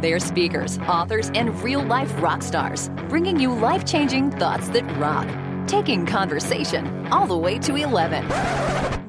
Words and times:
They're 0.00 0.18
speakers, 0.18 0.78
authors, 0.88 1.30
and 1.34 1.62
real 1.62 1.82
life 1.82 2.12
rock 2.20 2.42
stars, 2.42 2.90
bringing 3.08 3.38
you 3.38 3.52
life 3.54 3.84
changing 3.84 4.30
thoughts 4.32 4.68
that 4.70 4.84
rock, 4.98 5.28
taking 5.66 6.04
conversation 6.04 7.06
all 7.08 7.26
the 7.26 7.36
way 7.36 7.58
to 7.60 7.76
11. 7.76 8.26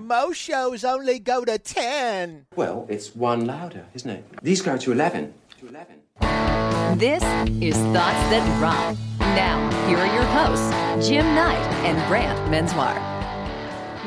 Most 0.05 0.37
shows 0.37 0.83
only 0.83 1.19
go 1.19 1.43
to 1.43 1.57
10. 1.57 2.45
Well, 2.55 2.85
it's 2.89 3.15
one 3.15 3.45
louder, 3.45 3.85
isn't 3.93 4.09
it? 4.09 4.25
These 4.43 4.61
go 4.61 4.77
to 4.77 4.91
11. 4.91 5.33
To 5.59 5.67
11. 5.67 6.99
This 6.99 7.23
is 7.61 7.75
Thoughts 7.75 8.23
That 8.29 8.61
Rock. 8.61 8.95
Now, 9.19 9.69
here 9.87 9.97
are 9.97 10.13
your 10.13 10.23
hosts, 10.25 11.07
Jim 11.07 11.25
Knight 11.33 11.57
and 11.83 11.97
Brant 12.07 12.39
Menswar. 12.51 12.95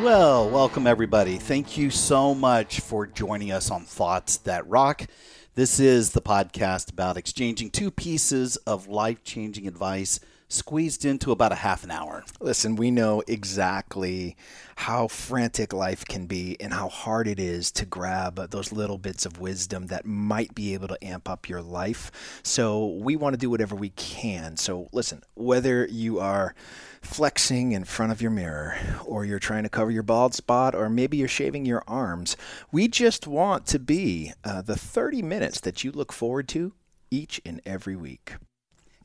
Well, 0.02 0.48
welcome 0.48 0.86
everybody. 0.86 1.38
Thank 1.38 1.76
you 1.76 1.90
so 1.90 2.32
much 2.32 2.78
for 2.78 3.04
joining 3.04 3.50
us 3.50 3.70
on 3.72 3.84
Thoughts 3.84 4.36
That 4.38 4.66
Rock. 4.68 5.08
This 5.54 5.80
is 5.80 6.10
the 6.10 6.20
podcast 6.20 6.92
about 6.92 7.16
exchanging 7.16 7.70
two 7.70 7.90
pieces 7.90 8.56
of 8.58 8.86
life 8.86 9.24
changing 9.24 9.66
advice 9.66 10.20
squeezed 10.48 11.04
into 11.04 11.30
about 11.30 11.52
a 11.52 11.56
half 11.56 11.84
an 11.84 11.90
hour. 11.90 12.24
Listen, 12.40 12.76
we 12.76 12.90
know 12.90 13.22
exactly 13.26 14.36
how 14.76 15.08
frantic 15.08 15.72
life 15.72 16.04
can 16.04 16.26
be 16.26 16.56
and 16.60 16.72
how 16.72 16.88
hard 16.88 17.28
it 17.28 17.38
is 17.38 17.70
to 17.72 17.84
grab 17.84 18.50
those 18.50 18.72
little 18.72 18.98
bits 18.98 19.26
of 19.26 19.40
wisdom 19.40 19.88
that 19.88 20.06
might 20.06 20.54
be 20.54 20.72
able 20.72 20.88
to 20.88 21.04
amp 21.04 21.28
up 21.28 21.48
your 21.48 21.60
life. 21.60 22.40
So 22.42 22.86
we 22.86 23.16
want 23.16 23.34
to 23.34 23.38
do 23.38 23.50
whatever 23.50 23.76
we 23.76 23.90
can. 23.90 24.56
So 24.56 24.88
listen, 24.92 25.22
whether 25.34 25.86
you 25.86 26.18
are 26.18 26.54
flexing 27.02 27.72
in 27.72 27.84
front 27.84 28.12
of 28.12 28.22
your 28.22 28.30
mirror, 28.30 28.76
or 29.04 29.24
you're 29.24 29.38
trying 29.38 29.62
to 29.62 29.68
cover 29.68 29.90
your 29.90 30.02
bald 30.02 30.34
spot, 30.34 30.74
or 30.74 30.88
maybe 30.88 31.16
you're 31.16 31.28
shaving 31.28 31.64
your 31.64 31.82
arms. 31.86 32.36
We 32.72 32.88
just 32.88 33.26
want 33.26 33.66
to 33.66 33.78
be 33.78 34.32
uh, 34.44 34.62
the 34.62 34.76
30 34.76 35.22
minutes 35.22 35.60
that 35.60 35.84
you 35.84 35.92
look 35.92 36.12
forward 36.12 36.48
to 36.48 36.72
each 37.10 37.40
and 37.44 37.60
every 37.64 37.96
week. 37.96 38.34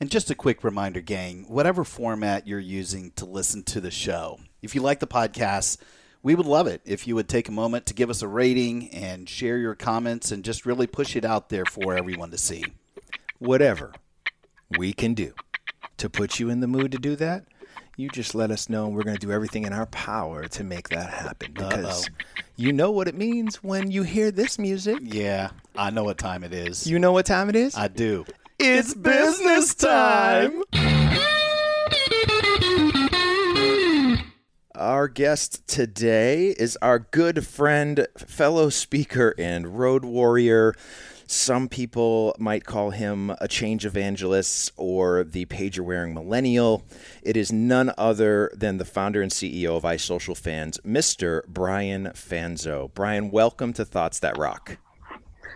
And 0.04 0.10
just 0.10 0.30
a 0.30 0.34
quick 0.34 0.62
reminder, 0.62 1.00
gang 1.00 1.46
whatever 1.48 1.82
format 1.82 2.46
you're 2.46 2.58
using 2.58 3.12
to 3.12 3.24
listen 3.24 3.62
to 3.62 3.80
the 3.80 3.90
show, 3.90 4.38
if 4.60 4.74
you 4.74 4.82
like 4.82 5.00
the 5.00 5.06
podcast, 5.06 5.78
we 6.22 6.34
would 6.34 6.44
love 6.44 6.66
it 6.66 6.82
if 6.84 7.06
you 7.06 7.14
would 7.14 7.26
take 7.26 7.48
a 7.48 7.52
moment 7.52 7.86
to 7.86 7.94
give 7.94 8.10
us 8.10 8.20
a 8.20 8.28
rating 8.28 8.90
and 8.90 9.26
share 9.26 9.56
your 9.56 9.74
comments 9.74 10.30
and 10.30 10.44
just 10.44 10.66
really 10.66 10.86
push 10.86 11.16
it 11.16 11.24
out 11.24 11.48
there 11.48 11.64
for 11.64 11.96
everyone 11.96 12.30
to 12.32 12.36
see. 12.36 12.66
Whatever 13.38 13.94
we 14.76 14.92
can 14.92 15.14
do 15.14 15.32
to 15.96 16.10
put 16.10 16.38
you 16.38 16.50
in 16.50 16.60
the 16.60 16.66
mood 16.66 16.92
to 16.92 16.98
do 16.98 17.16
that, 17.16 17.46
you 17.96 18.10
just 18.10 18.34
let 18.34 18.50
us 18.50 18.68
know 18.68 18.84
and 18.84 18.94
we're 18.94 19.04
going 19.04 19.16
to 19.16 19.26
do 19.26 19.32
everything 19.32 19.64
in 19.64 19.72
our 19.72 19.86
power 19.86 20.46
to 20.48 20.64
make 20.64 20.90
that 20.90 21.08
happen 21.08 21.54
because 21.54 22.08
Uh-oh. 22.08 22.44
you 22.56 22.74
know 22.74 22.90
what 22.90 23.08
it 23.08 23.14
means 23.14 23.64
when 23.64 23.90
you 23.90 24.02
hear 24.02 24.30
this 24.30 24.58
music. 24.58 24.98
Yeah, 25.00 25.48
I 25.74 25.88
know 25.88 26.04
what 26.04 26.18
time 26.18 26.44
it 26.44 26.52
is. 26.52 26.86
You 26.86 26.98
know 26.98 27.12
what 27.12 27.24
time 27.24 27.48
it 27.48 27.56
is? 27.56 27.74
I 27.74 27.88
do. 27.88 28.26
It's 28.58 28.94
business 28.94 29.74
time. 29.74 30.62
Our 34.74 35.08
guest 35.08 35.66
today 35.66 36.48
is 36.50 36.76
our 36.82 36.98
good 36.98 37.46
friend, 37.46 38.06
fellow 38.16 38.70
speaker, 38.70 39.34
and 39.38 39.78
road 39.78 40.04
warrior, 40.04 40.74
some 41.26 41.68
people 41.68 42.34
might 42.38 42.64
call 42.64 42.90
him 42.90 43.34
a 43.40 43.48
change 43.48 43.86
evangelist 43.86 44.72
or 44.76 45.24
the 45.24 45.46
pager 45.46 45.80
wearing 45.80 46.12
millennial. 46.12 46.84
It 47.22 47.36
is 47.36 47.50
none 47.50 47.92
other 47.96 48.50
than 48.54 48.76
the 48.76 48.84
founder 48.84 49.22
and 49.22 49.32
CEO 49.32 49.76
of 49.76 49.84
iSocialFanz, 49.84 50.80
Mr. 50.82 51.46
Brian 51.46 52.06
Fanzo. 52.14 52.92
Brian, 52.94 53.30
welcome 53.30 53.72
to 53.72 53.84
Thoughts 53.84 54.18
That 54.20 54.36
Rock. 54.36 54.78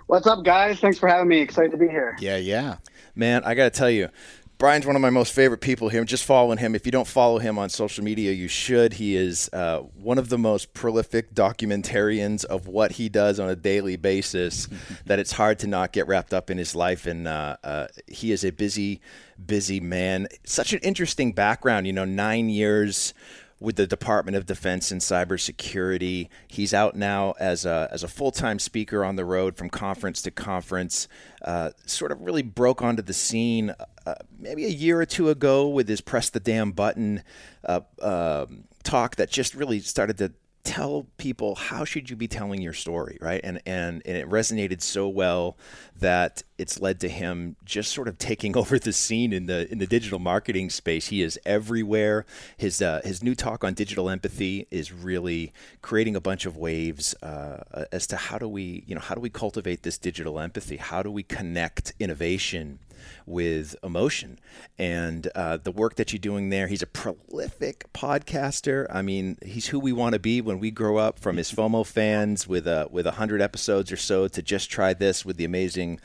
What's 0.08 0.26
up, 0.26 0.42
guys? 0.42 0.80
Thanks 0.80 0.98
for 0.98 1.06
having 1.06 1.28
me. 1.28 1.38
Excited 1.38 1.70
to 1.70 1.76
be 1.76 1.86
here. 1.86 2.16
Yeah, 2.18 2.38
yeah. 2.38 2.78
Man, 3.14 3.44
I 3.44 3.54
got 3.54 3.64
to 3.64 3.78
tell 3.78 3.90
you, 3.90 4.08
Brian's 4.56 4.86
one 4.86 4.96
of 4.96 5.02
my 5.02 5.10
most 5.10 5.34
favorite 5.34 5.60
people 5.60 5.90
here. 5.90 6.02
Just 6.02 6.24
following 6.24 6.56
him. 6.56 6.74
If 6.74 6.86
you 6.86 6.92
don't 6.92 7.06
follow 7.06 7.38
him 7.38 7.58
on 7.58 7.68
social 7.68 8.02
media, 8.02 8.32
you 8.32 8.48
should. 8.48 8.94
He 8.94 9.16
is 9.16 9.50
uh, 9.52 9.80
one 9.80 10.16
of 10.16 10.30
the 10.30 10.38
most 10.38 10.72
prolific 10.72 11.34
documentarians 11.34 12.46
of 12.46 12.66
what 12.68 12.92
he 12.92 13.10
does 13.10 13.38
on 13.38 13.50
a 13.50 13.54
daily 13.54 13.96
basis. 13.96 14.66
that 15.04 15.18
it's 15.18 15.32
hard 15.32 15.58
to 15.58 15.66
not 15.66 15.92
get 15.92 16.08
wrapped 16.08 16.32
up 16.32 16.48
in 16.48 16.56
his 16.56 16.74
life, 16.74 17.04
and 17.04 17.28
uh, 17.28 17.58
uh, 17.62 17.88
he 18.06 18.32
is 18.32 18.46
a 18.46 18.50
busy, 18.50 19.02
busy 19.44 19.78
man. 19.78 20.26
Such 20.46 20.72
an 20.72 20.78
interesting 20.78 21.32
background. 21.32 21.86
You 21.86 21.92
know, 21.92 22.06
nine 22.06 22.48
years 22.48 23.12
with 23.60 23.76
the 23.76 23.86
Department 23.86 24.36
of 24.36 24.46
Defense 24.46 24.90
and 24.90 25.00
cybersecurity. 25.00 26.28
He's 26.46 26.72
out 26.72 26.94
now 26.94 27.34
as 27.40 27.64
a, 27.64 27.88
as 27.90 28.02
a 28.02 28.08
full 28.08 28.30
time 28.30 28.58
speaker 28.58 29.04
on 29.04 29.16
the 29.16 29.24
road 29.24 29.56
from 29.56 29.68
conference 29.68 30.22
to 30.22 30.30
conference. 30.30 31.08
Uh, 31.42 31.70
sort 31.86 32.12
of 32.12 32.20
really 32.20 32.42
broke 32.42 32.82
onto 32.82 33.02
the 33.02 33.12
scene 33.12 33.74
uh, 34.06 34.14
maybe 34.38 34.64
a 34.64 34.68
year 34.68 35.00
or 35.00 35.06
two 35.06 35.28
ago 35.28 35.68
with 35.68 35.88
his 35.88 36.00
Press 36.00 36.30
the 36.30 36.40
Damn 36.40 36.72
Button 36.72 37.22
uh, 37.64 37.80
um, 38.00 38.64
talk 38.82 39.16
that 39.16 39.30
just 39.30 39.54
really 39.54 39.80
started 39.80 40.18
to 40.18 40.32
tell 40.64 41.06
people 41.16 41.54
how 41.54 41.84
should 41.84 42.10
you 42.10 42.16
be 42.16 42.28
telling 42.28 42.60
your 42.60 42.72
story 42.72 43.18
right? 43.20 43.40
And 43.42 43.60
and 43.66 44.02
and 44.04 44.16
it 44.16 44.28
resonated 44.28 44.82
so 44.82 45.08
well 45.08 45.56
that 45.96 46.42
it's 46.58 46.80
led 46.80 47.00
to 47.00 47.08
him 47.08 47.56
just 47.64 47.92
sort 47.92 48.08
of 48.08 48.18
taking 48.18 48.56
over 48.60 48.78
the 48.78 48.92
scene 48.92 49.32
in 49.32 49.46
the 49.46 49.70
in 49.70 49.78
the 49.78 49.86
digital 49.86 50.18
marketing 50.18 50.70
space. 50.70 51.08
He 51.08 51.22
is 51.22 51.38
everywhere. 51.44 52.26
His 52.56 52.82
uh, 52.82 53.00
his 53.04 53.22
new 53.22 53.34
talk 53.34 53.64
on 53.64 53.74
digital 53.74 54.10
empathy 54.10 54.66
is 54.70 54.92
really 54.92 55.52
creating 55.82 56.16
a 56.16 56.20
bunch 56.20 56.46
of 56.46 56.56
waves 56.56 57.14
uh, 57.22 57.84
as 57.92 58.06
to 58.08 58.16
how 58.16 58.38
do 58.38 58.48
we 58.48 58.84
you 58.86 58.94
know 58.94 59.00
how 59.00 59.14
do 59.14 59.20
we 59.20 59.30
cultivate 59.30 59.82
this 59.82 59.98
digital 59.98 60.38
empathy? 60.38 60.76
How 60.76 61.02
do 61.02 61.10
we 61.10 61.22
connect 61.22 61.94
innovation 61.98 62.78
with 63.26 63.76
emotion. 63.82 64.38
And 64.78 65.28
uh, 65.34 65.58
the 65.58 65.72
work 65.72 65.96
that 65.96 66.12
you're 66.12 66.18
doing 66.18 66.50
there, 66.50 66.66
he's 66.66 66.82
a 66.82 66.86
prolific 66.86 67.92
podcaster. 67.92 68.86
I 68.90 69.02
mean, 69.02 69.38
he's 69.44 69.68
who 69.68 69.78
we 69.78 69.92
want 69.92 70.14
to 70.14 70.18
be 70.18 70.40
when 70.40 70.58
we 70.58 70.70
grow 70.70 70.96
up. 70.96 71.18
From 71.18 71.36
his 71.36 71.52
FOMO 71.52 71.86
fans 71.86 72.46
with 72.46 72.66
a 72.66 72.88
with 72.90 73.06
a 73.06 73.12
hundred 73.12 73.40
episodes 73.40 73.90
or 73.90 73.96
so 73.96 74.28
to 74.28 74.42
just 74.42 74.70
try 74.70 74.94
this 74.94 75.24
with 75.24 75.36
the 75.36 75.44
amazing 75.44 76.00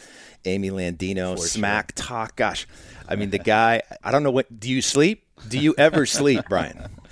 Amy 0.46 0.70
Landino, 0.70 1.38
For 1.38 1.46
S.M.A.C. 1.46 1.60
sure. 1.60 2.08
Talk. 2.08 2.36
Gosh, 2.36 2.68
I 3.08 3.16
mean, 3.16 3.30
the 3.30 3.40
guy. 3.40 3.82
I 4.04 4.12
don't 4.12 4.24
know 4.24 4.32
what. 4.32 4.60
Do 4.60 4.70
you 4.70 4.82
sleep? 4.82 5.26
Do 5.48 5.58
you 5.58 5.76
ever 5.78 6.06
sleep, 6.06 6.46
Brian? 6.50 6.88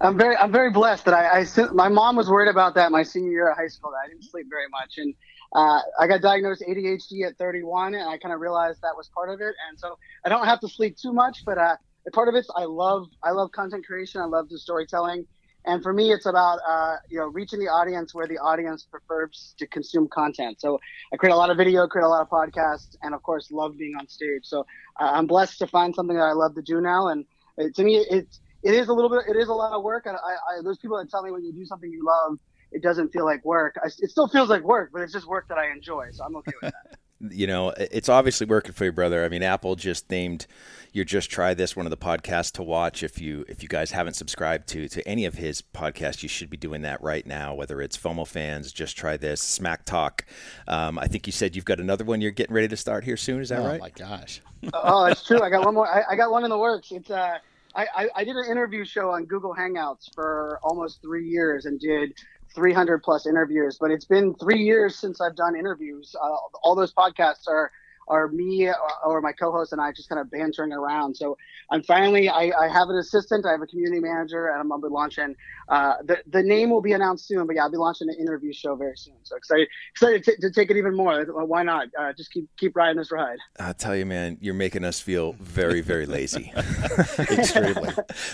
I'm 0.00 0.16
very, 0.16 0.36
I'm 0.36 0.52
very 0.52 0.70
blessed 0.70 1.06
that 1.06 1.14
I, 1.14 1.40
I, 1.40 1.72
my 1.72 1.88
mom 1.88 2.16
was 2.16 2.28
worried 2.28 2.50
about 2.50 2.74
that 2.74 2.92
my 2.92 3.02
senior 3.02 3.30
year 3.30 3.50
of 3.50 3.56
high 3.56 3.68
school 3.68 3.90
that 3.90 3.98
I 4.04 4.08
didn't 4.08 4.24
sleep 4.24 4.46
very 4.48 4.68
much, 4.68 4.98
and 4.98 5.14
uh, 5.54 5.80
I 5.98 6.06
got 6.06 6.20
diagnosed 6.20 6.62
ADHD 6.68 7.26
at 7.26 7.38
31, 7.38 7.94
and 7.94 8.08
I 8.08 8.18
kind 8.18 8.34
of 8.34 8.40
realized 8.40 8.80
that 8.82 8.96
was 8.96 9.08
part 9.14 9.30
of 9.30 9.40
it. 9.40 9.54
And 9.68 9.78
so 9.78 9.98
I 10.24 10.28
don't 10.28 10.44
have 10.44 10.60
to 10.60 10.68
sleep 10.68 10.96
too 10.96 11.12
much, 11.12 11.44
but 11.46 11.58
uh, 11.58 11.76
part 12.12 12.28
of 12.28 12.34
it, 12.34 12.46
I 12.54 12.64
love 12.64 13.06
I 13.22 13.30
love 13.30 13.50
content 13.52 13.86
creation. 13.86 14.20
I 14.20 14.26
love 14.26 14.48
the 14.48 14.58
storytelling, 14.58 15.26
and 15.64 15.82
for 15.82 15.92
me, 15.92 16.12
it's 16.12 16.26
about 16.26 16.58
uh, 16.68 16.96
you 17.08 17.18
know 17.18 17.28
reaching 17.28 17.60
the 17.60 17.68
audience 17.68 18.14
where 18.14 18.26
the 18.26 18.38
audience 18.38 18.86
prefers 18.90 19.54
to 19.58 19.66
consume 19.66 20.08
content. 20.08 20.60
So 20.60 20.78
I 21.12 21.16
create 21.16 21.32
a 21.32 21.36
lot 21.36 21.50
of 21.50 21.56
video, 21.56 21.86
create 21.86 22.04
a 22.04 22.08
lot 22.08 22.20
of 22.20 22.28
podcasts, 22.28 22.96
and 23.02 23.14
of 23.14 23.22
course, 23.22 23.50
love 23.50 23.76
being 23.78 23.94
on 23.98 24.06
stage. 24.08 24.42
So 24.44 24.60
uh, 25.00 25.12
I'm 25.14 25.26
blessed 25.26 25.58
to 25.60 25.66
find 25.66 25.94
something 25.94 26.16
that 26.16 26.24
I 26.24 26.32
love 26.32 26.54
to 26.56 26.62
do 26.62 26.80
now, 26.82 27.08
and 27.08 27.24
it, 27.56 27.74
to 27.76 27.84
me, 27.84 28.04
it's 28.10 28.40
it 28.62 28.74
is 28.74 28.88
a 28.88 28.92
little 28.92 29.10
bit, 29.10 29.20
it 29.28 29.36
is 29.36 29.48
a 29.48 29.54
lot 29.54 29.72
of 29.72 29.82
work. 29.82 30.06
And 30.06 30.16
I, 30.16 30.32
I, 30.32 30.62
there's 30.62 30.78
people 30.78 30.98
that 30.98 31.10
tell 31.10 31.22
me 31.22 31.30
when 31.30 31.44
you 31.44 31.52
do 31.52 31.64
something 31.64 31.90
you 31.90 32.04
love, 32.04 32.38
it 32.72 32.82
doesn't 32.82 33.12
feel 33.12 33.24
like 33.24 33.44
work. 33.44 33.76
I, 33.82 33.86
it 33.86 34.10
still 34.10 34.28
feels 34.28 34.48
like 34.48 34.62
work, 34.62 34.90
but 34.92 35.02
it's 35.02 35.12
just 35.12 35.26
work 35.26 35.48
that 35.48 35.58
I 35.58 35.70
enjoy, 35.70 36.08
so 36.12 36.24
I'm 36.24 36.36
okay 36.36 36.52
with 36.62 36.72
that. 36.72 36.98
you 37.30 37.46
know, 37.46 37.70
it's 37.76 38.08
obviously 38.08 38.46
working 38.46 38.72
for 38.72 38.84
you, 38.84 38.92
brother. 38.92 39.24
I 39.24 39.28
mean, 39.28 39.42
Apple 39.42 39.74
just 39.74 40.10
named 40.10 40.46
your 40.92 41.04
Just 41.04 41.30
Try 41.30 41.52
This 41.54 41.74
one 41.74 41.86
of 41.86 41.90
the 41.90 41.96
podcasts 41.96 42.52
to 42.52 42.62
watch. 42.62 43.02
If 43.02 43.20
you 43.20 43.44
if 43.48 43.62
you 43.62 43.68
guys 43.68 43.90
haven't 43.90 44.14
subscribed 44.14 44.68
to 44.68 44.88
to 44.88 45.06
any 45.06 45.24
of 45.24 45.34
his 45.34 45.60
podcasts, 45.60 46.22
you 46.22 46.28
should 46.28 46.50
be 46.50 46.56
doing 46.56 46.82
that 46.82 47.02
right 47.02 47.26
now. 47.26 47.54
Whether 47.54 47.80
it's 47.80 47.96
FOMO 47.96 48.26
fans, 48.26 48.72
Just 48.72 48.96
Try 48.96 49.16
This, 49.16 49.42
S.M.A.C. 49.42 49.82
Talk. 49.84 50.26
Um, 50.68 50.98
I 50.98 51.06
think 51.08 51.26
you 51.26 51.32
said 51.32 51.56
you've 51.56 51.64
got 51.64 51.80
another 51.80 52.04
one 52.04 52.20
you're 52.20 52.30
getting 52.30 52.54
ready 52.54 52.68
to 52.68 52.76
start 52.76 53.04
here 53.04 53.16
soon. 53.16 53.40
Is 53.40 53.48
that 53.48 53.60
oh, 53.60 53.66
right? 53.66 53.80
Oh 53.80 53.84
my 53.84 53.90
gosh! 53.90 54.40
oh, 54.72 55.06
it's 55.06 55.26
true. 55.26 55.42
I 55.42 55.50
got 55.50 55.64
one 55.64 55.74
more. 55.74 55.88
I, 55.88 56.12
I 56.12 56.16
got 56.16 56.30
one 56.30 56.44
in 56.44 56.50
the 56.50 56.58
works. 56.58 56.92
It's 56.92 57.10
uh. 57.10 57.38
I, 57.76 58.08
I, 58.16 58.24
did 58.24 58.34
an 58.34 58.50
interview 58.50 58.84
show 58.84 59.10
on 59.10 59.24
Google 59.26 59.54
Hangouts 59.54 60.12
for 60.12 60.58
almost 60.64 61.00
three 61.00 61.28
years 61.28 61.64
and 61.66 61.78
did 61.78 62.12
300 62.54 63.02
plus 63.02 63.26
interviews, 63.26 63.78
but 63.80 63.90
it's 63.90 64.04
been 64.04 64.34
three 64.34 64.62
years 64.62 64.96
since 64.96 65.20
I've 65.20 65.36
done 65.36 65.56
interviews. 65.56 66.14
Uh, 66.20 66.36
all 66.62 66.74
those 66.74 66.92
podcasts 66.92 67.48
are 67.48 67.70
are 68.08 68.28
me 68.28 68.70
or 69.04 69.20
my 69.20 69.32
co-host 69.32 69.72
and 69.72 69.80
I 69.80 69.92
just 69.92 70.08
kind 70.08 70.20
of 70.20 70.30
bantering 70.30 70.72
around. 70.72 71.16
So 71.16 71.36
I'm 71.70 71.82
finally 71.82 72.28
I, 72.28 72.50
I 72.58 72.68
have 72.68 72.88
an 72.88 72.96
assistant, 72.96 73.44
I 73.46 73.52
have 73.52 73.62
a 73.62 73.66
community 73.66 74.00
manager, 74.00 74.48
and 74.48 74.60
I'm 74.60 74.68
gonna 74.68 74.82
be 74.82 74.88
launching. 74.88 75.36
Uh, 75.68 75.94
the 76.04 76.18
the 76.26 76.42
name 76.42 76.70
will 76.70 76.80
be 76.80 76.92
announced 76.92 77.28
soon, 77.28 77.46
but 77.46 77.56
yeah, 77.56 77.64
I'll 77.64 77.70
be 77.70 77.76
launching 77.76 78.08
an 78.08 78.16
interview 78.18 78.52
show 78.52 78.74
very 78.74 78.96
soon. 78.96 79.14
So 79.22 79.36
excited 79.36 79.68
excited 79.92 80.24
to, 80.24 80.36
to 80.40 80.50
take 80.50 80.70
it 80.70 80.76
even 80.76 80.96
more. 80.96 81.24
Why 81.24 81.62
not? 81.62 81.88
Uh, 81.98 82.12
just 82.14 82.32
keep 82.32 82.48
keep 82.56 82.74
riding 82.74 82.96
this 82.96 83.12
ride. 83.12 83.38
I 83.60 83.74
tell 83.74 83.94
you, 83.94 84.06
man, 84.06 84.38
you're 84.40 84.54
making 84.54 84.84
us 84.84 85.00
feel 85.00 85.32
very 85.34 85.82
very 85.82 86.06
lazy. 86.06 86.52
Extremely. 87.18 87.90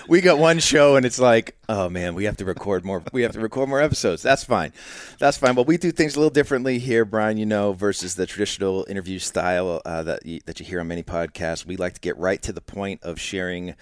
we 0.09 0.21
got 0.21 0.39
one 0.39 0.61
show 0.61 0.97
and 0.97 1.05
it's 1.05 1.19
like, 1.19 1.57
oh 1.69 1.89
man, 1.89 2.15
we 2.15 2.25
have 2.25 2.37
to 2.37 2.45
record 2.45 2.85
more. 2.85 3.03
We 3.13 3.23
have 3.23 3.33
to 3.33 3.41
record 3.41 3.69
more 3.69 3.81
episodes. 3.81 4.23
That's 4.23 4.45
fine. 4.45 4.73
That's 5.19 5.37
fine. 5.37 5.55
But 5.55 5.67
we 5.67 5.77
do 5.77 5.91
things 5.91 6.15
a 6.15 6.19
little 6.19 6.31
differently 6.31 6.79
here, 6.79 7.05
Brian. 7.05 7.37
You 7.37 7.47
know, 7.47 7.73
versus 7.73 8.15
the 8.15 8.27
traditional 8.27 8.87
interview 8.89 9.19
style 9.19 9.64
style 9.65 9.83
uh, 9.85 10.03
that 10.03 10.27
you, 10.27 10.41
that 10.47 10.61
you 10.61 10.67
hear 10.67 10.81
on 10.81 10.89
many 10.89 11.03
podcasts. 11.03 11.67
We 11.67 11.77
like 11.77 11.95
to 11.95 12.01
get 12.01 12.17
right 12.19 12.41
to 12.43 12.53
the 12.53 12.61
point 12.61 13.03
of 13.03 13.21
sharing 13.21 13.75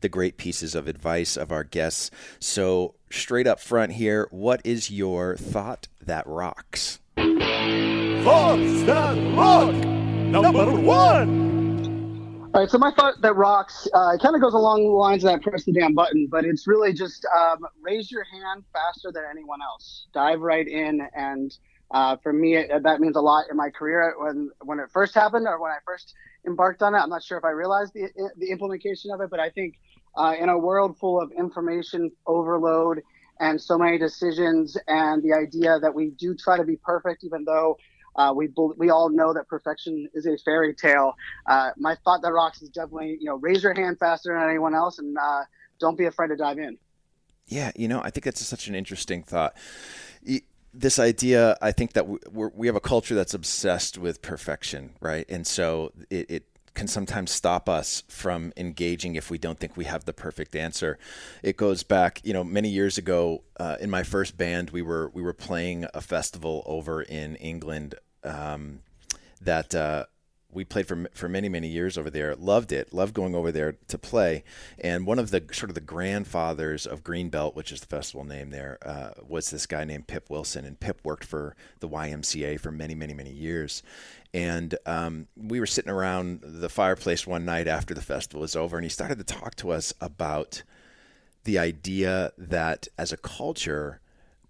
the 0.00 0.08
great 0.08 0.36
pieces 0.36 0.74
of 0.74 0.88
advice 0.88 1.36
of 1.36 1.52
our 1.52 1.64
guests. 1.64 2.10
So, 2.40 2.94
straight 3.10 3.46
up 3.46 3.60
front 3.60 3.92
here, 3.92 4.28
what 4.30 4.60
is 4.64 4.90
your 4.90 5.36
thought 5.36 5.88
that 6.04 6.26
rocks? 6.26 7.00
Thoughts 7.16 8.82
that 8.84 9.36
rock. 9.36 9.74
Number 9.74 10.70
one. 10.72 11.48
All 12.54 12.62
right, 12.62 12.70
so 12.70 12.78
my 12.78 12.90
thought 12.92 13.20
that 13.20 13.36
rocks 13.36 13.86
uh, 13.94 14.16
kind 14.20 14.34
of 14.34 14.40
goes 14.40 14.54
along 14.54 14.82
the 14.82 14.88
lines 14.88 15.22
of 15.22 15.30
that 15.30 15.42
press 15.42 15.64
the 15.64 15.72
damn 15.72 15.94
button, 15.94 16.28
but 16.30 16.46
it's 16.46 16.66
really 16.66 16.94
just 16.94 17.26
um, 17.26 17.58
raise 17.82 18.10
your 18.10 18.24
hand 18.24 18.64
faster 18.72 19.12
than 19.12 19.24
anyone 19.30 19.60
else. 19.62 20.06
Dive 20.14 20.40
right 20.40 20.66
in, 20.66 21.06
and 21.14 21.56
uh, 21.90 22.16
for 22.22 22.32
me, 22.32 22.56
it, 22.56 22.82
that 22.82 23.00
means 23.00 23.16
a 23.16 23.20
lot 23.20 23.46
in 23.50 23.56
my 23.56 23.70
career. 23.70 24.14
When 24.18 24.50
when 24.62 24.78
it 24.78 24.90
first 24.90 25.14
happened, 25.14 25.46
or 25.46 25.60
when 25.60 25.70
I 25.70 25.78
first 25.84 26.14
embarked 26.46 26.82
on 26.82 26.94
it, 26.94 26.98
I'm 26.98 27.08
not 27.08 27.22
sure 27.22 27.38
if 27.38 27.44
I 27.44 27.50
realized 27.50 27.94
the 27.94 28.08
the 28.36 28.50
implementation 28.50 29.10
of 29.10 29.20
it, 29.20 29.30
but 29.30 29.40
I 29.40 29.50
think 29.50 29.78
uh, 30.16 30.34
in 30.38 30.48
a 30.48 30.58
world 30.58 30.98
full 30.98 31.20
of 31.20 31.32
information 31.32 32.10
overload 32.26 33.02
and 33.40 33.60
so 33.60 33.78
many 33.78 33.98
decisions, 33.98 34.76
and 34.88 35.22
the 35.22 35.32
idea 35.32 35.78
that 35.78 35.94
we 35.94 36.10
do 36.10 36.34
try 36.34 36.56
to 36.56 36.64
be 36.64 36.76
perfect, 36.76 37.24
even 37.24 37.44
though 37.44 37.78
uh, 38.16 38.32
we 38.34 38.48
we 38.76 38.90
all 38.90 39.08
know 39.08 39.32
that 39.32 39.48
perfection 39.48 40.08
is 40.12 40.26
a 40.26 40.36
fairy 40.38 40.74
tale. 40.74 41.14
Uh, 41.46 41.70
my 41.78 41.96
thought 42.04 42.20
that 42.20 42.32
rocks 42.32 42.60
is 42.60 42.68
definitely 42.68 43.16
you 43.20 43.26
know 43.26 43.36
raise 43.36 43.62
your 43.62 43.74
hand 43.74 43.98
faster 43.98 44.34
than 44.34 44.46
anyone 44.46 44.74
else 44.74 44.98
and 44.98 45.16
uh, 45.16 45.42
don't 45.78 45.96
be 45.96 46.04
afraid 46.04 46.28
to 46.28 46.36
dive 46.36 46.58
in. 46.58 46.76
Yeah, 47.46 47.72
you 47.74 47.88
know, 47.88 48.02
I 48.02 48.10
think 48.10 48.24
that's 48.24 48.44
such 48.44 48.68
an 48.68 48.74
interesting 48.74 49.22
thought. 49.22 49.56
This 50.80 51.00
idea, 51.00 51.56
I 51.60 51.72
think 51.72 51.94
that 51.94 52.06
we, 52.06 52.66
have 52.68 52.76
a 52.76 52.80
culture 52.80 53.16
that's 53.16 53.34
obsessed 53.34 53.98
with 53.98 54.22
perfection, 54.22 54.90
right? 55.00 55.26
And 55.28 55.44
so 55.44 55.92
it, 56.08 56.30
it 56.30 56.44
can 56.74 56.86
sometimes 56.86 57.32
stop 57.32 57.68
us 57.68 58.04
from 58.08 58.52
engaging 58.56 59.16
if 59.16 59.28
we 59.28 59.38
don't 59.38 59.58
think 59.58 59.76
we 59.76 59.86
have 59.86 60.04
the 60.04 60.12
perfect 60.12 60.54
answer. 60.54 60.96
It 61.42 61.56
goes 61.56 61.82
back, 61.82 62.20
you 62.22 62.32
know, 62.32 62.44
many 62.44 62.68
years 62.68 62.96
ago 62.96 63.42
uh, 63.58 63.76
in 63.80 63.90
my 63.90 64.04
first 64.04 64.36
band, 64.36 64.70
we 64.70 64.80
were 64.80 65.10
we 65.12 65.20
were 65.20 65.32
playing 65.32 65.86
a 65.92 66.00
festival 66.00 66.62
over 66.64 67.02
in 67.02 67.34
England 67.36 67.96
um, 68.22 68.80
that. 69.40 69.74
Uh, 69.74 70.04
we 70.50 70.64
played 70.64 70.86
for 70.88 71.06
for 71.12 71.28
many 71.28 71.48
many 71.48 71.68
years 71.68 71.98
over 71.98 72.10
there. 72.10 72.34
Loved 72.34 72.72
it. 72.72 72.92
Loved 72.92 73.14
going 73.14 73.34
over 73.34 73.52
there 73.52 73.76
to 73.88 73.98
play. 73.98 74.44
And 74.78 75.06
one 75.06 75.18
of 75.18 75.30
the 75.30 75.44
sort 75.52 75.70
of 75.70 75.74
the 75.74 75.80
grandfathers 75.80 76.86
of 76.86 77.04
Greenbelt, 77.04 77.54
which 77.54 77.70
is 77.70 77.80
the 77.80 77.86
festival 77.86 78.24
name 78.24 78.50
there, 78.50 78.78
uh, 78.82 79.10
was 79.26 79.50
this 79.50 79.66
guy 79.66 79.84
named 79.84 80.06
Pip 80.06 80.30
Wilson. 80.30 80.64
And 80.64 80.80
Pip 80.80 81.00
worked 81.04 81.24
for 81.24 81.54
the 81.80 81.88
YMCA 81.88 82.58
for 82.60 82.70
many 82.70 82.94
many 82.94 83.14
many 83.14 83.32
years. 83.32 83.82
And 84.34 84.74
um, 84.84 85.26
we 85.36 85.58
were 85.58 85.66
sitting 85.66 85.90
around 85.90 86.40
the 86.42 86.68
fireplace 86.68 87.26
one 87.26 87.44
night 87.44 87.66
after 87.66 87.94
the 87.94 88.02
festival 88.02 88.42
was 88.42 88.56
over, 88.56 88.76
and 88.76 88.84
he 88.84 88.90
started 88.90 89.18
to 89.18 89.24
talk 89.24 89.54
to 89.56 89.70
us 89.70 89.94
about 90.00 90.62
the 91.44 91.58
idea 91.58 92.32
that 92.36 92.88
as 92.98 93.10
a 93.10 93.16
culture, 93.16 94.00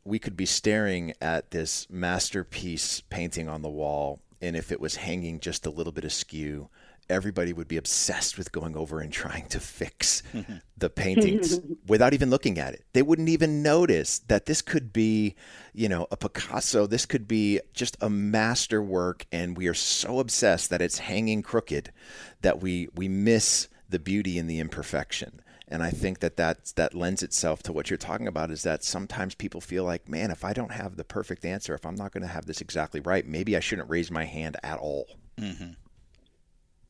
we 0.04 0.18
could 0.18 0.36
be 0.36 0.46
staring 0.46 1.12
at 1.20 1.50
this 1.50 1.86
masterpiece 1.88 3.02
painting 3.08 3.48
on 3.48 3.62
the 3.62 3.68
wall, 3.68 4.20
and 4.40 4.56
if 4.56 4.72
it 4.72 4.80
was 4.80 4.96
hanging 4.96 5.40
just 5.40 5.66
a 5.66 5.70
little 5.70 5.92
bit 5.92 6.04
askew, 6.04 6.68
everybody 7.10 7.52
would 7.52 7.68
be 7.68 7.76
obsessed 7.76 8.36
with 8.36 8.52
going 8.52 8.76
over 8.76 9.00
and 9.00 9.12
trying 9.12 9.46
to 9.46 9.58
fix 9.60 10.22
the 10.76 10.90
paintings 10.90 11.60
without 11.86 12.12
even 12.12 12.30
looking 12.30 12.58
at 12.58 12.74
it. 12.74 12.84
They 12.92 13.02
wouldn't 13.02 13.28
even 13.28 13.62
notice 13.62 14.18
that 14.28 14.46
this 14.46 14.62
could 14.62 14.92
be, 14.92 15.34
you 15.72 15.88
know, 15.88 16.06
a 16.10 16.16
Picasso. 16.16 16.86
This 16.86 17.06
could 17.06 17.26
be 17.26 17.60
just 17.72 17.96
a 18.00 18.10
masterwork, 18.10 19.26
and 19.32 19.56
we 19.56 19.66
are 19.68 19.74
so 19.74 20.20
obsessed 20.20 20.70
that 20.70 20.82
it's 20.82 20.98
hanging 20.98 21.42
crooked 21.42 21.92
that 22.42 22.60
we 22.60 22.88
we 22.94 23.08
miss 23.08 23.68
the 23.88 23.98
beauty 23.98 24.38
and 24.38 24.48
the 24.48 24.58
imperfection. 24.58 25.40
And 25.70 25.82
I 25.82 25.90
think 25.90 26.20
that 26.20 26.36
that 26.38 26.72
that 26.76 26.94
lends 26.94 27.22
itself 27.22 27.62
to 27.64 27.72
what 27.72 27.90
you're 27.90 27.98
talking 27.98 28.26
about 28.26 28.50
is 28.50 28.62
that 28.62 28.82
sometimes 28.82 29.34
people 29.34 29.60
feel 29.60 29.84
like, 29.84 30.08
man, 30.08 30.30
if 30.30 30.42
I 30.42 30.54
don't 30.54 30.72
have 30.72 30.96
the 30.96 31.04
perfect 31.04 31.44
answer, 31.44 31.74
if 31.74 31.84
I'm 31.84 31.94
not 31.94 32.12
going 32.12 32.22
to 32.22 32.28
have 32.28 32.46
this 32.46 32.62
exactly 32.62 33.00
right, 33.00 33.26
maybe 33.26 33.54
I 33.54 33.60
shouldn't 33.60 33.90
raise 33.90 34.10
my 34.10 34.24
hand 34.24 34.56
at 34.62 34.78
all. 34.78 35.06
Mm-hmm. 35.38 35.72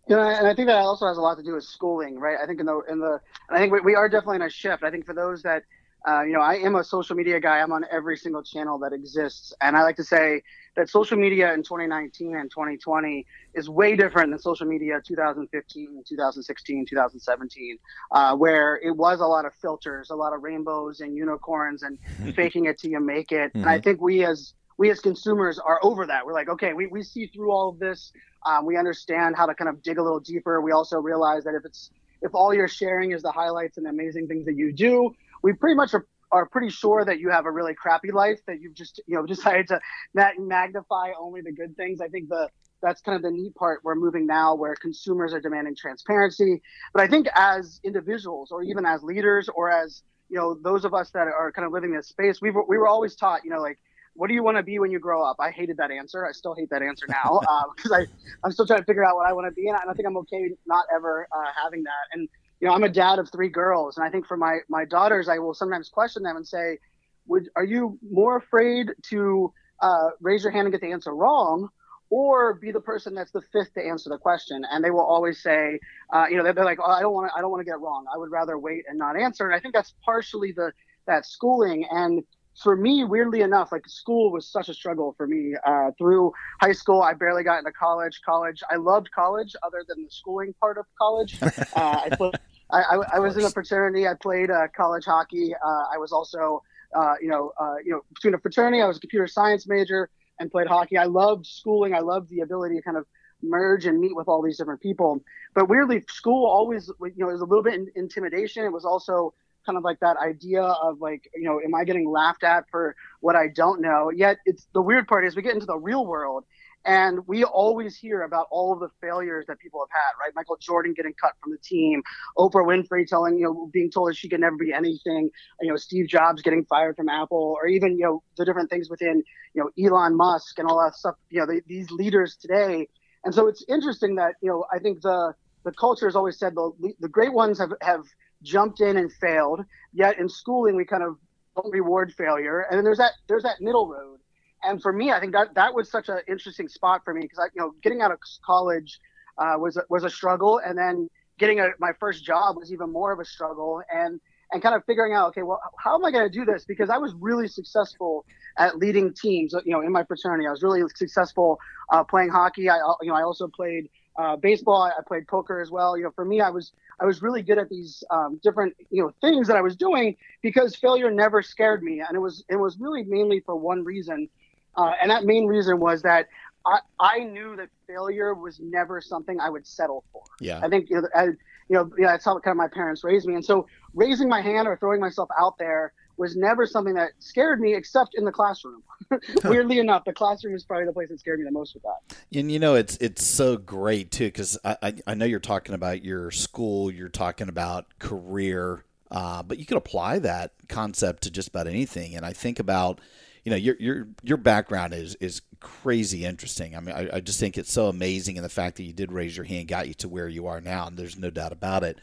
You 0.08 0.16
know, 0.16 0.22
and 0.22 0.46
I 0.46 0.54
think 0.54 0.68
that 0.68 0.76
also 0.76 1.06
has 1.06 1.18
a 1.18 1.20
lot 1.20 1.36
to 1.38 1.42
do 1.42 1.54
with 1.54 1.64
schooling, 1.64 2.18
right? 2.18 2.38
I 2.40 2.46
think 2.46 2.60
in 2.60 2.66
the 2.66 2.80
in 2.88 3.00
the, 3.00 3.20
I 3.50 3.58
think 3.58 3.72
we, 3.72 3.80
we 3.80 3.94
are 3.96 4.08
definitely 4.08 4.36
in 4.36 4.42
a 4.42 4.50
shift. 4.50 4.84
I 4.84 4.90
think 4.90 5.04
for 5.04 5.12
those 5.12 5.42
that, 5.42 5.64
uh, 6.08 6.22
you 6.22 6.32
know, 6.32 6.40
I 6.40 6.54
am 6.54 6.76
a 6.76 6.84
social 6.84 7.14
media 7.14 7.38
guy. 7.38 7.58
I'm 7.58 7.72
on 7.72 7.84
every 7.90 8.16
single 8.16 8.42
channel 8.42 8.78
that 8.78 8.92
exists, 8.92 9.52
and 9.60 9.76
I 9.76 9.82
like 9.82 9.96
to 9.96 10.04
say 10.04 10.42
that 10.76 10.88
social 10.88 11.18
media 11.18 11.52
in 11.52 11.62
2019 11.62 12.34
and 12.34 12.50
2020 12.50 13.26
is 13.54 13.68
way 13.68 13.94
different 13.94 14.30
than 14.30 14.38
social 14.38 14.66
media 14.66 15.02
2015, 15.06 16.04
2016, 16.08 16.86
2017, 16.86 17.78
uh, 18.12 18.34
where 18.36 18.76
it 18.76 18.96
was 18.96 19.20
a 19.20 19.26
lot 19.26 19.44
of 19.44 19.52
filters, 19.54 20.08
a 20.10 20.14
lot 20.14 20.32
of 20.32 20.42
rainbows 20.42 21.00
and 21.00 21.14
unicorns, 21.14 21.82
and 21.82 21.98
faking 22.34 22.64
it 22.64 22.78
till 22.78 22.90
you 22.90 23.00
make 23.00 23.30
it. 23.30 23.50
Mm-hmm. 23.50 23.58
And 23.58 23.68
I 23.68 23.74
mm-hmm. 23.76 23.84
think 23.84 24.00
we 24.00 24.24
as 24.24 24.54
we 24.78 24.90
as 24.90 25.00
consumers 25.00 25.58
are 25.58 25.80
over 25.82 26.06
that. 26.06 26.24
We're 26.24 26.32
like, 26.32 26.48
okay, 26.48 26.72
we, 26.72 26.86
we 26.86 27.02
see 27.02 27.26
through 27.26 27.50
all 27.50 27.68
of 27.68 27.78
this. 27.78 28.12
Um, 28.46 28.64
we 28.64 28.78
understand 28.78 29.36
how 29.36 29.44
to 29.44 29.54
kind 29.54 29.68
of 29.68 29.82
dig 29.82 29.98
a 29.98 30.02
little 30.02 30.20
deeper. 30.20 30.60
We 30.60 30.70
also 30.70 30.96
realize 30.98 31.44
that 31.44 31.54
if 31.54 31.64
it's 31.66 31.90
if 32.22 32.34
all 32.34 32.54
you're 32.54 32.68
sharing 32.68 33.12
is 33.12 33.22
the 33.22 33.30
highlights 33.30 33.78
and 33.78 33.86
amazing 33.86 34.26
things 34.26 34.44
that 34.46 34.56
you 34.56 34.72
do, 34.72 35.14
we 35.42 35.52
pretty 35.52 35.76
much 35.76 35.94
are, 35.94 36.06
are 36.30 36.46
pretty 36.46 36.70
sure 36.70 37.04
that 37.04 37.18
you 37.18 37.30
have 37.30 37.46
a 37.46 37.50
really 37.50 37.74
crappy 37.74 38.10
life 38.12 38.38
that 38.46 38.60
you've 38.60 38.74
just 38.74 39.00
you 39.06 39.16
know 39.16 39.26
decided 39.34 39.68
to 39.68 39.80
magnify 40.14 41.12
only 41.18 41.40
the 41.40 41.52
good 41.52 41.76
things. 41.76 42.00
I 42.00 42.08
think 42.08 42.28
the 42.28 42.48
that's 42.80 43.00
kind 43.00 43.16
of 43.16 43.22
the 43.22 43.30
neat 43.30 43.54
part 43.56 43.80
we're 43.82 43.96
moving 43.96 44.24
now 44.24 44.54
where 44.54 44.76
consumers 44.76 45.34
are 45.34 45.40
demanding 45.40 45.74
transparency 45.74 46.62
but 46.92 47.02
i 47.02 47.08
think 47.08 47.26
as 47.34 47.80
individuals 47.82 48.52
or 48.52 48.62
even 48.62 48.86
as 48.86 49.02
leaders 49.02 49.48
or 49.52 49.68
as 49.68 50.04
you 50.28 50.38
know 50.38 50.56
those 50.62 50.84
of 50.84 50.94
us 50.94 51.10
that 51.10 51.26
are 51.26 51.50
kind 51.50 51.66
of 51.66 51.72
living 51.72 51.90
in 51.90 51.96
this 51.96 52.06
space 52.06 52.40
we 52.40 52.52
were, 52.52 52.64
we 52.68 52.78
were 52.78 52.86
always 52.86 53.16
taught 53.16 53.40
you 53.42 53.50
know 53.50 53.60
like 53.60 53.78
what 54.18 54.26
do 54.26 54.34
you 54.34 54.42
want 54.42 54.56
to 54.56 54.64
be 54.64 54.80
when 54.80 54.90
you 54.90 54.98
grow 54.98 55.22
up? 55.22 55.36
I 55.38 55.52
hated 55.52 55.76
that 55.76 55.92
answer. 55.92 56.26
I 56.26 56.32
still 56.32 56.52
hate 56.52 56.70
that 56.70 56.82
answer 56.82 57.06
now 57.08 57.40
because 57.76 57.92
uh, 57.92 57.98
I 57.98 58.06
I'm 58.42 58.50
still 58.50 58.66
trying 58.66 58.80
to 58.80 58.84
figure 58.84 59.04
out 59.04 59.14
what 59.14 59.28
I 59.28 59.32
want 59.32 59.46
to 59.46 59.52
be, 59.52 59.68
and 59.68 59.76
I 59.76 59.92
think 59.94 60.08
I'm 60.08 60.16
okay 60.18 60.50
not 60.66 60.84
ever 60.92 61.28
uh, 61.30 61.50
having 61.62 61.84
that. 61.84 62.04
And 62.12 62.28
you 62.60 62.68
know, 62.68 62.74
I'm 62.74 62.84
a 62.84 62.88
dad 62.88 63.18
of 63.18 63.30
three 63.30 63.48
girls, 63.48 63.96
and 63.96 64.06
I 64.06 64.10
think 64.10 64.26
for 64.26 64.36
my 64.36 64.58
my 64.68 64.84
daughters, 64.84 65.28
I 65.28 65.38
will 65.38 65.54
sometimes 65.54 65.88
question 65.88 66.22
them 66.22 66.36
and 66.36 66.46
say, 66.46 66.78
"Would 67.26 67.48
are 67.56 67.64
you 67.64 67.98
more 68.10 68.36
afraid 68.36 68.90
to 69.10 69.52
uh, 69.80 70.10
raise 70.20 70.42
your 70.42 70.52
hand 70.52 70.66
and 70.66 70.72
get 70.72 70.80
the 70.80 70.92
answer 70.92 71.14
wrong?" 71.14 71.68
Or 72.10 72.54
be 72.54 72.72
the 72.72 72.80
person 72.80 73.14
that's 73.14 73.32
the 73.32 73.42
fifth 73.52 73.74
to 73.74 73.84
answer 73.86 74.08
the 74.08 74.16
question, 74.16 74.64
and 74.70 74.82
they 74.82 74.90
will 74.90 75.04
always 75.04 75.42
say, 75.42 75.78
uh, 76.10 76.24
you 76.30 76.38
know, 76.38 76.42
they're, 76.42 76.54
they're 76.54 76.64
like, 76.64 76.78
oh, 76.82 76.90
I 76.90 77.02
don't 77.02 77.12
want 77.12 77.30
to, 77.30 77.36
I 77.36 77.42
don't 77.42 77.50
want 77.50 77.60
to 77.60 77.66
get 77.66 77.74
it 77.74 77.82
wrong. 77.82 78.06
I 78.10 78.16
would 78.16 78.30
rather 78.30 78.58
wait 78.58 78.86
and 78.88 78.98
not 78.98 79.20
answer. 79.20 79.44
And 79.44 79.54
I 79.54 79.60
think 79.60 79.74
that's 79.74 79.92
partially 80.02 80.52
the 80.52 80.72
that 81.06 81.26
schooling 81.26 81.84
and 81.90 82.22
for 82.62 82.76
me, 82.76 83.04
weirdly 83.04 83.42
enough, 83.42 83.70
like 83.72 83.88
school 83.88 84.32
was 84.32 84.46
such 84.46 84.68
a 84.68 84.74
struggle 84.74 85.14
for 85.16 85.26
me. 85.26 85.54
Uh, 85.64 85.90
through 85.96 86.32
high 86.60 86.72
school, 86.72 87.02
I 87.02 87.14
barely 87.14 87.44
got 87.44 87.58
into 87.58 87.72
college. 87.72 88.20
College, 88.24 88.62
I 88.70 88.76
loved 88.76 89.10
college, 89.12 89.54
other 89.62 89.84
than 89.86 90.02
the 90.02 90.10
schooling 90.10 90.54
part 90.60 90.78
of 90.78 90.86
college. 90.98 91.38
Uh, 91.76 92.00
I, 92.04 92.16
played, 92.16 92.34
I, 92.70 92.80
I, 92.80 92.96
I, 93.14 93.18
was 93.18 93.36
in 93.36 93.44
a 93.44 93.50
fraternity. 93.50 94.08
I 94.08 94.14
played 94.14 94.50
uh, 94.50 94.68
college 94.76 95.04
hockey. 95.04 95.54
Uh, 95.54 95.82
I 95.92 95.98
was 95.98 96.12
also, 96.12 96.62
uh, 96.94 97.14
you 97.20 97.28
know, 97.28 97.52
uh, 97.60 97.74
you 97.84 97.92
know, 97.92 98.00
between 98.14 98.34
a 98.34 98.38
fraternity, 98.38 98.82
I 98.82 98.86
was 98.86 98.96
a 98.96 99.00
computer 99.00 99.26
science 99.26 99.68
major 99.68 100.08
and 100.40 100.50
played 100.50 100.66
hockey. 100.66 100.96
I 100.96 101.04
loved 101.04 101.46
schooling. 101.46 101.94
I 101.94 102.00
loved 102.00 102.30
the 102.30 102.40
ability 102.40 102.76
to 102.76 102.82
kind 102.82 102.96
of 102.96 103.06
merge 103.42 103.86
and 103.86 104.00
meet 104.00 104.16
with 104.16 104.28
all 104.28 104.42
these 104.42 104.56
different 104.56 104.80
people. 104.80 105.22
But 105.54 105.68
weirdly, 105.68 106.04
school 106.08 106.46
always, 106.46 106.90
you 107.00 107.12
know, 107.16 107.26
was 107.26 107.40
a 107.40 107.44
little 107.44 107.62
bit 107.62 107.74
in, 107.74 107.88
intimidation. 107.94 108.64
It 108.64 108.72
was 108.72 108.84
also 108.84 109.34
kind 109.68 109.76
of 109.76 109.84
like 109.84 110.00
that 110.00 110.16
idea 110.16 110.62
of 110.62 110.98
like, 110.98 111.30
you 111.34 111.44
know, 111.44 111.60
am 111.60 111.74
I 111.74 111.84
getting 111.84 112.08
laughed 112.08 112.42
at 112.42 112.64
for 112.70 112.96
what 113.20 113.36
I 113.36 113.48
don't 113.54 113.82
know? 113.82 114.10
Yet 114.10 114.38
it's 114.46 114.66
the 114.72 114.80
weird 114.80 115.06
part 115.06 115.26
is 115.26 115.36
we 115.36 115.42
get 115.42 115.52
into 115.52 115.66
the 115.66 115.76
real 115.76 116.06
world 116.06 116.44
and 116.86 117.18
we 117.26 117.44
always 117.44 117.96
hear 117.96 118.22
about 118.22 118.46
all 118.50 118.72
of 118.72 118.80
the 118.80 118.88
failures 119.02 119.44
that 119.48 119.58
people 119.58 119.80
have 119.80 119.90
had, 119.92 120.24
right? 120.24 120.32
Michael 120.34 120.56
Jordan 120.58 120.94
getting 120.96 121.12
cut 121.20 121.32
from 121.42 121.52
the 121.52 121.58
team, 121.58 122.02
Oprah 122.38 122.64
Winfrey 122.64 123.06
telling, 123.06 123.36
you 123.36 123.44
know, 123.44 123.68
being 123.74 123.90
told 123.90 124.08
that 124.08 124.16
she 124.16 124.28
could 124.28 124.40
never 124.40 124.56
be 124.56 124.72
anything, 124.72 125.28
you 125.60 125.68
know, 125.68 125.76
Steve 125.76 126.08
Jobs 126.08 126.40
getting 126.40 126.64
fired 126.64 126.96
from 126.96 127.10
Apple, 127.10 127.56
or 127.60 127.66
even, 127.66 127.98
you 127.98 128.04
know, 128.04 128.22
the 128.38 128.44
different 128.46 128.70
things 128.70 128.88
within, 128.88 129.22
you 129.52 129.62
know, 129.62 129.70
Elon 129.84 130.16
Musk 130.16 130.58
and 130.58 130.66
all 130.66 130.82
that 130.82 130.94
stuff, 130.94 131.16
you 131.28 131.40
know, 131.40 131.46
the, 131.46 131.60
these 131.66 131.90
leaders 131.90 132.36
today. 132.36 132.88
And 133.24 133.34
so 133.34 133.48
it's 133.48 133.64
interesting 133.68 134.14
that, 134.14 134.36
you 134.40 134.48
know, 134.48 134.64
I 134.72 134.78
think 134.78 135.02
the, 135.02 135.34
the 135.64 135.72
culture 135.72 136.06
has 136.06 136.16
always 136.16 136.38
said 136.38 136.54
the, 136.54 136.70
the 137.00 137.08
great 137.08 137.34
ones 137.34 137.58
have, 137.58 137.72
have 137.82 138.04
jumped 138.42 138.80
in 138.80 138.96
and 138.96 139.12
failed. 139.12 139.64
Yet 139.92 140.18
in 140.18 140.28
schooling, 140.28 140.76
we 140.76 140.84
kind 140.84 141.02
of 141.02 141.16
don't 141.56 141.72
reward 141.72 142.12
failure. 142.12 142.60
And 142.60 142.78
then 142.78 142.84
there's 142.84 142.98
that 142.98 143.12
there's 143.28 143.42
that 143.42 143.60
middle 143.60 143.88
road. 143.88 144.18
And 144.62 144.82
for 144.82 144.92
me, 144.92 145.12
I 145.12 145.20
think 145.20 145.32
that 145.32 145.54
that 145.54 145.74
was 145.74 145.90
such 145.90 146.08
an 146.08 146.18
interesting 146.28 146.68
spot 146.68 147.02
for 147.04 147.14
me 147.14 147.22
because 147.22 147.38
I, 147.38 147.44
you 147.54 147.60
know, 147.60 147.72
getting 147.82 148.00
out 148.00 148.10
of 148.10 148.18
college 148.44 148.98
uh, 149.38 149.54
was 149.58 149.78
was 149.88 150.04
a 150.04 150.10
struggle, 150.10 150.60
and 150.64 150.76
then 150.76 151.08
getting 151.38 151.60
a, 151.60 151.68
my 151.78 151.92
first 152.00 152.24
job 152.24 152.56
was 152.56 152.72
even 152.72 152.92
more 152.92 153.12
of 153.12 153.20
a 153.20 153.24
struggle. 153.24 153.82
And 153.92 154.20
and 154.50 154.62
kind 154.62 154.74
of 154.74 154.82
figuring 154.86 155.12
out, 155.12 155.28
okay, 155.28 155.42
well, 155.42 155.60
how 155.78 155.94
am 155.94 156.04
I 156.04 156.10
going 156.10 156.24
to 156.24 156.38
do 156.38 156.44
this? 156.44 156.64
Because 156.64 156.88
I 156.88 156.96
was 156.96 157.12
really 157.20 157.48
successful 157.48 158.24
at 158.56 158.78
leading 158.78 159.12
teams. 159.12 159.54
You 159.64 159.72
know, 159.72 159.82
in 159.82 159.92
my 159.92 160.04
fraternity, 160.04 160.46
I 160.46 160.50
was 160.50 160.62
really 160.62 160.82
successful 160.94 161.58
uh, 161.92 162.02
playing 162.04 162.30
hockey. 162.30 162.70
I, 162.70 162.76
you 163.02 163.08
know, 163.08 163.14
I 163.14 163.22
also 163.22 163.48
played 163.48 163.90
uh, 164.18 164.36
baseball. 164.36 164.82
I 164.82 165.00
played 165.06 165.26
poker 165.28 165.60
as 165.60 165.70
well. 165.70 165.96
You 165.96 166.04
know, 166.04 166.10
for 166.10 166.24
me, 166.24 166.40
I 166.40 166.50
was 166.50 166.72
I 167.00 167.06
was 167.06 167.22
really 167.22 167.42
good 167.42 167.56
at 167.56 167.68
these 167.70 168.02
um, 168.10 168.40
different 168.42 168.74
you 168.90 169.02
know 169.02 169.12
things 169.20 169.46
that 169.46 169.56
I 169.56 169.62
was 169.62 169.76
doing 169.76 170.16
because 170.42 170.74
failure 170.74 171.10
never 171.10 171.40
scared 171.40 171.82
me, 171.82 172.00
and 172.00 172.14
it 172.14 172.18
was 172.18 172.44
it 172.48 172.56
was 172.56 172.78
really 172.78 173.04
mainly 173.04 173.40
for 173.40 173.56
one 173.56 173.84
reason, 173.84 174.28
uh, 174.76 174.92
and 175.00 175.10
that 175.10 175.24
main 175.24 175.46
reason 175.46 175.78
was 175.78 176.02
that 176.02 176.28
I, 176.66 176.80
I 176.98 177.18
knew 177.20 177.56
that 177.56 177.68
failure 177.86 178.34
was 178.34 178.58
never 178.60 179.00
something 179.00 179.40
I 179.40 179.48
would 179.48 179.66
settle 179.66 180.04
for. 180.12 180.24
Yeah. 180.40 180.60
I 180.62 180.68
think 180.68 180.90
you 180.90 181.00
know, 181.00 181.08
I, 181.14 181.24
you 181.24 181.36
know, 181.76 181.90
yeah, 181.96 182.08
that's 182.08 182.24
how 182.24 182.38
kind 182.40 182.52
of 182.52 182.56
my 182.56 182.68
parents 182.68 183.04
raised 183.04 183.26
me, 183.26 183.34
and 183.34 183.44
so 183.44 183.66
raising 183.94 184.28
my 184.28 184.40
hand 184.40 184.66
or 184.66 184.76
throwing 184.76 185.00
myself 185.00 185.28
out 185.38 185.56
there 185.58 185.92
was 186.18 186.36
never 186.36 186.66
something 186.66 186.94
that 186.94 187.12
scared 187.20 187.60
me, 187.60 187.74
except 187.74 188.14
in 188.14 188.24
the 188.24 188.32
classroom. 188.32 188.82
Weirdly 189.44 189.78
enough, 189.78 190.04
the 190.04 190.12
classroom 190.12 190.54
is 190.54 190.64
probably 190.64 190.86
the 190.86 190.92
place 190.92 191.08
that 191.08 191.20
scared 191.20 191.38
me 191.38 191.44
the 191.44 191.52
most 191.52 191.74
with 191.74 191.84
that. 191.84 192.16
And 192.34 192.50
you 192.50 192.58
know, 192.58 192.74
it's 192.74 192.96
it's 192.98 193.24
so 193.24 193.56
great 193.56 194.10
too 194.10 194.26
because 194.26 194.58
I, 194.64 194.76
I, 194.82 194.94
I 195.06 195.14
know 195.14 195.24
you're 195.24 195.40
talking 195.40 195.74
about 195.74 196.04
your 196.04 196.30
school, 196.30 196.90
you're 196.90 197.08
talking 197.08 197.48
about 197.48 197.86
career, 197.98 198.84
uh, 199.10 199.42
but 199.42 199.58
you 199.58 199.64
can 199.64 199.76
apply 199.76 200.18
that 200.20 200.52
concept 200.68 201.22
to 201.22 201.30
just 201.30 201.48
about 201.48 201.66
anything. 201.66 202.14
And 202.14 202.26
I 202.26 202.32
think 202.32 202.58
about 202.58 203.00
you 203.44 203.50
know 203.50 203.56
your 203.56 203.76
your 203.78 204.08
your 204.22 204.36
background 204.36 204.92
is 204.92 205.14
is 205.16 205.42
crazy 205.60 206.24
interesting. 206.24 206.76
I 206.76 206.80
mean, 206.80 206.94
I, 206.94 207.16
I 207.16 207.20
just 207.20 207.40
think 207.40 207.56
it's 207.56 207.72
so 207.72 207.86
amazing, 207.88 208.36
and 208.36 208.44
the 208.44 208.50
fact 208.50 208.76
that 208.76 208.82
you 208.82 208.92
did 208.92 209.12
raise 209.12 209.36
your 209.36 209.46
hand 209.46 209.68
got 209.68 209.88
you 209.88 209.94
to 209.94 210.08
where 210.08 210.28
you 210.28 210.46
are 210.46 210.60
now, 210.60 210.86
and 210.86 210.96
there's 210.98 211.16
no 211.16 211.30
doubt 211.30 211.52
about 211.52 211.84
it. 211.84 211.98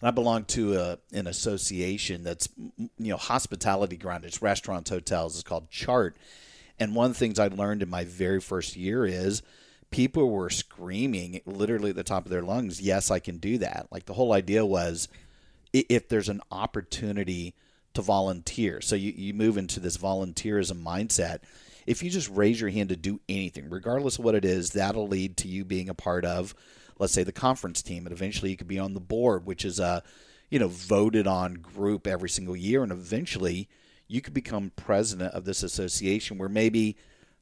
And 0.00 0.08
I 0.08 0.10
belong 0.10 0.44
to 0.46 0.76
a, 0.76 0.98
an 1.12 1.26
association 1.26 2.22
that's 2.22 2.48
you 2.78 2.90
know 2.98 3.16
hospitality 3.16 3.96
grounded. 3.96 4.28
It's 4.28 4.42
restaurants, 4.42 4.90
hotels. 4.90 5.34
It's 5.34 5.42
called 5.42 5.70
Chart. 5.70 6.16
And 6.78 6.94
one 6.94 7.06
of 7.06 7.12
the 7.12 7.18
things 7.18 7.38
I 7.38 7.48
learned 7.48 7.82
in 7.82 7.90
my 7.90 8.04
very 8.04 8.40
first 8.40 8.76
year 8.76 9.04
is 9.04 9.42
people 9.90 10.30
were 10.30 10.50
screaming 10.50 11.40
literally 11.44 11.90
at 11.90 11.96
the 11.96 12.04
top 12.04 12.24
of 12.24 12.30
their 12.30 12.42
lungs, 12.42 12.80
"Yes, 12.80 13.10
I 13.10 13.18
can 13.18 13.38
do 13.38 13.58
that!" 13.58 13.88
Like 13.90 14.06
the 14.06 14.14
whole 14.14 14.32
idea 14.32 14.64
was, 14.64 15.08
if 15.72 16.08
there's 16.08 16.28
an 16.28 16.42
opportunity 16.52 17.54
to 17.94 18.02
volunteer, 18.02 18.80
so 18.80 18.94
you, 18.94 19.12
you 19.16 19.34
move 19.34 19.56
into 19.56 19.80
this 19.80 19.96
volunteerism 19.96 20.82
mindset. 20.82 21.40
If 21.86 22.02
you 22.02 22.10
just 22.10 22.28
raise 22.28 22.60
your 22.60 22.70
hand 22.70 22.90
to 22.90 22.96
do 22.96 23.18
anything, 23.30 23.70
regardless 23.70 24.18
of 24.18 24.24
what 24.24 24.34
it 24.34 24.44
is, 24.44 24.70
that'll 24.70 25.08
lead 25.08 25.38
to 25.38 25.48
you 25.48 25.64
being 25.64 25.88
a 25.88 25.94
part 25.94 26.24
of 26.24 26.54
let's 26.98 27.12
say 27.12 27.22
the 27.22 27.32
conference 27.32 27.82
team, 27.82 28.06
and 28.06 28.12
eventually 28.12 28.50
you 28.50 28.56
could 28.56 28.68
be 28.68 28.78
on 28.78 28.94
the 28.94 29.00
board, 29.00 29.46
which 29.46 29.64
is 29.64 29.78
a 29.78 30.02
you 30.50 30.58
know 30.58 30.68
voted 30.68 31.26
on 31.26 31.54
group 31.54 32.06
every 32.06 32.28
single 32.28 32.56
year, 32.56 32.82
and 32.82 32.92
eventually 32.92 33.68
you 34.06 34.20
could 34.20 34.34
become 34.34 34.72
president 34.76 35.34
of 35.34 35.44
this 35.44 35.62
association 35.62 36.38
where 36.38 36.48
maybe 36.48 36.96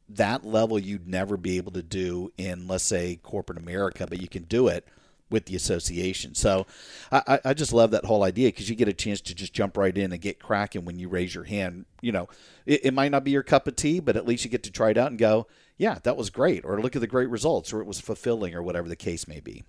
that 0.09 0.45
level 0.45 0.79
you'd 0.79 1.07
never 1.07 1.37
be 1.37 1.57
able 1.57 1.73
to 1.73 1.83
do 1.83 2.33
in 2.37 2.69
let's 2.69 2.85
say 2.85 3.19
corporate 3.23 3.59
America, 3.59 4.07
but 4.07 4.21
you 4.21 4.29
can 4.29 4.45
do 4.45 4.69
it 4.69 4.87
with 5.29 5.47
the 5.47 5.57
association. 5.57 6.35
So 6.35 6.67
I, 7.11 7.41
I 7.45 7.55
just 7.55 7.73
love 7.73 7.91
that 7.91 8.05
whole 8.05 8.23
idea 8.23 8.49
because 8.49 8.71
you 8.71 8.77
get 8.77 8.89
a 8.89 8.93
chance 8.93 9.21
to 9.23 9.35
just 9.35 9.53
jump 9.53 9.77
right 9.77 9.97
in 9.97 10.13
and 10.13 10.21
get 10.21 10.39
cracking 10.39 10.85
when 10.85 10.99
you 10.99 11.09
raise 11.09 11.35
your 11.35 11.45
hand. 11.45 11.87
You 12.01 12.13
know, 12.13 12.29
it, 12.65 12.87
it, 12.87 12.95
might 12.95 13.11
not 13.11 13.25
be 13.25 13.33
your 13.33 13.43
cup 13.43 13.67
of 13.67 13.75
tea, 13.75 13.99
but 13.99 14.17
at 14.17 14.27
least 14.27 14.45
you 14.45 14.51
get 14.51 14.63
to 14.65 14.71
try 14.71 14.91
it 14.91 14.99
out 14.99 15.11
and 15.11 15.19
go, 15.19 15.49
yeah, 15.79 15.99
that 16.05 16.17
was 16.17 16.31
great, 16.31 16.65
or 16.65 16.81
look 16.81 16.97
at 16.97 17.01
the 17.01 17.07
great 17.07 17.29
results, 17.29 17.73
or 17.73 17.81
it 17.81 17.87
was 17.87 18.01
fulfilling, 18.01 18.55
or 18.55 18.63
whatever 18.63 18.89
the 18.89 18.97
case 18.97 19.29
may 19.29 19.41
be. 19.41 19.65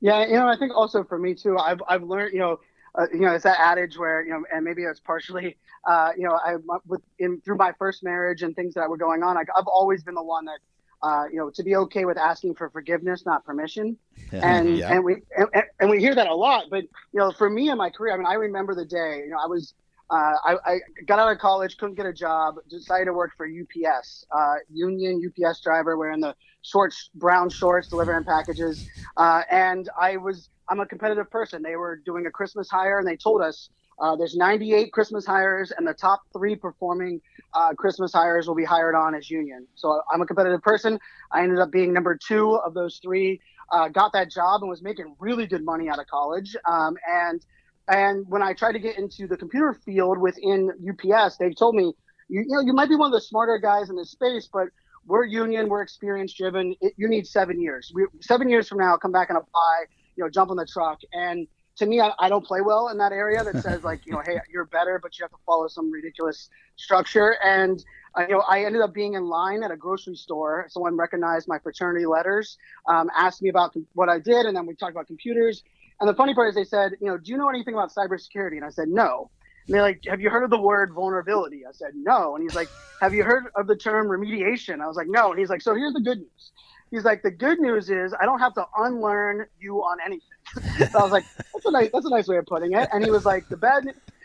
Yeah, 0.00 0.26
you 0.26 0.34
know, 0.34 0.46
I 0.46 0.56
think 0.56 0.72
also 0.74 1.02
for 1.02 1.18
me 1.18 1.34
too, 1.34 1.56
I've 1.56 1.82
I've 1.88 2.02
learned, 2.02 2.34
you 2.34 2.40
know, 2.40 2.60
uh, 2.94 3.06
you 3.12 3.20
know, 3.20 3.32
it's 3.32 3.44
that 3.44 3.58
adage 3.58 3.96
where 3.96 4.22
you 4.22 4.32
know, 4.32 4.44
and 4.52 4.64
maybe 4.64 4.82
it's 4.82 5.00
partially, 5.00 5.56
uh, 5.88 6.10
you 6.16 6.24
know, 6.24 6.38
I 6.44 6.56
with 6.86 7.00
in 7.18 7.40
through 7.40 7.56
my 7.56 7.72
first 7.78 8.04
marriage 8.04 8.42
and 8.42 8.54
things 8.54 8.74
that 8.74 8.88
were 8.88 8.98
going 8.98 9.22
on, 9.22 9.36
I, 9.38 9.42
I've 9.56 9.66
always 9.66 10.02
been 10.02 10.14
the 10.14 10.22
one 10.22 10.44
that. 10.46 10.58
Uh, 11.02 11.26
you 11.30 11.36
know, 11.36 11.50
to 11.50 11.62
be 11.62 11.76
okay 11.76 12.06
with 12.06 12.16
asking 12.16 12.54
for 12.54 12.70
forgiveness, 12.70 13.26
not 13.26 13.44
permission, 13.44 13.94
and 14.32 14.78
yeah. 14.78 14.90
and 14.90 15.04
we 15.04 15.16
and, 15.36 15.48
and 15.78 15.90
we 15.90 15.98
hear 15.98 16.14
that 16.14 16.28
a 16.28 16.34
lot. 16.34 16.70
But 16.70 16.84
you 17.12 17.20
know, 17.20 17.30
for 17.30 17.50
me 17.50 17.68
in 17.68 17.76
my 17.76 17.90
career, 17.90 18.14
I 18.14 18.16
mean, 18.16 18.24
I 18.24 18.34
remember 18.34 18.74
the 18.74 18.86
day. 18.86 19.20
You 19.22 19.28
know, 19.28 19.36
I 19.36 19.46
was 19.46 19.74
uh, 20.10 20.34
I, 20.44 20.56
I, 20.66 20.78
got 21.06 21.18
out 21.18 21.32
of 21.32 21.38
college, 21.38 21.76
couldn't 21.78 21.94
get 21.96 22.06
a 22.06 22.12
job, 22.12 22.56
decided 22.68 23.06
to 23.06 23.12
work 23.12 23.32
for 23.36 23.46
UPS, 23.46 24.26
uh, 24.30 24.54
union 24.70 25.22
UPS 25.24 25.60
driver, 25.62 25.96
wearing 25.96 26.20
the 26.20 26.34
shorts, 26.62 27.10
brown 27.14 27.48
shorts, 27.48 27.88
delivering 27.88 28.24
packages. 28.24 28.86
Uh, 29.16 29.42
and 29.50 29.88
I 29.98 30.18
was, 30.18 30.50
I'm 30.68 30.80
a 30.80 30.86
competitive 30.86 31.30
person. 31.30 31.62
They 31.62 31.76
were 31.76 31.96
doing 32.04 32.26
a 32.26 32.30
Christmas 32.30 32.68
hire, 32.68 32.98
and 32.98 33.08
they 33.08 33.16
told 33.16 33.40
us 33.40 33.70
uh, 33.98 34.16
there's 34.16 34.36
98 34.36 34.92
Christmas 34.92 35.24
hires, 35.24 35.72
and 35.76 35.86
the 35.86 35.94
top 35.94 36.22
three 36.32 36.56
performing 36.56 37.20
uh, 37.54 37.72
Christmas 37.74 38.12
hires 38.12 38.46
will 38.46 38.54
be 38.54 38.64
hired 38.64 38.94
on 38.94 39.14
as 39.14 39.30
union. 39.30 39.66
So 39.74 40.02
I'm 40.12 40.20
a 40.20 40.26
competitive 40.26 40.62
person. 40.62 40.98
I 41.32 41.42
ended 41.42 41.60
up 41.60 41.70
being 41.70 41.92
number 41.92 42.16
two 42.16 42.56
of 42.56 42.74
those 42.74 42.98
three. 43.02 43.40
Uh, 43.72 43.88
got 43.88 44.12
that 44.12 44.30
job 44.30 44.62
and 44.62 44.68
was 44.68 44.82
making 44.82 45.14
really 45.18 45.46
good 45.46 45.64
money 45.64 45.88
out 45.88 45.98
of 45.98 46.06
college. 46.08 46.54
Um, 46.68 46.96
and 47.08 47.44
and 47.88 48.24
when 48.28 48.42
I 48.42 48.54
tried 48.54 48.72
to 48.72 48.78
get 48.78 48.98
into 48.98 49.26
the 49.26 49.36
computer 49.36 49.74
field 49.84 50.18
within 50.18 50.70
UPS, 50.88 51.36
they 51.36 51.52
told 51.52 51.74
me, 51.74 51.92
you, 52.28 52.40
you 52.40 52.54
know, 52.54 52.60
you 52.60 52.72
might 52.72 52.88
be 52.88 52.96
one 52.96 53.12
of 53.12 53.12
the 53.12 53.20
smarter 53.20 53.58
guys 53.58 53.90
in 53.90 53.96
this 53.96 54.10
space, 54.10 54.48
but 54.52 54.68
we're 55.06 55.24
union, 55.24 55.68
we're 55.68 55.82
experience 55.82 56.32
driven. 56.32 56.74
you 56.96 57.08
need 57.08 57.26
seven 57.26 57.60
years. 57.60 57.92
We, 57.94 58.06
seven 58.20 58.48
years 58.48 58.68
from 58.68 58.78
now, 58.78 58.96
come 58.96 59.12
back 59.12 59.28
and 59.28 59.36
apply. 59.36 59.84
You 60.16 60.24
know, 60.24 60.30
jump 60.30 60.50
on 60.50 60.56
the 60.56 60.66
truck. 60.66 61.00
And 61.12 61.46
to 61.76 61.86
me, 61.86 62.00
I, 62.00 62.12
I 62.18 62.28
don't 62.28 62.44
play 62.44 62.60
well 62.60 62.88
in 62.88 62.98
that 62.98 63.12
area 63.12 63.42
that 63.44 63.62
says 63.62 63.84
like, 63.84 64.06
you 64.06 64.12
know, 64.12 64.22
hey, 64.24 64.38
you're 64.52 64.64
better, 64.66 64.98
but 65.02 65.18
you 65.18 65.24
have 65.24 65.30
to 65.32 65.36
follow 65.44 65.68
some 65.68 65.90
ridiculous 65.90 66.48
structure. 66.76 67.36
And 67.44 67.84
uh, 68.16 68.22
you 68.22 68.34
know, 68.34 68.44
I 68.48 68.64
ended 68.64 68.80
up 68.80 68.94
being 68.94 69.14
in 69.14 69.26
line 69.26 69.62
at 69.62 69.70
a 69.70 69.76
grocery 69.76 70.14
store. 70.14 70.66
Someone 70.68 70.96
recognized 70.96 71.48
my 71.48 71.58
fraternity 71.58 72.06
letters, 72.06 72.56
um, 72.88 73.10
asked 73.16 73.42
me 73.42 73.48
about 73.48 73.74
what 73.94 74.08
I 74.08 74.20
did, 74.20 74.46
and 74.46 74.56
then 74.56 74.66
we 74.66 74.74
talked 74.74 74.92
about 74.92 75.08
computers. 75.08 75.64
And 76.00 76.08
the 76.08 76.14
funny 76.14 76.34
part 76.34 76.48
is 76.48 76.54
they 76.54 76.64
said, 76.64 76.92
you 77.00 77.06
know, 77.06 77.18
do 77.18 77.30
you 77.30 77.38
know 77.38 77.48
anything 77.48 77.74
about 77.74 77.92
cybersecurity? 77.92 78.56
And 78.56 78.64
I 78.64 78.70
said, 78.70 78.88
no. 78.88 79.30
And 79.66 79.74
they're 79.74 79.82
like, 79.82 80.04
have 80.06 80.20
you 80.20 80.28
heard 80.28 80.44
of 80.44 80.50
the 80.50 80.60
word 80.60 80.92
vulnerability? 80.92 81.64
I 81.66 81.72
said, 81.72 81.92
no. 81.94 82.34
And 82.34 82.42
he's 82.42 82.54
like, 82.54 82.68
have 83.00 83.14
you 83.14 83.24
heard 83.24 83.44
of 83.54 83.66
the 83.66 83.76
term 83.76 84.08
remediation? 84.08 84.80
I 84.80 84.86
was 84.86 84.96
like, 84.96 85.08
no. 85.08 85.30
And 85.30 85.38
he's 85.38 85.48
like, 85.48 85.62
so 85.62 85.74
here's 85.74 85.94
the 85.94 86.00
good 86.00 86.18
news. 86.18 86.52
He's 86.90 87.04
like, 87.04 87.22
the 87.22 87.30
good 87.30 87.58
news 87.58 87.90
is 87.90 88.14
I 88.20 88.24
don't 88.24 88.40
have 88.40 88.54
to 88.54 88.66
unlearn 88.76 89.46
you 89.58 89.78
on 89.78 89.98
anything. 90.04 90.88
so 90.90 90.98
I 90.98 91.02
was 91.02 91.12
like, 91.12 91.24
that's 91.52 91.64
a 91.64 91.70
nice, 91.70 91.90
that's 91.92 92.06
a 92.06 92.10
nice 92.10 92.28
way 92.28 92.36
of 92.36 92.46
putting 92.46 92.74
it. 92.74 92.88
And 92.92 93.04
he 93.04 93.10
was 93.10 93.24
like, 93.24 93.48
the 93.48 93.56
bad, 93.56 93.84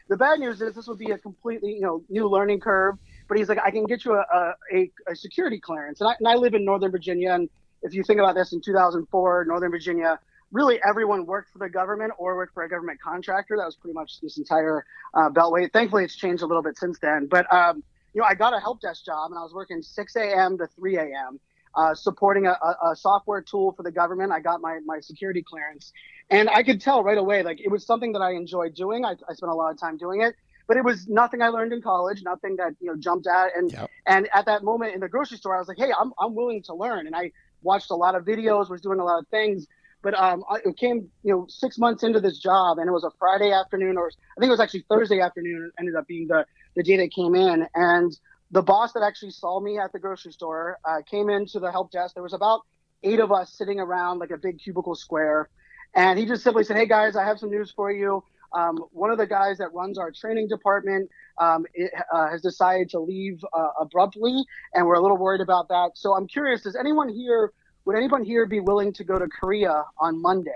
the 0.09 0.17
bad 0.17 0.39
news 0.39 0.61
is 0.61 0.75
this 0.75 0.87
would 0.87 0.99
be 0.99 1.11
a 1.11 1.17
completely, 1.17 1.73
you 1.73 1.81
know, 1.81 2.03
new 2.09 2.27
learning 2.27 2.59
curve. 2.59 2.97
But 3.27 3.37
he's 3.37 3.47
like, 3.47 3.59
I 3.63 3.71
can 3.71 3.85
get 3.85 4.03
you 4.03 4.13
a, 4.15 4.55
a, 4.73 4.91
a 5.07 5.15
security 5.15 5.59
clearance. 5.59 6.01
And 6.01 6.09
I, 6.09 6.15
and 6.19 6.27
I 6.27 6.35
live 6.35 6.53
in 6.53 6.65
Northern 6.65 6.91
Virginia. 6.91 7.33
And 7.33 7.49
if 7.83 7.93
you 7.93 8.03
think 8.03 8.19
about 8.19 8.35
this 8.35 8.51
in 8.51 8.61
2004, 8.61 9.45
Northern 9.45 9.71
Virginia, 9.71 10.19
really 10.51 10.79
everyone 10.87 11.25
worked 11.25 11.51
for 11.51 11.59
the 11.59 11.69
government 11.69 12.13
or 12.17 12.35
worked 12.35 12.53
for 12.53 12.63
a 12.63 12.69
government 12.69 12.99
contractor. 13.01 13.57
That 13.57 13.65
was 13.65 13.75
pretty 13.75 13.93
much 13.93 14.19
this 14.21 14.37
entire 14.37 14.85
uh, 15.13 15.29
beltway. 15.29 15.71
Thankfully, 15.71 16.03
it's 16.03 16.15
changed 16.15 16.43
a 16.43 16.45
little 16.45 16.63
bit 16.63 16.77
since 16.77 16.99
then. 16.99 17.27
But 17.29 17.51
um, 17.53 17.83
you 18.13 18.21
know, 18.21 18.27
I 18.27 18.35
got 18.35 18.55
a 18.55 18.59
help 18.59 18.81
desk 18.81 19.05
job, 19.05 19.31
and 19.31 19.39
I 19.39 19.43
was 19.43 19.53
working 19.53 19.81
6 19.81 20.15
a.m. 20.15 20.57
to 20.57 20.67
3 20.67 20.97
a.m. 20.97 21.39
Uh, 21.75 21.93
supporting 21.93 22.47
a, 22.47 22.57
a, 22.83 22.95
software 22.95 23.41
tool 23.41 23.73
for 23.73 23.83
the 23.83 23.91
government. 23.91 24.31
I 24.31 24.39
got 24.39 24.59
my 24.59 24.79
my 24.85 24.99
security 24.99 25.43
clearance, 25.47 25.93
and 26.29 26.49
I 26.49 26.63
could 26.63 26.81
tell 26.81 27.03
right 27.03 27.17
away 27.17 27.43
like 27.43 27.61
it 27.61 27.69
was 27.69 27.85
something 27.85 28.13
that 28.13 28.21
I 28.21 28.31
enjoyed 28.31 28.73
doing. 28.73 29.05
I, 29.05 29.11
I 29.29 29.33
spent 29.33 29.51
a 29.51 29.55
lot 29.55 29.71
of 29.71 29.79
time 29.79 29.97
doing 29.97 30.21
it. 30.21 30.35
But 30.67 30.77
it 30.77 30.83
was 30.83 31.07
nothing 31.07 31.41
I 31.41 31.47
learned 31.47 31.73
in 31.73 31.81
college, 31.81 32.21
nothing 32.21 32.55
that 32.57 32.75
you 32.79 32.87
know 32.87 32.95
jumped 32.95 33.25
out. 33.25 33.49
And 33.55 33.71
yep. 33.71 33.89
and 34.05 34.29
at 34.33 34.45
that 34.45 34.63
moment 34.63 34.93
in 34.93 34.99
the 34.99 35.09
grocery 35.09 35.37
store, 35.37 35.55
I 35.55 35.59
was 35.59 35.67
like, 35.67 35.77
hey, 35.77 35.91
I'm 35.99 36.11
I'm 36.19 36.35
willing 36.35 36.61
to 36.63 36.75
learn. 36.75 37.07
And 37.07 37.15
I 37.15 37.31
watched 37.63 37.89
a 37.89 37.95
lot 37.95 38.13
of 38.13 38.23
videos, 38.23 38.69
was 38.69 38.81
doing 38.81 38.99
a 38.99 39.03
lot 39.03 39.19
of 39.19 39.27
things 39.29 39.67
but 40.01 40.13
um, 40.17 40.43
I, 40.49 40.57
it 40.65 40.77
came, 40.77 41.09
you 41.23 41.33
know, 41.33 41.45
six 41.49 41.77
months 41.77 42.03
into 42.03 42.19
this 42.19 42.39
job, 42.39 42.77
and 42.79 42.87
it 42.87 42.91
was 42.91 43.03
a 43.03 43.11
Friday 43.19 43.51
afternoon, 43.51 43.97
or 43.97 44.07
I 44.07 44.39
think 44.39 44.49
it 44.49 44.51
was 44.51 44.59
actually 44.59 44.85
Thursday 44.89 45.19
afternoon. 45.19 45.71
Ended 45.79 45.95
up 45.95 46.07
being 46.07 46.27
the 46.27 46.45
the 46.75 46.83
day 46.83 46.97
that 46.97 47.11
came 47.11 47.35
in, 47.35 47.67
and 47.75 48.17
the 48.51 48.61
boss 48.61 48.93
that 48.93 49.03
actually 49.03 49.31
saw 49.31 49.59
me 49.59 49.77
at 49.77 49.91
the 49.91 49.99
grocery 49.99 50.31
store 50.31 50.77
uh, 50.85 51.01
came 51.09 51.29
into 51.29 51.59
the 51.59 51.71
help 51.71 51.91
desk. 51.91 52.13
There 52.15 52.23
was 52.23 52.33
about 52.33 52.61
eight 53.03 53.19
of 53.19 53.31
us 53.31 53.53
sitting 53.53 53.79
around 53.79 54.19
like 54.19 54.31
a 54.31 54.37
big 54.37 54.59
cubicle 54.59 54.95
square, 54.95 55.49
and 55.95 56.17
he 56.17 56.25
just 56.25 56.43
simply 56.43 56.63
said, 56.63 56.77
"Hey 56.77 56.85
guys, 56.87 57.15
I 57.15 57.25
have 57.25 57.39
some 57.39 57.49
news 57.49 57.71
for 57.75 57.91
you. 57.91 58.23
Um, 58.53 58.77
one 58.91 59.11
of 59.11 59.17
the 59.17 59.27
guys 59.27 59.57
that 59.59 59.73
runs 59.73 59.97
our 59.97 60.11
training 60.11 60.47
department 60.47 61.09
um, 61.39 61.65
it, 61.73 61.91
uh, 62.11 62.29
has 62.29 62.41
decided 62.41 62.89
to 62.91 62.99
leave 62.99 63.43
uh, 63.53 63.67
abruptly, 63.79 64.43
and 64.73 64.85
we're 64.85 64.95
a 64.95 65.01
little 65.01 65.17
worried 65.17 65.41
about 65.41 65.67
that. 65.69 65.91
So 65.95 66.15
I'm 66.15 66.27
curious, 66.27 66.63
does 66.63 66.75
anyone 66.75 67.09
here 67.09 67.53
would 67.85 67.95
anyone 67.95 68.23
here 68.23 68.45
be 68.45 68.59
willing 68.59 68.93
to 68.93 69.03
go 69.03 69.17
to 69.17 69.27
Korea 69.27 69.85
on 69.99 70.21
Monday? 70.21 70.51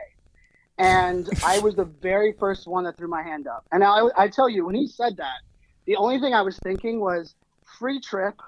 And 0.78 1.30
I 1.44 1.60
was 1.60 1.76
the 1.76 1.86
very 1.86 2.34
first 2.34 2.68
one 2.68 2.84
that 2.86 2.98
threw 2.98 3.08
my 3.08 3.22
hand 3.22 3.48
up. 3.48 3.66
And 3.72 3.84
I, 3.84 4.08
I 4.18 4.28
tell 4.28 4.50
you, 4.50 4.66
when 4.66 4.76
he 4.76 4.88
said 4.88 5.18
that, 5.18 5.42
the 5.86 5.96
only 5.96 6.20
thing 6.20 6.34
I 6.34 6.42
was 6.42 6.58
thinking 6.60 7.00
was 7.00 7.36
free 7.80 8.00
trip. 8.00 8.40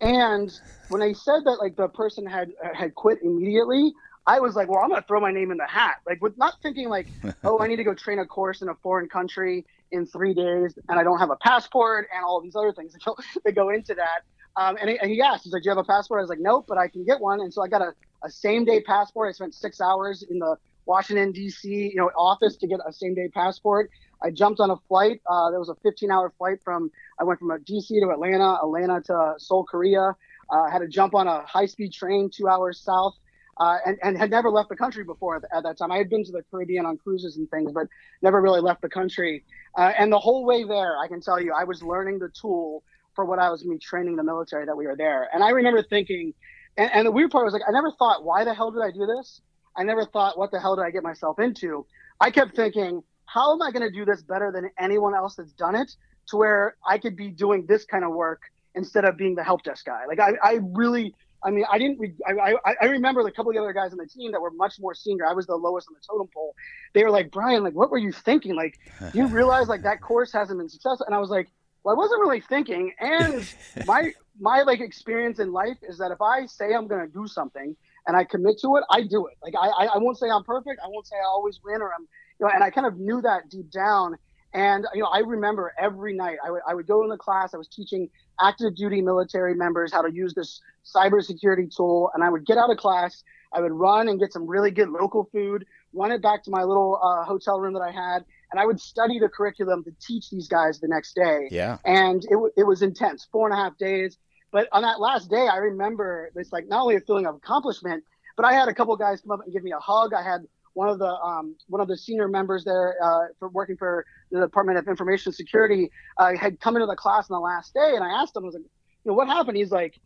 And 0.00 0.52
when 0.88 1.02
I 1.02 1.12
said 1.12 1.44
that, 1.44 1.56
like 1.60 1.76
the 1.76 1.88
person 1.88 2.26
had 2.26 2.52
had 2.74 2.94
quit 2.94 3.20
immediately, 3.22 3.92
I 4.26 4.40
was 4.40 4.56
like, 4.56 4.68
well, 4.68 4.80
I'm 4.80 4.88
gonna 4.88 5.04
throw 5.06 5.20
my 5.20 5.30
name 5.30 5.50
in 5.50 5.58
the 5.58 5.66
hat. 5.66 5.96
Like, 6.06 6.20
with 6.22 6.36
not 6.36 6.54
thinking 6.62 6.88
like, 6.88 7.06
oh, 7.44 7.60
I 7.60 7.66
need 7.66 7.76
to 7.76 7.84
go 7.84 7.94
train 7.94 8.18
a 8.18 8.26
course 8.26 8.62
in 8.62 8.68
a 8.68 8.74
foreign 8.74 9.08
country 9.08 9.64
in 9.92 10.06
three 10.06 10.34
days, 10.34 10.78
and 10.88 10.98
I 10.98 11.02
don't 11.02 11.18
have 11.18 11.30
a 11.30 11.36
passport, 11.36 12.08
and 12.14 12.24
all 12.24 12.40
these 12.40 12.56
other 12.56 12.72
things 12.72 12.92
that 12.92 13.04
go, 13.04 13.16
that 13.44 13.52
go 13.52 13.70
into 13.70 13.94
that. 13.94 14.22
Um, 14.56 14.76
and, 14.80 14.90
he, 14.90 14.98
and 14.98 15.10
he 15.10 15.20
asked, 15.20 15.44
he's 15.44 15.52
like, 15.52 15.62
"Do 15.62 15.68
you 15.68 15.76
have 15.76 15.78
a 15.78 15.84
passport?" 15.84 16.20
I 16.20 16.22
was 16.22 16.30
like, 16.30 16.40
"Nope, 16.40 16.66
but 16.68 16.78
I 16.78 16.88
can 16.88 17.04
get 17.04 17.20
one." 17.20 17.40
And 17.40 17.52
so 17.52 17.62
I 17.62 17.68
got 17.68 17.82
a, 17.82 17.92
a 18.22 18.30
same 18.30 18.64
day 18.64 18.80
passport. 18.80 19.28
I 19.28 19.32
spent 19.32 19.54
six 19.54 19.80
hours 19.80 20.22
in 20.22 20.38
the 20.38 20.56
Washington 20.86 21.32
D.C. 21.32 21.68
you 21.68 21.96
know 21.96 22.10
office 22.16 22.56
to 22.58 22.66
get 22.66 22.80
a 22.86 22.92
same 22.92 23.14
day 23.14 23.28
passport. 23.28 23.90
I 24.22 24.30
jumped 24.30 24.60
on 24.60 24.70
a 24.70 24.76
flight. 24.88 25.20
Uh, 25.28 25.50
there 25.50 25.58
was 25.58 25.68
a 25.68 25.74
15 25.82 26.10
hour 26.10 26.32
flight 26.38 26.58
from 26.62 26.90
I 27.20 27.24
went 27.24 27.40
from 27.40 27.50
D.C. 27.64 28.00
to 28.00 28.10
Atlanta, 28.10 28.58
Atlanta 28.62 29.00
to 29.02 29.34
Seoul, 29.38 29.64
Korea. 29.64 30.14
Uh, 30.50 30.70
had 30.70 30.80
to 30.80 30.88
jump 30.88 31.14
on 31.14 31.26
a 31.26 31.42
high 31.46 31.66
speed 31.66 31.92
train 31.92 32.30
two 32.34 32.48
hours 32.48 32.80
south. 32.80 33.14
Uh, 33.56 33.76
and, 33.86 33.96
and 34.02 34.18
had 34.18 34.30
never 34.30 34.50
left 34.50 34.68
the 34.68 34.74
country 34.74 35.04
before 35.04 35.36
at, 35.36 35.44
at, 35.56 35.62
that 35.62 35.78
time. 35.78 35.92
I 35.92 35.96
had 35.96 36.10
been 36.10 36.24
to 36.24 36.32
the 36.32 36.42
Caribbean 36.50 36.86
on 36.86 36.96
cruises 36.96 37.36
and 37.36 37.48
things, 37.52 37.70
but 37.70 37.86
never 38.20 38.42
really 38.42 38.60
left 38.60 38.82
the 38.82 38.88
country. 38.88 39.44
Uh, 39.78 39.92
and 39.96 40.10
the 40.10 40.18
whole 40.18 40.44
way 40.44 40.64
there, 40.64 40.98
I 40.98 41.06
can 41.06 41.20
tell 41.20 41.40
you, 41.40 41.54
I 41.56 41.62
was 41.62 41.80
learning 41.80 42.18
the 42.18 42.30
tool 42.30 42.82
for 43.14 43.24
what 43.24 43.38
I 43.38 43.50
was 43.50 43.62
going 43.62 43.76
to 43.76 43.78
be 43.78 43.84
training 43.84 44.16
the 44.16 44.24
military 44.24 44.66
that 44.66 44.76
we 44.76 44.86
were 44.86 44.96
there. 44.96 45.28
And 45.32 45.42
I 45.42 45.50
remember 45.50 45.82
thinking, 45.82 46.34
and, 46.76 46.90
and 46.92 47.06
the 47.06 47.12
weird 47.12 47.30
part 47.30 47.44
was 47.44 47.52
like, 47.52 47.62
I 47.66 47.72
never 47.72 47.90
thought, 47.92 48.24
why 48.24 48.44
the 48.44 48.54
hell 48.54 48.70
did 48.70 48.82
I 48.82 48.90
do 48.90 49.06
this? 49.06 49.40
I 49.76 49.82
never 49.82 50.04
thought, 50.04 50.38
what 50.38 50.50
the 50.50 50.60
hell 50.60 50.76
did 50.76 50.82
I 50.82 50.90
get 50.90 51.02
myself 51.02 51.38
into? 51.38 51.86
I 52.20 52.30
kept 52.30 52.54
thinking, 52.54 53.02
how 53.26 53.52
am 53.52 53.62
I 53.62 53.70
going 53.70 53.88
to 53.88 53.90
do 53.90 54.04
this 54.04 54.22
better 54.22 54.52
than 54.52 54.70
anyone 54.78 55.14
else 55.14 55.36
that's 55.36 55.52
done 55.52 55.74
it 55.74 55.90
to 56.28 56.36
where 56.36 56.76
I 56.86 56.98
could 56.98 57.16
be 57.16 57.30
doing 57.30 57.66
this 57.66 57.84
kind 57.84 58.04
of 58.04 58.12
work 58.12 58.42
instead 58.74 59.04
of 59.04 59.16
being 59.16 59.34
the 59.34 59.42
help 59.42 59.62
desk 59.62 59.86
guy? 59.86 60.02
Like, 60.06 60.20
I, 60.20 60.32
I 60.42 60.58
really 60.62 61.14
I 61.44 61.50
mean, 61.50 61.64
I 61.70 61.78
didn't. 61.78 62.00
I, 62.26 62.54
I, 62.64 62.74
I 62.80 62.86
remember 62.86 63.20
a 63.20 63.30
couple 63.30 63.50
of 63.50 63.54
the 63.54 63.60
other 63.60 63.74
guys 63.74 63.92
on 63.92 63.98
the 63.98 64.06
team 64.06 64.32
that 64.32 64.40
were 64.40 64.50
much 64.50 64.76
more 64.80 64.94
senior. 64.94 65.26
I 65.26 65.34
was 65.34 65.46
the 65.46 65.54
lowest 65.54 65.88
on 65.88 65.94
the 65.94 66.00
totem 66.00 66.28
pole. 66.32 66.54
They 66.94 67.04
were 67.04 67.10
like, 67.10 67.30
Brian, 67.30 67.62
like, 67.62 67.74
what 67.74 67.90
were 67.90 67.98
you 67.98 68.12
thinking? 68.12 68.54
Like, 68.54 68.78
you 69.12 69.26
realize 69.28 69.68
like 69.68 69.82
that 69.82 70.00
course 70.00 70.32
hasn't 70.32 70.58
been 70.58 70.70
successful. 70.70 71.04
And 71.04 71.14
I 71.14 71.18
was 71.18 71.28
like, 71.28 71.50
well, 71.84 71.94
I 71.94 71.98
wasn't 71.98 72.20
really 72.20 72.40
thinking. 72.40 72.92
And 72.98 73.46
my 73.86 74.12
my 74.40 74.62
like 74.62 74.80
experience 74.80 75.38
in 75.38 75.52
life 75.52 75.76
is 75.82 75.98
that 75.98 76.10
if 76.10 76.20
I 76.20 76.46
say 76.46 76.74
I'm 76.74 76.88
gonna 76.88 77.06
do 77.06 77.28
something 77.28 77.76
and 78.06 78.16
I 78.16 78.24
commit 78.24 78.58
to 78.62 78.76
it, 78.76 78.84
I 78.90 79.02
do 79.02 79.26
it. 79.26 79.36
Like 79.42 79.54
I 79.54 79.86
I 79.86 79.98
won't 79.98 80.18
say 80.18 80.28
I'm 80.28 80.44
perfect. 80.44 80.80
I 80.84 80.88
won't 80.88 81.06
say 81.06 81.16
I 81.16 81.26
always 81.26 81.60
win 81.64 81.80
or 81.80 81.92
I'm 81.92 82.08
you 82.40 82.46
know. 82.46 82.52
And 82.52 82.64
I 82.64 82.70
kind 82.70 82.86
of 82.86 82.98
knew 82.98 83.20
that 83.22 83.50
deep 83.50 83.70
down. 83.70 84.16
And 84.54 84.86
you 84.94 85.02
know, 85.02 85.08
I 85.08 85.18
remember 85.18 85.72
every 85.78 86.14
night 86.14 86.38
I 86.44 86.50
would 86.50 86.62
I 86.66 86.74
would 86.74 86.86
go 86.86 87.02
in 87.02 87.10
the 87.10 87.18
class. 87.18 87.54
I 87.54 87.58
was 87.58 87.68
teaching 87.68 88.08
active 88.40 88.74
duty 88.74 89.00
military 89.00 89.54
members 89.54 89.92
how 89.92 90.02
to 90.02 90.12
use 90.12 90.34
this 90.34 90.60
cybersecurity 90.84 91.74
tool, 91.74 92.10
and 92.14 92.24
I 92.24 92.30
would 92.30 92.46
get 92.46 92.56
out 92.56 92.70
of 92.70 92.78
class. 92.78 93.22
I 93.52 93.60
would 93.60 93.72
run 93.72 94.08
and 94.08 94.18
get 94.18 94.32
some 94.32 94.48
really 94.48 94.72
good 94.72 94.88
local 94.88 95.28
food, 95.32 95.64
run 95.92 96.10
it 96.10 96.20
back 96.20 96.42
to 96.44 96.50
my 96.50 96.64
little 96.64 96.98
uh, 97.00 97.24
hotel 97.24 97.60
room 97.60 97.72
that 97.74 97.82
I 97.82 97.92
had, 97.92 98.24
and 98.52 98.60
I 98.60 98.66
would 98.66 98.80
study 98.80 99.18
the 99.18 99.28
curriculum 99.28 99.84
to 99.84 99.92
teach 100.00 100.30
these 100.30 100.48
guys 100.48 100.80
the 100.80 100.88
next 100.88 101.14
day. 101.14 101.48
Yeah. 101.50 101.78
And 101.84 102.24
it, 102.24 102.38
it 102.56 102.64
was 102.64 102.82
intense, 102.82 103.26
four 103.30 103.48
and 103.48 103.58
a 103.58 103.62
half 103.62 103.76
days. 103.78 104.18
But 104.52 104.68
on 104.70 104.82
that 104.82 105.00
last 105.00 105.30
day, 105.30 105.48
I 105.52 105.56
remember 105.56 106.30
this 106.34 106.52
like 106.52 106.68
not 106.68 106.82
only 106.82 106.96
a 106.96 107.00
feeling 107.00 107.26
of 107.26 107.34
accomplishment, 107.34 108.04
but 108.36 108.46
I 108.46 108.52
had 108.52 108.68
a 108.68 108.74
couple 108.74 108.96
guys 108.96 109.20
come 109.20 109.32
up 109.32 109.40
and 109.44 109.52
give 109.52 109.64
me 109.64 109.72
a 109.72 109.80
hug. 109.80 110.14
I 110.14 110.22
had 110.22 110.42
one 110.74 110.88
of 110.88 110.98
the 110.98 111.08
um, 111.08 111.56
one 111.68 111.80
of 111.80 111.88
the 111.88 111.96
senior 111.96 112.28
members 112.28 112.64
there 112.64 112.96
uh, 113.02 113.26
for 113.38 113.48
working 113.48 113.76
for 113.76 114.04
the 114.30 114.40
Department 114.40 114.78
of 114.78 114.86
Information 114.86 115.32
Security 115.32 115.90
uh, 116.18 116.36
had 116.36 116.60
come 116.60 116.76
into 116.76 116.86
the 116.86 116.96
class 116.96 117.30
on 117.30 117.36
the 117.36 117.40
last 117.40 117.72
day, 117.74 117.92
and 117.94 118.04
I 118.04 118.20
asked 118.20 118.36
him, 118.36 118.44
I 118.44 118.46
was 118.46 118.54
like, 118.54 118.64
you 119.04 119.10
know, 119.10 119.14
what 119.14 119.28
happened? 119.28 119.56
He's 119.56 119.70
like, 119.70 119.98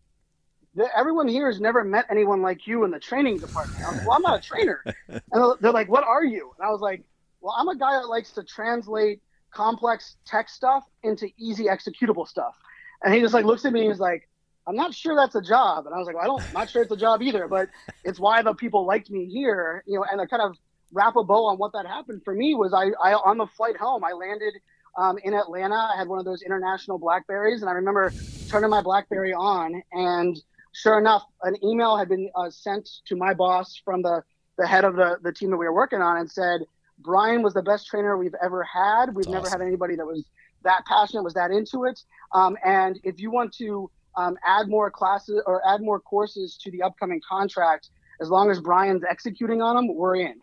everyone 0.96 1.26
here 1.26 1.46
has 1.46 1.60
never 1.60 1.84
met 1.84 2.06
anyone 2.10 2.42
like 2.42 2.66
you 2.66 2.84
in 2.84 2.90
the 2.90 3.00
training 3.00 3.38
department. 3.38 3.82
I 3.82 3.88
was 3.88 3.98
like, 3.98 4.06
well, 4.06 4.16
I'm 4.16 4.22
not 4.22 4.38
a 4.38 4.42
trainer, 4.42 4.82
and 5.08 5.54
they're 5.60 5.72
like, 5.72 5.88
what 5.88 6.04
are 6.04 6.24
you? 6.24 6.52
And 6.58 6.66
I 6.66 6.70
was 6.70 6.80
like, 6.80 7.02
well, 7.40 7.54
I'm 7.56 7.68
a 7.68 7.76
guy 7.76 7.92
that 7.92 8.08
likes 8.08 8.32
to 8.32 8.42
translate 8.42 9.20
complex 9.50 10.16
tech 10.26 10.48
stuff 10.48 10.84
into 11.02 11.28
easy 11.38 11.64
executable 11.64 12.26
stuff. 12.26 12.54
And 13.02 13.14
he 13.14 13.20
just 13.20 13.34
like 13.34 13.44
looks 13.44 13.64
at 13.64 13.72
me 13.72 13.80
and 13.80 13.90
he's 13.90 14.00
like, 14.00 14.28
I'm 14.66 14.76
not 14.76 14.92
sure 14.94 15.16
that's 15.16 15.34
a 15.34 15.40
job. 15.40 15.86
And 15.86 15.94
I 15.94 15.98
was 15.98 16.06
like, 16.06 16.16
well, 16.16 16.24
I 16.24 16.26
don't, 16.26 16.44
I'm 16.48 16.52
not 16.52 16.70
sure 16.70 16.82
it's 16.82 16.92
a 16.92 16.96
job 16.96 17.22
either, 17.22 17.48
but 17.48 17.68
it's 18.04 18.20
why 18.20 18.42
the 18.42 18.52
people 18.54 18.86
liked 18.86 19.10
me 19.10 19.26
here, 19.26 19.82
you 19.86 19.98
know, 19.98 20.04
and 20.10 20.20
I 20.20 20.26
kind 20.26 20.42
of 20.42 20.56
wrap 20.92 21.16
a 21.16 21.24
bow 21.24 21.46
on 21.46 21.56
what 21.56 21.72
that 21.72 21.86
happened 21.86 22.22
for 22.24 22.34
me 22.34 22.54
was 22.54 22.74
I, 22.74 22.90
I 23.02 23.14
on 23.14 23.38
the 23.38 23.46
flight 23.46 23.76
home, 23.76 24.04
I 24.04 24.12
landed 24.12 24.54
um, 24.96 25.16
in 25.22 25.32
Atlanta. 25.32 25.74
I 25.74 25.96
had 25.96 26.08
one 26.08 26.18
of 26.18 26.24
those 26.24 26.42
international 26.42 26.98
Blackberries 26.98 27.62
and 27.62 27.70
I 27.70 27.74
remember 27.74 28.12
turning 28.48 28.70
my 28.70 28.82
Blackberry 28.82 29.32
on 29.32 29.82
and 29.92 30.38
sure 30.72 30.98
enough, 30.98 31.24
an 31.42 31.56
email 31.64 31.96
had 31.96 32.08
been 32.08 32.30
uh, 32.36 32.50
sent 32.50 32.88
to 33.06 33.16
my 33.16 33.34
boss 33.34 33.80
from 33.84 34.02
the, 34.02 34.22
the 34.58 34.66
head 34.66 34.84
of 34.84 34.96
the, 34.96 35.18
the 35.22 35.32
team 35.32 35.50
that 35.50 35.56
we 35.56 35.66
were 35.66 35.74
working 35.74 36.00
on 36.00 36.18
and 36.18 36.30
said, 36.30 36.60
Brian 36.98 37.42
was 37.42 37.54
the 37.54 37.62
best 37.62 37.86
trainer 37.86 38.16
we've 38.16 38.34
ever 38.42 38.62
had. 38.64 39.14
We've 39.14 39.24
That's 39.24 39.28
never 39.28 39.46
awesome. 39.46 39.60
had 39.60 39.66
anybody 39.66 39.96
that 39.96 40.06
was 40.06 40.24
that 40.64 40.84
passionate, 40.86 41.22
was 41.22 41.34
that 41.34 41.50
into 41.50 41.84
it. 41.84 42.00
Um, 42.32 42.56
and 42.64 42.98
if 43.04 43.20
you 43.20 43.30
want 43.30 43.54
to 43.54 43.90
um, 44.18 44.36
add 44.44 44.68
more 44.68 44.90
classes 44.90 45.40
or 45.46 45.66
add 45.66 45.80
more 45.80 46.00
courses 46.00 46.58
to 46.62 46.70
the 46.70 46.82
upcoming 46.82 47.20
contract. 47.26 47.90
As 48.20 48.28
long 48.28 48.50
as 48.50 48.60
Brian's 48.60 49.04
executing 49.08 49.62
on 49.62 49.76
them, 49.76 49.94
we're 49.94 50.16
in. 50.16 50.34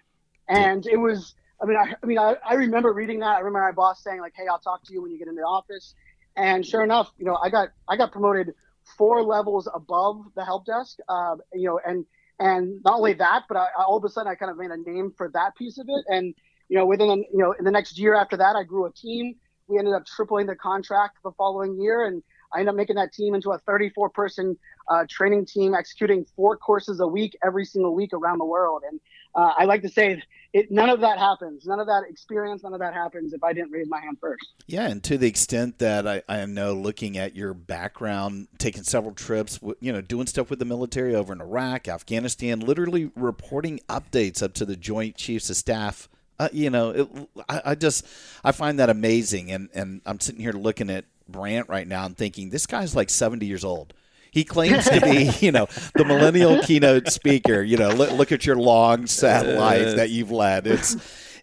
And 0.48 0.88
it 0.88 0.98
was, 0.98 1.36
I 1.62 1.66
mean, 1.66 1.78
I, 1.78 1.94
I 2.02 2.06
mean, 2.06 2.18
I, 2.18 2.36
I 2.48 2.54
remember 2.54 2.94
reading 2.94 3.20
that. 3.20 3.36
I 3.36 3.40
remember 3.40 3.68
my 3.68 3.74
boss 3.74 4.02
saying 4.02 4.22
like, 4.22 4.34
"Hey, 4.36 4.46
I'll 4.50 4.60
talk 4.60 4.84
to 4.86 4.94
you 4.94 5.02
when 5.02 5.12
you 5.12 5.20
get 5.20 5.28
in 5.28 5.36
the 5.36 5.42
office." 5.42 5.94
And 6.38 6.66
sure 6.66 6.84
enough, 6.84 7.12
you 7.18 7.26
know, 7.26 7.38
I 7.44 7.50
got 7.50 7.70
I 7.90 7.98
got 7.98 8.12
promoted 8.12 8.54
four 8.98 9.24
levels 9.24 9.68
above 9.74 10.24
the 10.36 10.46
help 10.46 10.66
desk. 10.66 11.00
Uh, 11.10 11.36
you 11.54 11.68
know, 11.68 11.80
and 11.86 12.06
and 12.40 12.82
not 12.84 12.96
only 12.96 13.14
that, 13.14 13.44
but 13.48 13.58
I, 13.58 13.68
all 13.78 13.98
of 13.98 14.04
a 14.04 14.10
sudden 14.10 14.32
I 14.32 14.36
kind 14.36 14.52
of 14.52 14.58
made 14.58 14.72
a 14.72 14.78
name 14.78 15.14
for 15.16 15.30
that 15.34 15.56
piece 15.56 15.78
of 15.78 15.88
it. 15.88 16.06
And 16.10 16.34
you 16.70 16.78
know, 16.78 16.86
within 16.86 17.10
you 17.10 17.38
know, 17.38 17.54
in 17.58 17.66
the 17.66 17.72
next 17.72 17.98
year 17.98 18.16
after 18.16 18.38
that, 18.38 18.56
I 18.56 18.64
grew 18.64 18.86
a 18.86 18.92
team. 18.92 19.36
We 19.68 19.80
ended 19.80 19.94
up 19.94 20.06
tripling 20.06 20.46
the 20.48 20.56
contract 20.56 21.18
the 21.24 21.32
following 21.38 21.80
year, 21.80 22.06
and 22.06 22.22
I 22.54 22.60
ended 22.60 22.70
up 22.70 22.76
making 22.76 22.98
that 22.98 23.14
team 23.14 23.36
into 23.36 23.52
a 23.52 23.60
34 23.60 24.10
person 24.10 24.58
uh, 24.90 25.06
training 25.10 25.46
team, 25.46 25.74
executing 25.74 26.26
four 26.36 26.58
courses 26.58 27.00
a 27.00 27.08
week 27.08 27.38
every 27.44 27.66
single 27.66 27.96
week 27.96 28.14
around 28.14 28.40
the 28.40 28.46
world. 28.46 28.84
And 28.90 29.00
uh, 29.36 29.54
I 29.58 29.66
like 29.66 29.82
to 29.82 29.90
say 29.90 30.22
it, 30.54 30.72
none 30.72 30.90
of 30.90 31.02
that 31.02 31.20
happens. 31.20 31.66
None 31.66 31.82
of 31.82 31.88
that 31.88 32.04
experience, 32.10 32.64
none 32.64 32.74
of 32.74 32.80
that 32.80 32.94
happens 32.94 33.34
if 33.34 33.44
I 33.44 33.52
didn't 33.52 33.72
raise 33.72 33.90
my 33.90 34.00
hand 34.00 34.18
first. 34.22 34.46
Yeah, 34.68 34.88
and 34.88 35.04
to 35.04 35.18
the 35.18 35.28
extent 35.28 35.80
that 35.80 36.08
I, 36.08 36.24
I 36.30 36.46
know 36.46 36.74
looking 36.74 37.18
at 37.18 37.36
your 37.36 37.54
background, 37.54 38.48
taking 38.58 38.84
several 38.84 39.14
trips, 39.14 39.60
you 39.82 39.92
know, 39.92 40.00
doing 40.00 40.28
stuff 40.28 40.50
with 40.50 40.60
the 40.60 40.66
military 40.66 41.14
over 41.14 41.34
in 41.34 41.42
Iraq, 41.42 41.90
Afghanistan, 41.90 42.62
literally 42.62 43.12
reporting 43.16 43.82
updates 43.90 44.42
up 44.42 44.54
to 44.54 44.66
the 44.66 44.78
Joint 44.78 45.18
Chiefs 45.18 45.50
of 45.50 45.58
Staff. 45.58 46.08
Uh, 46.40 46.48
you 46.54 46.70
know, 46.70 46.90
it, 46.92 47.10
I, 47.50 47.62
I 47.66 47.76
just 47.76 48.06
I 48.42 48.54
find 48.54 48.80
that 48.80 48.90
amazing, 48.90 49.52
and 49.52 49.70
and 49.74 50.02
I'm 50.06 50.22
sitting 50.22 50.42
here 50.42 50.54
looking 50.54 50.90
at 50.90 51.04
Brant 51.28 51.68
right 51.68 51.88
now 51.88 52.06
and 52.06 52.16
thinking 52.16 52.50
this 52.50 52.66
guy's 52.66 52.96
like 52.96 53.10
70 53.10 53.46
years 53.46 53.66
old. 53.66 53.94
He 54.36 54.44
claims 54.44 54.84
to 54.90 55.00
be, 55.00 55.32
you 55.40 55.54
know, 55.54 55.70
the 55.96 56.04
millennial 56.04 56.62
keynote 56.62 57.08
speaker. 57.08 57.62
You 57.62 57.78
know, 57.78 57.88
look, 57.92 58.12
look 58.12 58.32
at 58.34 58.46
your 58.46 58.58
long, 58.58 59.08
sad 59.08 59.48
life 59.58 59.96
that 59.96 60.10
you've 60.10 60.30
led. 60.30 60.68
It's 60.68 60.98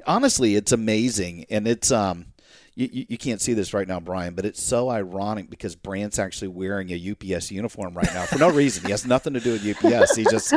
honestly, 0.06 0.56
it's 0.56 0.72
amazing, 0.72 1.46
and 1.48 1.66
it's 1.66 1.90
um, 1.90 2.26
you, 2.74 3.06
you 3.08 3.16
can't 3.16 3.40
see 3.40 3.54
this 3.54 3.72
right 3.72 3.88
now, 3.88 3.98
Brian, 3.98 4.34
but 4.34 4.44
it's 4.44 4.62
so 4.62 4.90
ironic 4.90 5.48
because 5.48 5.74
Brant's 5.74 6.18
actually 6.18 6.48
wearing 6.48 6.90
a 6.90 7.12
UPS 7.34 7.50
uniform 7.50 7.94
right 7.94 8.12
now 8.12 8.26
for 8.26 8.38
no 8.38 8.50
reason. 8.50 8.84
He 8.84 8.90
has 8.90 9.06
nothing 9.06 9.32
to 9.32 9.40
do 9.40 9.52
with 9.52 9.66
UPS. 9.66 10.14
He 10.14 10.24
just 10.24 10.52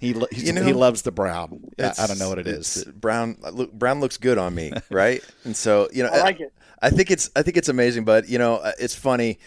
he 0.00 0.14
you 0.32 0.54
know, 0.54 0.62
he 0.62 0.72
loves 0.72 1.02
the 1.02 1.12
brown. 1.12 1.64
I 1.78 2.06
don't 2.06 2.18
know 2.18 2.30
what 2.30 2.38
it 2.38 2.46
is. 2.46 2.82
Brown 2.96 3.36
look, 3.52 3.72
brown 3.74 4.00
looks 4.00 4.16
good 4.16 4.38
on 4.38 4.54
me, 4.54 4.72
right? 4.90 5.22
and 5.44 5.54
so 5.54 5.90
you 5.92 6.02
know, 6.02 6.08
I 6.08 6.22
like 6.22 6.40
it. 6.40 6.54
I 6.80 6.88
think 6.88 7.10
it's 7.10 7.30
I 7.36 7.42
think 7.42 7.58
it's 7.58 7.68
amazing, 7.68 8.06
but 8.06 8.26
you 8.26 8.38
know, 8.38 8.56
uh, 8.56 8.72
it's 8.78 8.94
funny. 8.94 9.38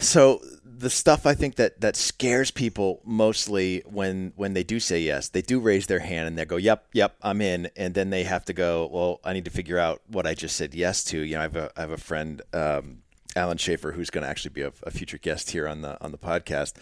So 0.00 0.40
the 0.78 0.90
stuff 0.90 1.26
I 1.26 1.34
think 1.34 1.56
that 1.56 1.80
that 1.80 1.96
scares 1.96 2.50
people 2.52 3.00
mostly 3.04 3.82
when 3.84 4.32
when 4.36 4.54
they 4.54 4.62
do 4.62 4.78
say 4.78 5.00
yes, 5.00 5.28
they 5.28 5.42
do 5.42 5.58
raise 5.58 5.86
their 5.86 5.98
hand 5.98 6.28
and 6.28 6.38
they 6.38 6.44
go, 6.44 6.56
"Yep, 6.56 6.86
yep, 6.92 7.16
I'm 7.20 7.40
in," 7.40 7.68
and 7.76 7.94
then 7.94 8.10
they 8.10 8.22
have 8.22 8.44
to 8.44 8.52
go, 8.52 8.88
"Well, 8.90 9.20
I 9.24 9.32
need 9.32 9.44
to 9.46 9.50
figure 9.50 9.78
out 9.78 10.02
what 10.06 10.26
I 10.26 10.34
just 10.34 10.56
said 10.56 10.74
yes 10.74 11.02
to." 11.04 11.18
You 11.18 11.34
know, 11.34 11.40
I 11.40 11.42
have 11.42 11.56
a 11.56 11.72
I 11.76 11.80
have 11.80 11.90
a 11.90 11.96
friend. 11.96 12.40
Um, 12.52 13.02
Alan 13.36 13.58
Schaefer, 13.58 13.92
who's 13.92 14.10
going 14.10 14.24
to 14.24 14.28
actually 14.28 14.52
be 14.52 14.62
a, 14.62 14.72
a, 14.84 14.90
future 14.90 15.18
guest 15.18 15.50
here 15.50 15.68
on 15.68 15.82
the 15.82 16.02
on 16.02 16.12
the 16.12 16.18
podcast, 16.18 16.74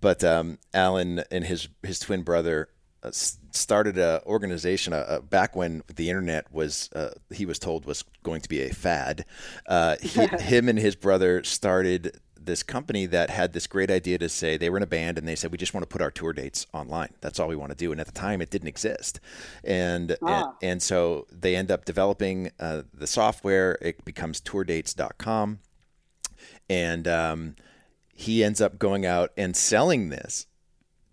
but 0.00 0.22
um, 0.22 0.58
Alan 0.72 1.22
and 1.30 1.44
his 1.44 1.68
his 1.82 1.98
twin 1.98 2.22
brother 2.22 2.68
uh, 3.02 3.10
started 3.12 3.98
a 3.98 4.22
organization 4.26 4.92
uh, 4.92 4.96
uh, 4.96 5.20
back 5.20 5.54
when 5.54 5.82
the 5.94 6.08
internet 6.08 6.52
was 6.52 6.90
uh, 6.94 7.10
he 7.30 7.46
was 7.46 7.58
told 7.58 7.84
was 7.84 8.04
going 8.22 8.40
to 8.40 8.48
be 8.48 8.62
a 8.62 8.70
fad. 8.70 9.24
Uh, 9.66 9.96
he, 10.00 10.26
him 10.40 10.68
and 10.68 10.78
his 10.78 10.94
brother 10.94 11.42
started 11.42 12.18
this 12.46 12.62
company 12.62 13.06
that 13.06 13.30
had 13.30 13.52
this 13.52 13.66
great 13.66 13.90
idea 13.90 14.18
to 14.18 14.28
say 14.28 14.56
they 14.56 14.70
were 14.70 14.76
in 14.76 14.82
a 14.82 14.86
band 14.86 15.18
and 15.18 15.26
they 15.26 15.34
said 15.34 15.52
we 15.52 15.58
just 15.58 15.74
want 15.74 15.82
to 15.82 15.88
put 15.88 16.02
our 16.02 16.10
tour 16.10 16.32
dates 16.32 16.66
online. 16.72 17.14
That's 17.20 17.38
all 17.40 17.48
we 17.48 17.56
want 17.56 17.70
to 17.70 17.76
do. 17.76 17.92
And 17.92 18.00
at 18.00 18.06
the 18.06 18.12
time, 18.12 18.40
it 18.40 18.50
didn't 18.50 18.68
exist, 18.68 19.20
and 19.62 20.16
ah. 20.22 20.54
and, 20.60 20.70
and, 20.70 20.82
so 20.82 21.26
they 21.30 21.56
end 21.56 21.70
up 21.70 21.84
developing 21.84 22.50
uh, 22.58 22.82
the 22.92 23.06
software. 23.06 23.78
It 23.80 24.04
becomes 24.04 24.40
tourdates.com, 24.40 25.60
and 26.68 27.08
um, 27.08 27.56
he 28.12 28.44
ends 28.44 28.60
up 28.60 28.78
going 28.78 29.06
out 29.06 29.32
and 29.36 29.56
selling 29.56 30.10
this 30.10 30.46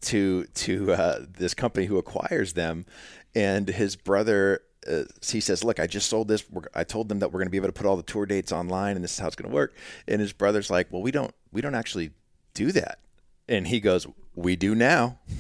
to 0.02 0.46
to 0.46 0.94
uh, 0.94 1.20
this 1.38 1.54
company 1.54 1.86
who 1.86 1.98
acquires 1.98 2.54
them, 2.54 2.86
and 3.36 3.68
his 3.68 3.96
brother 3.96 4.62
uh, 4.88 5.04
he 5.26 5.40
says, 5.40 5.64
"Look, 5.64 5.80
I 5.80 5.88
just 5.88 6.10
sold 6.10 6.28
this. 6.28 6.50
We're, 6.50 6.64
I 6.74 6.84
told 6.84 7.10
them 7.10 7.20
that 7.20 7.30
we're 7.30 7.40
going 7.40 7.48
to 7.48 7.52
be 7.52 7.58
able 7.58 7.68
to 7.68 7.74
put 7.74 7.86
all 7.86 7.98
the 7.98 8.04
tour 8.04 8.26
dates 8.26 8.52
online, 8.52 8.96
and 8.96 9.04
this 9.04 9.14
is 9.14 9.20
how 9.20 9.28
it's 9.28 9.36
going 9.36 9.50
to 9.50 9.56
work." 9.56 9.76
And 10.08 10.22
his 10.22 10.34
brother's 10.34 10.70
like, 10.70 10.92
"Well, 10.92 11.02
we 11.02 11.12
don't 11.12 11.34
we 11.52 11.62
don't 11.62 11.76
actually 11.76 12.12
do 12.54 12.72
that." 12.72 13.00
And 13.48 13.68
he 13.68 13.80
goes, 13.80 14.08
"We 14.36 14.56
do 14.56 14.76
now." 14.76 15.20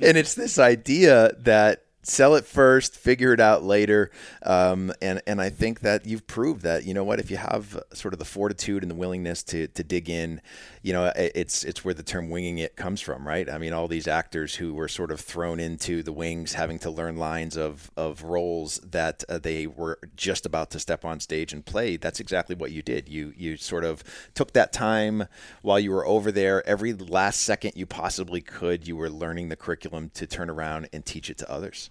and 0.00 0.16
it's 0.16 0.34
this 0.34 0.58
idea 0.58 1.32
that 1.38 1.84
sell 2.02 2.34
it 2.34 2.44
first, 2.44 2.96
figure 2.96 3.32
it 3.32 3.40
out 3.40 3.62
later. 3.62 4.10
Um, 4.42 4.92
and 5.00 5.20
and 5.26 5.40
I 5.40 5.50
think 5.50 5.80
that 5.80 6.06
you've 6.06 6.26
proved 6.26 6.62
that 6.62 6.84
you 6.84 6.94
know 6.94 7.04
what 7.04 7.20
if 7.20 7.30
you 7.30 7.36
have 7.36 7.82
sort 7.92 8.14
of 8.14 8.18
the 8.18 8.24
fortitude 8.24 8.82
and 8.82 8.90
the 8.90 8.94
willingness 8.94 9.42
to 9.44 9.68
to 9.68 9.82
dig 9.82 10.08
in, 10.08 10.40
you 10.82 10.92
know 10.94 11.12
it's 11.14 11.62
it's 11.64 11.84
where 11.84 11.92
the 11.92 12.02
term 12.02 12.30
winging 12.30 12.58
it 12.58 12.74
comes 12.74 13.00
from, 13.00 13.26
right? 13.28 13.48
I 13.50 13.58
mean, 13.58 13.72
all 13.72 13.86
these 13.86 14.08
actors 14.08 14.54
who 14.54 14.72
were 14.72 14.88
sort 14.88 15.10
of 15.10 15.20
thrown 15.20 15.60
into 15.60 16.02
the 16.02 16.12
wings, 16.12 16.54
having 16.54 16.78
to 16.80 16.90
learn 16.90 17.16
lines 17.16 17.56
of 17.56 17.90
of 17.96 18.22
roles 18.22 18.78
that 18.78 19.22
uh, 19.28 19.38
they 19.38 19.66
were 19.66 19.98
just 20.16 20.46
about 20.46 20.70
to 20.70 20.78
step 20.78 21.04
on 21.04 21.20
stage 21.20 21.52
and 21.52 21.66
play. 21.66 21.96
That's 21.96 22.18
exactly 22.18 22.56
what 22.56 22.72
you 22.72 22.80
did. 22.82 23.08
You 23.08 23.34
you 23.36 23.56
sort 23.58 23.84
of 23.84 24.02
took 24.34 24.52
that 24.54 24.72
time 24.72 25.26
while 25.60 25.78
you 25.78 25.90
were 25.90 26.06
over 26.06 26.32
there. 26.32 26.66
Every 26.66 26.94
last 26.94 27.42
second 27.42 27.72
you 27.74 27.84
possibly 27.84 28.40
could, 28.40 28.88
you 28.88 28.96
were 28.96 29.10
learning 29.10 29.50
the 29.50 29.56
curriculum 29.56 30.10
to 30.14 30.26
turn 30.26 30.48
around 30.48 30.88
and 30.92 31.04
teach 31.04 31.28
it 31.28 31.36
to 31.38 31.50
others. 31.50 31.90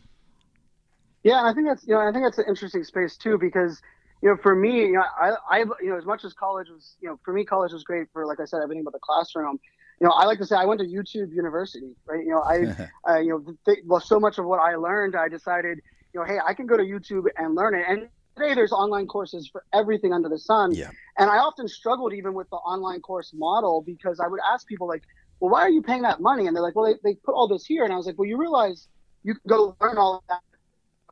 Yeah, 1.24 1.44
I 1.44 1.54
think 1.54 1.68
that's 1.68 1.86
you 1.86 1.94
know 1.94 2.02
I 2.02 2.12
think 2.12 2.26
that's 2.26 2.38
an 2.40 2.46
interesting 2.48 2.84
space 2.84 3.18
too 3.18 3.38
because 3.38 3.82
you 4.22 4.30
know 4.30 4.38
for 4.42 4.56
me 4.56 4.82
you 4.82 4.94
know 4.94 5.04
I 5.20 5.34
I 5.50 5.60
you 5.60 5.90
know 5.90 5.98
as 5.98 6.06
much 6.06 6.24
as 6.24 6.34
college 6.34 6.70
was 6.70 6.96
you 7.02 7.10
know 7.10 7.20
for 7.24 7.34
me 7.34 7.46
college 7.46 7.72
was 7.72 7.84
great 7.84 8.08
for 8.14 8.26
like 8.26 8.40
I 8.40 8.46
said 8.46 8.62
everything 8.62 8.84
but 8.84 8.94
the 8.94 9.00
classroom. 9.00 9.60
You 10.02 10.08
know 10.08 10.14
I 10.14 10.26
like 10.26 10.38
to 10.40 10.46
say 10.46 10.56
I 10.56 10.66
went 10.66 10.80
to 10.80 10.88
YouTube 10.88 11.34
University, 11.34 11.96
right? 12.06 12.24
You 12.24 12.32
know 12.32 12.42
I 12.42 12.88
uh, 13.10 13.20
you 13.20 13.30
know 13.30 13.56
th- 13.66 13.84
well 13.86 14.00
so 14.00 14.20
much 14.20 14.38
of 14.38 14.46
what 14.46 14.60
I 14.60 14.76
learned 14.76 15.16
I 15.16 15.28
decided 15.28 15.80
you 16.14 16.20
know 16.20 16.26
hey 16.26 16.40
I 16.46 16.54
can 16.54 16.68
go 16.68 16.78
to 16.78 16.84
YouTube 16.84 17.26
and 17.38 17.56
learn 17.56 17.76
it 17.76 17.86
and 17.88 18.10
today 18.40 18.54
there's 18.56 18.72
online 18.72 19.08
courses 19.08 19.50
for 19.52 19.64
everything 19.74 20.14
under 20.14 20.30
the 20.30 20.40
sun. 20.40 20.74
Yeah. 20.74 20.92
And 21.18 21.30
I 21.30 21.38
often 21.38 21.68
struggled 21.68 22.14
even 22.14 22.34
with 22.34 22.50
the 22.50 22.58
online 22.58 23.02
course 23.02 23.32
model 23.34 23.82
because 23.86 24.20
I 24.20 24.28
would 24.28 24.40
ask 24.52 24.66
people 24.66 24.88
like, 24.88 25.04
well, 25.40 25.52
why 25.52 25.62
are 25.62 25.70
you 25.70 25.82
paying 25.82 26.04
that 26.04 26.22
money? 26.22 26.48
And 26.48 26.56
they're 26.56 26.64
like, 26.64 26.76
well, 26.76 26.86
they, 26.86 26.96
they 27.04 27.16
put 27.16 27.34
all 27.34 27.48
this 27.48 27.66
here. 27.66 27.84
And 27.84 27.94
I 27.94 27.98
was 27.98 28.06
like, 28.06 28.18
well, 28.18 28.28
you 28.28 28.38
realize 28.38 28.88
you 29.24 29.34
can 29.34 29.42
go 29.48 29.76
learn 29.82 29.98
all 29.98 30.18
of 30.18 30.24
that 30.30 30.42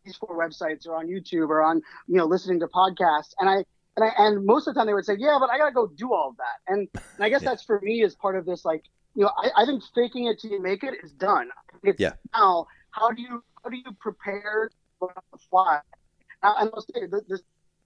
these 0.08 0.15
four 0.15 0.38
websites 0.38 0.88
or 0.88 0.96
on 0.96 1.08
YouTube 1.08 1.50
or 1.50 1.62
on 1.62 1.82
you 2.08 2.15
know 2.17 2.26
listening 2.26 2.60
to 2.62 2.67
podcasts. 2.67 3.34
And 3.39 3.50
I 3.50 3.65
and 3.96 4.06
I 4.06 4.12
and 4.17 4.46
most 4.46 4.67
of 4.67 4.74
the 4.74 4.80
time 4.80 4.88
they 4.88 4.93
would 4.93 5.06
say 5.06 5.17
yeah 5.20 5.38
but 5.39 5.50
I 5.50 5.58
gotta 5.58 5.74
go 5.74 5.88
do 5.88 6.13
all 6.13 6.30
of 6.30 6.38
that. 6.38 6.74
And, 6.74 6.88
and 6.93 7.26
I 7.26 7.30
guess 7.30 7.41
yeah. 7.43 7.50
that's 7.50 7.63
for 7.63 7.80
me 7.82 8.04
as 8.04 8.15
part 8.15 8.36
of 8.36 8.46
this 8.46 8.65
like 8.65 8.84
you 9.15 9.24
know 9.24 9.32
I, 9.38 9.63
I 9.63 9.65
think 9.65 9.84
faking 9.93 10.26
it 10.26 10.39
till 10.39 10.52
you 10.52 10.62
make 10.62 10.84
it 10.84 10.96
is 11.04 11.12
done. 11.12 11.50
It's 11.84 12.00
yeah. 12.00 12.13
now 12.34 12.67
how 12.91 13.12
do 13.12 13.22
you 13.22 13.43
how 13.63 13.70
do 13.70 13.78
you 13.78 13.91
prepare 14.00 14.72
for 15.00 15.13
the 15.32 15.38
fly? 15.50 15.80
Now, 16.41 16.56
and 16.60 16.70
I'll 16.74 16.82
say 16.82 17.08
this 17.28 17.41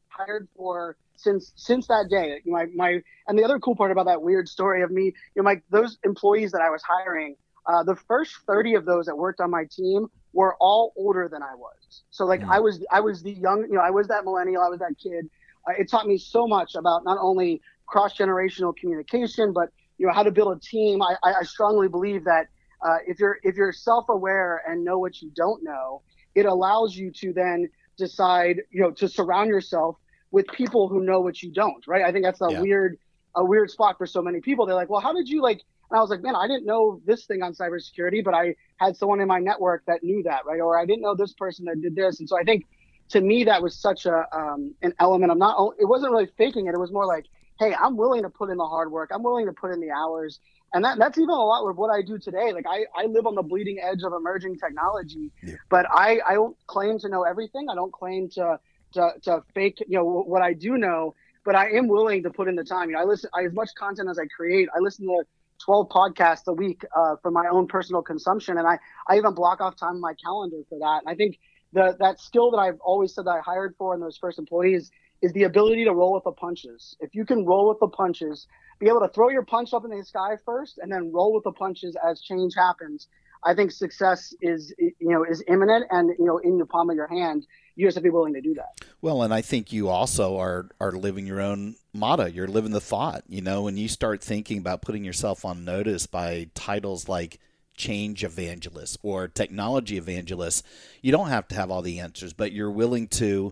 hired 0.09 0.47
for 0.55 0.97
since 1.15 1.53
since 1.55 1.87
that 1.87 2.07
day 2.09 2.41
my 2.45 2.65
my 2.75 3.01
and 3.27 3.39
the 3.39 3.43
other 3.43 3.59
cool 3.59 3.75
part 3.75 3.91
about 3.91 4.05
that 4.05 4.21
weird 4.21 4.47
story 4.49 4.81
of 4.81 4.91
me 4.91 5.05
you 5.05 5.13
know 5.37 5.43
my 5.43 5.61
those 5.69 5.97
employees 6.03 6.51
that 6.51 6.61
I 6.61 6.69
was 6.69 6.81
hiring 6.83 7.35
uh, 7.65 7.83
the 7.83 7.95
first 7.95 8.35
30 8.47 8.75
of 8.75 8.85
those 8.85 9.05
that 9.05 9.15
worked 9.15 9.39
on 9.39 9.49
my 9.49 9.65
team 9.71 10.07
were 10.33 10.55
all 10.59 10.93
older 10.95 11.27
than 11.31 11.43
I 11.43 11.55
was. 11.55 12.03
So 12.09 12.25
like 12.25 12.41
mm. 12.41 12.49
I 12.49 12.59
was 12.59 12.83
I 12.91 12.99
was 13.01 13.21
the 13.21 13.31
young, 13.31 13.63
you 13.63 13.75
know, 13.75 13.81
I 13.81 13.89
was 13.89 14.07
that 14.07 14.23
millennial, 14.23 14.61
I 14.61 14.69
was 14.69 14.79
that 14.79 14.95
kid. 15.01 15.29
Uh, 15.67 15.73
it 15.77 15.89
taught 15.89 16.07
me 16.07 16.17
so 16.17 16.47
much 16.47 16.75
about 16.75 17.03
not 17.03 17.17
only 17.19 17.61
cross 17.85 18.17
generational 18.17 18.75
communication, 18.75 19.53
but 19.53 19.69
you 19.97 20.07
know 20.07 20.13
how 20.13 20.23
to 20.23 20.31
build 20.31 20.55
a 20.55 20.59
team. 20.59 21.01
I, 21.01 21.15
I 21.23 21.43
strongly 21.43 21.87
believe 21.87 22.23
that 22.23 22.47
uh, 22.81 22.97
if 23.05 23.19
you're 23.19 23.37
if 23.43 23.55
you're 23.55 23.71
self 23.71 24.09
aware 24.09 24.63
and 24.67 24.83
know 24.83 24.97
what 24.97 25.21
you 25.21 25.29
don't 25.35 25.63
know, 25.63 26.01
it 26.33 26.45
allows 26.45 26.95
you 26.95 27.11
to 27.11 27.33
then 27.33 27.69
decide, 27.97 28.61
you 28.71 28.81
know, 28.81 28.91
to 28.91 29.07
surround 29.07 29.49
yourself 29.49 29.97
with 30.31 30.47
people 30.47 30.87
who 30.87 31.03
know 31.03 31.21
what 31.21 31.43
you 31.43 31.51
don't. 31.51 31.85
Right? 31.87 32.03
I 32.03 32.11
think 32.11 32.25
that's 32.25 32.41
a 32.41 32.47
yeah. 32.49 32.61
weird 32.61 32.97
a 33.35 33.45
weird 33.45 33.69
spot 33.69 33.97
for 33.97 34.07
so 34.07 34.21
many 34.21 34.41
people. 34.41 34.65
They're 34.65 34.75
like, 34.75 34.89
well, 34.89 35.01
how 35.01 35.13
did 35.13 35.29
you 35.29 35.41
like? 35.41 35.61
And 35.91 35.97
I 35.97 36.01
was 36.01 36.09
like, 36.09 36.21
man, 36.21 36.37
I 36.37 36.47
didn't 36.47 36.65
know 36.65 37.01
this 37.05 37.25
thing 37.25 37.43
on 37.43 37.53
cybersecurity, 37.53 38.23
but 38.23 38.33
I 38.33 38.55
had 38.77 38.95
someone 38.95 39.19
in 39.19 39.27
my 39.27 39.39
network 39.39 39.83
that 39.87 40.03
knew 40.03 40.23
that, 40.23 40.45
right? 40.45 40.61
Or 40.61 40.79
I 40.79 40.85
didn't 40.85 41.01
know 41.01 41.15
this 41.15 41.33
person 41.33 41.65
that 41.65 41.81
did 41.81 41.95
this. 41.95 42.21
And 42.21 42.29
so 42.29 42.39
I 42.39 42.43
think 42.43 42.65
to 43.09 43.19
me, 43.19 43.43
that 43.43 43.61
was 43.61 43.75
such 43.75 44.05
a 44.05 44.25
um, 44.31 44.73
an 44.81 44.93
element 44.99 45.33
of 45.33 45.37
not, 45.37 45.73
it 45.77 45.85
wasn't 45.85 46.13
really 46.13 46.29
faking 46.37 46.67
it. 46.67 46.73
It 46.73 46.79
was 46.79 46.93
more 46.93 47.05
like, 47.05 47.25
hey, 47.59 47.75
I'm 47.75 47.97
willing 47.97 48.23
to 48.23 48.29
put 48.29 48.49
in 48.49 48.55
the 48.55 48.65
hard 48.65 48.89
work. 48.89 49.11
I'm 49.13 49.21
willing 49.21 49.47
to 49.47 49.51
put 49.51 49.71
in 49.71 49.81
the 49.81 49.91
hours. 49.91 50.39
And 50.73 50.85
that, 50.85 50.97
that's 50.97 51.17
even 51.17 51.29
a 51.29 51.33
lot 51.33 51.67
with 51.67 51.75
what 51.75 51.89
I 51.89 52.01
do 52.01 52.17
today. 52.17 52.53
Like 52.53 52.65
I, 52.69 52.85
I 52.95 53.07
live 53.07 53.27
on 53.27 53.35
the 53.35 53.43
bleeding 53.43 53.79
edge 53.83 54.03
of 54.03 54.13
emerging 54.13 54.59
technology, 54.59 55.29
yeah. 55.43 55.55
but 55.69 55.85
I, 55.91 56.19
I 56.25 56.35
don't 56.35 56.55
claim 56.67 56.99
to 56.99 57.09
know 57.09 57.23
everything. 57.23 57.67
I 57.69 57.75
don't 57.75 57.91
claim 57.91 58.29
to, 58.29 58.57
to, 58.93 59.11
to 59.23 59.43
fake, 59.53 59.83
you 59.85 59.97
know, 59.97 60.05
what 60.05 60.41
I 60.41 60.53
do 60.53 60.77
know, 60.77 61.15
but 61.43 61.55
I 61.55 61.71
am 61.71 61.89
willing 61.89 62.23
to 62.23 62.29
put 62.29 62.47
in 62.47 62.55
the 62.55 62.63
time. 62.63 62.87
You 62.87 62.95
know, 62.95 63.01
I 63.01 63.03
listen 63.03 63.29
I, 63.33 63.43
as 63.43 63.51
much 63.51 63.71
content 63.77 64.07
as 64.09 64.17
I 64.17 64.27
create. 64.27 64.69
I 64.73 64.79
listen 64.79 65.05
to 65.07 65.23
12 65.61 65.89
podcasts 65.89 66.47
a 66.47 66.53
week 66.53 66.83
uh, 66.95 67.15
for 67.21 67.31
my 67.31 67.47
own 67.51 67.67
personal 67.67 68.01
consumption. 68.01 68.57
And 68.57 68.67
I, 68.67 68.79
I 69.07 69.17
even 69.17 69.33
block 69.33 69.61
off 69.61 69.75
time 69.75 69.95
in 69.95 70.01
my 70.01 70.13
calendar 70.23 70.57
for 70.69 70.79
that. 70.79 71.01
And 71.05 71.11
I 71.11 71.15
think 71.15 71.39
the, 71.73 71.95
that 71.99 72.19
skill 72.19 72.51
that 72.51 72.57
I've 72.57 72.79
always 72.81 73.13
said 73.13 73.25
that 73.25 73.31
I 73.31 73.39
hired 73.39 73.75
for 73.77 73.93
in 73.93 74.01
those 74.01 74.17
first 74.17 74.39
employees 74.39 74.91
is 75.21 75.31
the 75.33 75.43
ability 75.43 75.85
to 75.85 75.93
roll 75.93 76.13
with 76.13 76.23
the 76.23 76.31
punches. 76.31 76.95
If 76.99 77.13
you 77.13 77.25
can 77.25 77.45
roll 77.45 77.69
with 77.69 77.79
the 77.79 77.87
punches, 77.87 78.47
be 78.79 78.87
able 78.87 79.01
to 79.01 79.09
throw 79.09 79.29
your 79.29 79.45
punch 79.45 79.73
up 79.73 79.85
in 79.85 79.91
the 79.91 80.03
sky 80.03 80.35
first 80.45 80.79
and 80.79 80.91
then 80.91 81.11
roll 81.13 81.33
with 81.33 81.43
the 81.43 81.51
punches 81.51 81.95
as 82.03 82.21
change 82.21 82.53
happens, 82.55 83.07
I 83.43 83.55
think 83.55 83.71
success 83.71 84.33
is 84.41 84.73
you 84.77 84.93
know 84.99 85.23
is 85.23 85.43
imminent 85.47 85.85
and 85.89 86.09
you 86.19 86.25
know 86.25 86.37
in 86.37 86.57
the 86.57 86.65
palm 86.65 86.89
of 86.89 86.95
your 86.95 87.07
hand. 87.07 87.45
You 87.81 87.87
just 87.87 87.95
have 87.95 88.03
to 88.03 88.09
be 88.11 88.13
willing 88.13 88.35
to 88.35 88.41
do 88.41 88.53
that. 88.53 88.79
Well, 89.01 89.23
and 89.23 89.33
I 89.33 89.41
think 89.41 89.73
you 89.73 89.89
also 89.89 90.37
are 90.37 90.69
are 90.79 90.91
living 90.91 91.25
your 91.25 91.41
own 91.41 91.77
motto. 91.95 92.25
You're 92.25 92.47
living 92.47 92.73
the 92.73 92.79
thought. 92.79 93.23
You 93.27 93.41
know, 93.41 93.63
when 93.63 93.75
you 93.75 93.87
start 93.87 94.23
thinking 94.23 94.59
about 94.59 94.83
putting 94.83 95.03
yourself 95.03 95.43
on 95.45 95.65
notice 95.65 96.05
by 96.05 96.49
titles 96.53 97.09
like 97.09 97.39
change 97.73 98.23
evangelist 98.23 98.99
or 99.01 99.27
technology 99.27 99.97
evangelist, 99.97 100.63
you 101.01 101.11
don't 101.11 101.29
have 101.29 101.47
to 101.47 101.55
have 101.55 101.71
all 101.71 101.81
the 101.81 101.99
answers, 101.99 102.33
but 102.33 102.51
you're 102.51 102.69
willing 102.69 103.07
to. 103.07 103.51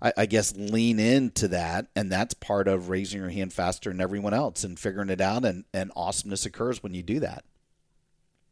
I, 0.00 0.12
I 0.16 0.26
guess 0.26 0.56
lean 0.56 0.98
into 0.98 1.46
that, 1.48 1.88
and 1.94 2.10
that's 2.10 2.32
part 2.32 2.68
of 2.68 2.88
raising 2.88 3.20
your 3.20 3.28
hand 3.28 3.52
faster 3.52 3.90
than 3.90 4.00
everyone 4.00 4.32
else 4.32 4.64
and 4.64 4.78
figuring 4.78 5.10
it 5.10 5.20
out. 5.20 5.44
And, 5.44 5.64
and 5.74 5.92
awesomeness 5.94 6.46
occurs 6.46 6.82
when 6.82 6.94
you 6.94 7.02
do 7.02 7.20
that. 7.20 7.44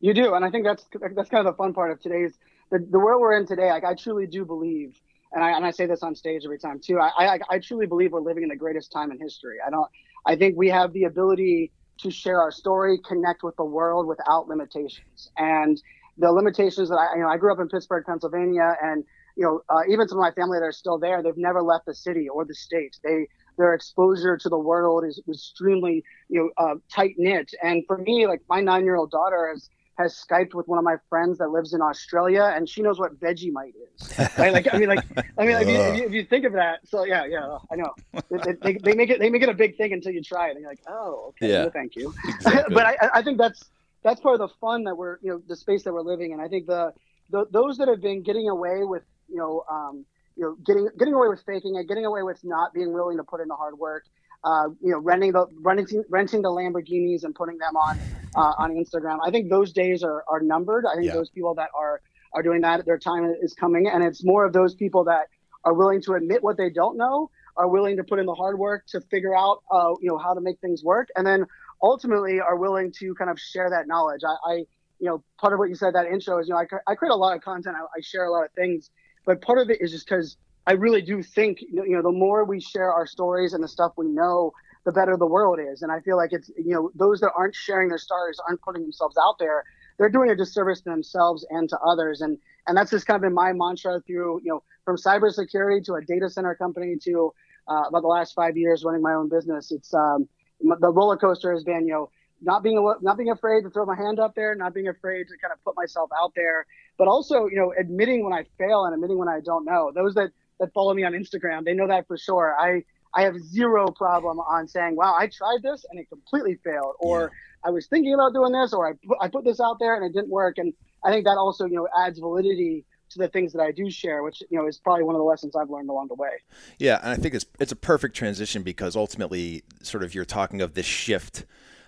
You 0.00 0.12
do, 0.12 0.34
and 0.34 0.44
I 0.44 0.50
think 0.50 0.66
that's 0.66 0.84
that's 0.92 1.30
kind 1.30 1.46
of 1.46 1.54
the 1.54 1.56
fun 1.56 1.72
part 1.72 1.92
of 1.92 2.00
today's 2.02 2.34
the, 2.70 2.78
the 2.78 2.98
world 2.98 3.20
we're 3.20 3.36
in 3.36 3.46
today. 3.46 3.70
Like 3.70 3.84
I 3.84 3.94
truly 3.94 4.26
do 4.26 4.44
believe, 4.44 5.00
and 5.34 5.44
I 5.44 5.50
and 5.56 5.66
I 5.66 5.70
say 5.70 5.86
this 5.86 6.02
on 6.02 6.14
stage 6.14 6.42
every 6.44 6.58
time 6.58 6.80
too. 6.84 6.98
I, 6.98 7.34
I 7.34 7.38
I 7.50 7.58
truly 7.58 7.86
believe 7.86 8.12
we're 8.12 8.20
living 8.20 8.44
in 8.44 8.48
the 8.48 8.56
greatest 8.56 8.92
time 8.92 9.10
in 9.10 9.20
history. 9.20 9.56
I 9.66 9.70
don't. 9.70 9.88
I 10.26 10.36
think 10.36 10.56
we 10.56 10.68
have 10.70 10.92
the 10.92 11.04
ability 11.04 11.72
to 12.00 12.10
share 12.10 12.40
our 12.40 12.50
story, 12.50 12.98
connect 13.06 13.42
with 13.42 13.54
the 13.56 13.64
world 13.64 14.06
without 14.06 14.48
limitations. 14.48 15.28
And 15.36 15.80
the 16.16 16.30
limitations 16.30 16.88
that 16.88 16.96
I, 16.96 17.16
you 17.16 17.22
know, 17.22 17.28
I 17.28 17.36
grew 17.36 17.52
up 17.52 17.60
in 17.60 17.68
Pittsburgh, 17.68 18.04
Pennsylvania, 18.06 18.76
and 18.82 19.04
you 19.36 19.44
know, 19.44 19.60
uh, 19.68 19.82
even 19.90 20.08
some 20.08 20.18
of 20.18 20.22
my 20.22 20.30
family 20.30 20.58
that 20.58 20.64
are 20.64 20.72
still 20.72 20.98
there, 20.98 21.22
they've 21.22 21.36
never 21.36 21.62
left 21.62 21.86
the 21.86 21.94
city 21.94 22.28
or 22.28 22.44
the 22.44 22.54
state. 22.54 22.96
They 23.02 23.26
their 23.58 23.74
exposure 23.74 24.36
to 24.36 24.48
the 24.48 24.58
world 24.58 25.04
is 25.06 25.22
extremely, 25.28 26.02
you 26.28 26.40
know, 26.58 26.64
uh, 26.64 26.74
tight 26.92 27.14
knit. 27.18 27.50
And 27.62 27.84
for 27.86 27.98
me, 27.98 28.26
like 28.26 28.40
my 28.48 28.60
nine 28.60 28.84
year 28.84 28.96
old 28.96 29.10
daughter 29.10 29.48
has 29.52 29.68
has 29.96 30.14
Skyped 30.14 30.54
with 30.54 30.66
one 30.66 30.78
of 30.78 30.84
my 30.84 30.96
friends 31.08 31.38
that 31.38 31.50
lives 31.50 31.72
in 31.72 31.80
Australia, 31.80 32.52
and 32.54 32.68
she 32.68 32.82
knows 32.82 32.98
what 32.98 33.18
Vegemite 33.18 33.74
is. 33.74 34.18
Right? 34.38 34.52
Like, 34.52 34.72
I 34.72 34.78
mean, 34.78 34.88
like, 34.88 35.04
I 35.38 35.44
mean, 35.44 35.54
like, 35.54 35.66
if, 35.66 35.96
you, 35.96 36.04
if, 36.06 36.12
you, 36.12 36.24
think 36.24 36.44
of 36.44 36.52
that, 36.54 36.80
so 36.84 37.04
yeah, 37.04 37.24
yeah, 37.24 37.58
I 37.70 37.76
know. 37.76 37.94
They, 38.30 38.52
they, 38.62 38.72
they, 38.78 38.94
make 38.94 39.10
it, 39.10 39.20
they 39.20 39.30
make 39.30 39.42
it 39.42 39.48
a 39.48 39.54
big 39.54 39.76
thing 39.76 39.92
until 39.92 40.12
you 40.12 40.22
try 40.22 40.48
it, 40.48 40.52
and 40.52 40.60
you're 40.60 40.70
like, 40.70 40.82
oh, 40.88 41.26
okay, 41.28 41.50
yeah. 41.50 41.68
thank 41.70 41.94
you. 41.94 42.12
Exactly. 42.26 42.74
but 42.74 42.86
I, 42.86 42.96
I 43.14 43.22
think 43.22 43.38
that's 43.38 43.64
that's 44.02 44.20
part 44.20 44.40
of 44.40 44.50
the 44.50 44.54
fun 44.60 44.84
that 44.84 44.96
we're, 44.96 45.18
you 45.22 45.30
know, 45.30 45.42
the 45.46 45.56
space 45.56 45.84
that 45.84 45.92
we're 45.92 46.02
living 46.02 46.32
in. 46.32 46.40
I 46.40 46.48
think 46.48 46.66
the, 46.66 46.92
the 47.30 47.46
those 47.50 47.78
that 47.78 47.88
have 47.88 48.00
been 48.00 48.22
getting 48.22 48.48
away 48.48 48.82
with, 48.82 49.04
you 49.28 49.36
know, 49.36 49.64
um, 49.70 50.04
you 50.36 50.42
know, 50.42 50.56
getting 50.66 50.88
getting 50.98 51.14
away 51.14 51.28
with 51.28 51.42
faking 51.46 51.76
it, 51.76 51.86
getting 51.88 52.04
away 52.04 52.22
with 52.22 52.42
not 52.44 52.74
being 52.74 52.92
willing 52.92 53.16
to 53.16 53.24
put 53.24 53.40
in 53.40 53.48
the 53.48 53.56
hard 53.56 53.78
work 53.78 54.04
uh, 54.44 54.68
you 54.80 54.90
know, 54.90 54.98
renting 54.98 55.32
the 55.32 55.46
renting 55.62 56.04
renting 56.10 56.42
the 56.42 56.50
Lamborghinis 56.50 57.24
and 57.24 57.34
putting 57.34 57.58
them 57.58 57.76
on 57.76 57.98
uh, 58.36 58.52
on 58.58 58.72
Instagram. 58.72 59.18
I 59.24 59.30
think 59.30 59.50
those 59.50 59.72
days 59.72 60.02
are, 60.02 60.24
are 60.28 60.40
numbered. 60.40 60.84
I 60.86 60.94
think 60.94 61.06
yeah. 61.06 61.14
those 61.14 61.30
people 61.30 61.54
that 61.54 61.70
are 61.74 62.00
are 62.32 62.42
doing 62.42 62.60
that, 62.62 62.84
their 62.84 62.98
time 62.98 63.32
is 63.40 63.54
coming, 63.54 63.88
and 63.88 64.02
it's 64.02 64.24
more 64.24 64.44
of 64.44 64.52
those 64.52 64.74
people 64.74 65.04
that 65.04 65.28
are 65.64 65.72
willing 65.72 66.02
to 66.02 66.12
admit 66.12 66.42
what 66.42 66.56
they 66.56 66.68
don't 66.68 66.96
know, 66.96 67.30
are 67.56 67.68
willing 67.68 67.96
to 67.96 68.04
put 68.04 68.18
in 68.18 68.26
the 68.26 68.34
hard 68.34 68.58
work 68.58 68.84
to 68.88 69.00
figure 69.00 69.34
out, 69.34 69.62
uh, 69.70 69.94
you 70.00 70.08
know, 70.08 70.18
how 70.18 70.34
to 70.34 70.40
make 70.40 70.60
things 70.60 70.82
work, 70.84 71.08
and 71.16 71.26
then 71.26 71.46
ultimately 71.82 72.40
are 72.40 72.56
willing 72.56 72.92
to 72.92 73.14
kind 73.14 73.30
of 73.30 73.38
share 73.38 73.70
that 73.70 73.86
knowledge. 73.86 74.22
I, 74.26 74.52
I 74.52 74.54
you 74.98 75.08
know, 75.08 75.24
part 75.40 75.52
of 75.52 75.58
what 75.58 75.68
you 75.68 75.74
said 75.74 75.94
that 75.94 76.06
intro 76.06 76.38
is, 76.38 76.48
you 76.48 76.54
know, 76.54 76.60
I, 76.60 76.66
I 76.90 76.94
create 76.94 77.12
a 77.12 77.16
lot 77.16 77.36
of 77.36 77.42
content, 77.42 77.76
I, 77.76 77.82
I 77.82 78.00
share 78.00 78.24
a 78.24 78.30
lot 78.30 78.44
of 78.44 78.52
things, 78.52 78.90
but 79.26 79.40
part 79.40 79.58
of 79.58 79.70
it 79.70 79.80
is 79.80 79.90
just 79.90 80.08
because 80.08 80.36
I 80.66 80.72
really 80.72 81.02
do 81.02 81.22
think 81.22 81.60
you 81.60 81.96
know 81.96 82.02
the 82.02 82.12
more 82.12 82.44
we 82.44 82.60
share 82.60 82.92
our 82.92 83.06
stories 83.06 83.52
and 83.52 83.62
the 83.62 83.68
stuff 83.68 83.92
we 83.96 84.06
know, 84.08 84.52
the 84.84 84.92
better 84.92 85.16
the 85.16 85.26
world 85.26 85.58
is. 85.60 85.82
And 85.82 85.92
I 85.92 86.00
feel 86.00 86.16
like 86.16 86.32
it's 86.32 86.50
you 86.56 86.74
know 86.74 86.90
those 86.94 87.20
that 87.20 87.32
aren't 87.36 87.54
sharing 87.54 87.88
their 87.88 87.98
stories 87.98 88.38
aren't 88.46 88.62
putting 88.62 88.82
themselves 88.82 89.16
out 89.22 89.38
there. 89.38 89.64
they're 89.98 90.10
doing 90.10 90.30
a 90.30 90.34
disservice 90.36 90.80
to 90.80 90.90
themselves 90.90 91.46
and 91.50 91.68
to 91.68 91.78
others. 91.80 92.20
And 92.20 92.38
and 92.66 92.76
that's 92.76 92.90
just 92.90 93.06
kind 93.06 93.16
of 93.16 93.22
been 93.22 93.34
my 93.34 93.52
mantra 93.52 94.00
through 94.06 94.40
you 94.42 94.52
know 94.52 94.62
from 94.84 94.96
cybersecurity 94.96 95.84
to 95.84 95.94
a 95.94 96.02
data 96.02 96.30
center 96.30 96.54
company 96.54 96.96
to 97.04 97.32
uh, 97.68 97.84
about 97.88 98.02
the 98.02 98.08
last 98.08 98.34
five 98.34 98.56
years 98.56 98.84
running 98.84 99.02
my 99.02 99.14
own 99.14 99.28
business. 99.28 99.70
It's 99.70 99.92
um, 99.94 100.28
the 100.60 100.92
roller 100.92 101.16
coaster 101.16 101.52
has 101.52 101.64
been 101.64 101.86
you 101.86 101.92
know 101.92 102.10
not 102.40 102.62
being 102.62 102.94
not 103.02 103.16
being 103.16 103.30
afraid 103.30 103.62
to 103.62 103.70
throw 103.70 103.84
my 103.86 103.96
hand 103.96 104.18
up 104.18 104.34
there, 104.34 104.54
not 104.54 104.74
being 104.74 104.88
afraid 104.88 105.24
to 105.28 105.34
kind 105.40 105.52
of 105.52 105.62
put 105.64 105.76
myself 105.76 106.10
out 106.20 106.32
there, 106.34 106.66
but 106.98 107.08
also 107.08 107.46
you 107.46 107.56
know 107.56 107.72
admitting 107.78 108.24
when 108.24 108.32
I 108.32 108.44
fail 108.58 108.84
and 108.84 108.94
admitting 108.94 109.18
when 109.18 109.28
I 109.28 109.40
don't 109.40 109.64
know. 109.64 109.92
Those 109.94 110.14
that 110.14 110.30
that 110.60 110.72
follow 110.72 110.94
me 110.94 111.04
on 111.04 111.12
Instagram, 111.12 111.64
they 111.64 111.74
know 111.74 111.88
that 111.88 112.06
for 112.06 112.16
sure. 112.16 112.54
I 112.58 112.84
I 113.14 113.22
have 113.22 113.38
zero 113.38 113.90
problem 113.90 114.40
on 114.40 114.66
saying, 114.66 114.96
"Wow, 114.96 115.14
I 115.16 115.28
tried 115.28 115.62
this 115.62 115.84
and 115.90 116.00
it 116.00 116.08
completely 116.08 116.56
failed," 116.64 116.96
or 116.98 117.20
yeah. 117.22 117.68
"I 117.68 117.70
was 117.70 117.86
thinking 117.86 118.14
about 118.14 118.32
doing 118.32 118.52
this," 118.52 118.72
or 118.72 118.88
"I 118.88 118.92
put, 119.06 119.18
I 119.20 119.28
put 119.28 119.44
this 119.44 119.60
out 119.60 119.78
there 119.78 119.94
and 119.94 120.04
it 120.04 120.12
didn't 120.12 120.30
work." 120.30 120.58
And 120.58 120.72
I 121.04 121.10
think 121.10 121.24
that 121.26 121.36
also 121.36 121.66
you 121.66 121.76
know 121.76 121.88
adds 121.96 122.18
validity 122.18 122.84
to 123.10 123.18
the 123.18 123.28
things 123.28 123.52
that 123.52 123.62
I 123.62 123.70
do 123.70 123.90
share, 123.90 124.22
which 124.22 124.42
you 124.50 124.58
know 124.58 124.66
is 124.66 124.78
probably 124.78 125.04
one 125.04 125.14
of 125.14 125.20
the 125.20 125.24
lessons 125.24 125.54
I've 125.56 125.70
learned 125.70 125.88
along 125.88 126.08
the 126.08 126.14
way. 126.14 126.42
Yeah, 126.78 126.98
and 127.02 127.10
I 127.10 127.16
think 127.16 127.34
it's 127.34 127.46
it's 127.60 127.72
a 127.72 127.76
perfect 127.76 128.14
transition 128.16 128.62
because 128.62 128.96
ultimately, 128.96 129.62
sort 129.82 130.02
of, 130.02 130.14
you're 130.14 130.24
talking 130.24 130.60
of 130.60 130.74
this 130.74 130.86
shift 130.86 131.44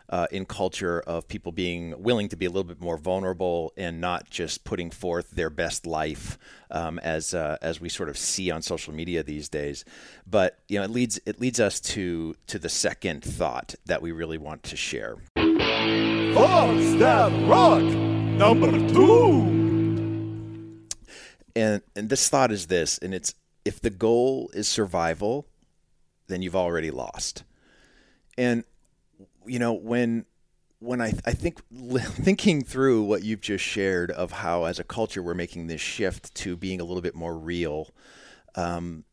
uh, 0.09 0.27
in 0.31 0.45
culture 0.47 1.01
of 1.01 1.27
people 1.29 1.53
being 1.53 1.95
willing 2.01 2.29
to 2.29 2.37
be 2.37 2.47
a 2.47 2.49
little 2.49 2.65
bit 2.65 2.81
more 2.81 2.97
vulnerable 2.97 3.73
and 3.77 4.01
not 4.01 4.31
just 4.31 4.65
putting 4.65 4.91
forth 4.91 5.33
their 5.33 5.51
best 5.51 5.87
life 5.87 6.39
um, 6.71 6.99
as 7.01 7.35
uh, 7.35 7.57
as 7.61 7.81
we 7.81 7.89
sort 7.89 8.09
of 8.09 8.17
see 8.17 8.51
on 8.51 8.63
social 8.63 8.93
media 8.93 9.23
these 9.23 9.49
days. 9.49 9.85
But 10.27 10.59
you 10.69 10.79
know, 10.79 10.85
it 10.85 10.91
leads 10.91 11.19
it 11.27 11.41
leads 11.41 11.61
us 11.61 11.81
to 11.81 12.35
to 12.47 12.59
the 12.59 12.69
second 12.69 13.25
thought 13.25 13.75
that 13.87 14.03
we 14.03 14.13
really 14.13 14.39
want 14.39 14.63
to 14.65 14.77
share. 14.77 15.17
Thoughts 15.37 16.95
that 16.97 17.49
rock 17.49 17.83
number 17.83 18.71
two. 18.93 19.57
And 21.57 21.83
and 21.97 22.09
this 22.11 22.29
thought 22.29 22.53
is 22.53 22.67
this, 22.67 22.99
and 22.99 23.15
it's 23.15 23.35
if 23.65 23.81
the 23.81 23.91
goal 23.91 24.51
is 24.55 24.69
survival, 24.69 25.49
then 26.29 26.43
you've 26.43 26.57
already 26.57 26.91
lost. 26.91 27.43
And 28.39 28.65
you 29.47 29.59
know, 29.59 29.73
when 29.73 30.27
when 30.79 31.01
I, 31.01 31.13
I 31.25 31.33
think 31.33 31.61
thinking 32.01 32.63
through 32.63 33.03
what 33.05 33.23
you've 33.23 33.41
just 33.41 33.65
shared 33.65 34.11
of 34.11 34.33
how 34.33 34.65
as 34.65 34.79
a 34.79 34.85
culture 34.85 35.23
we're 35.23 35.35
making 35.35 35.67
this 35.67 35.81
shift 35.81 36.35
to 36.37 36.57
being 36.57 36.81
a 36.81 36.85
little 36.85 37.03
bit 37.03 37.15
more 37.15 37.37
real, 37.37 37.89
um, 38.55 39.05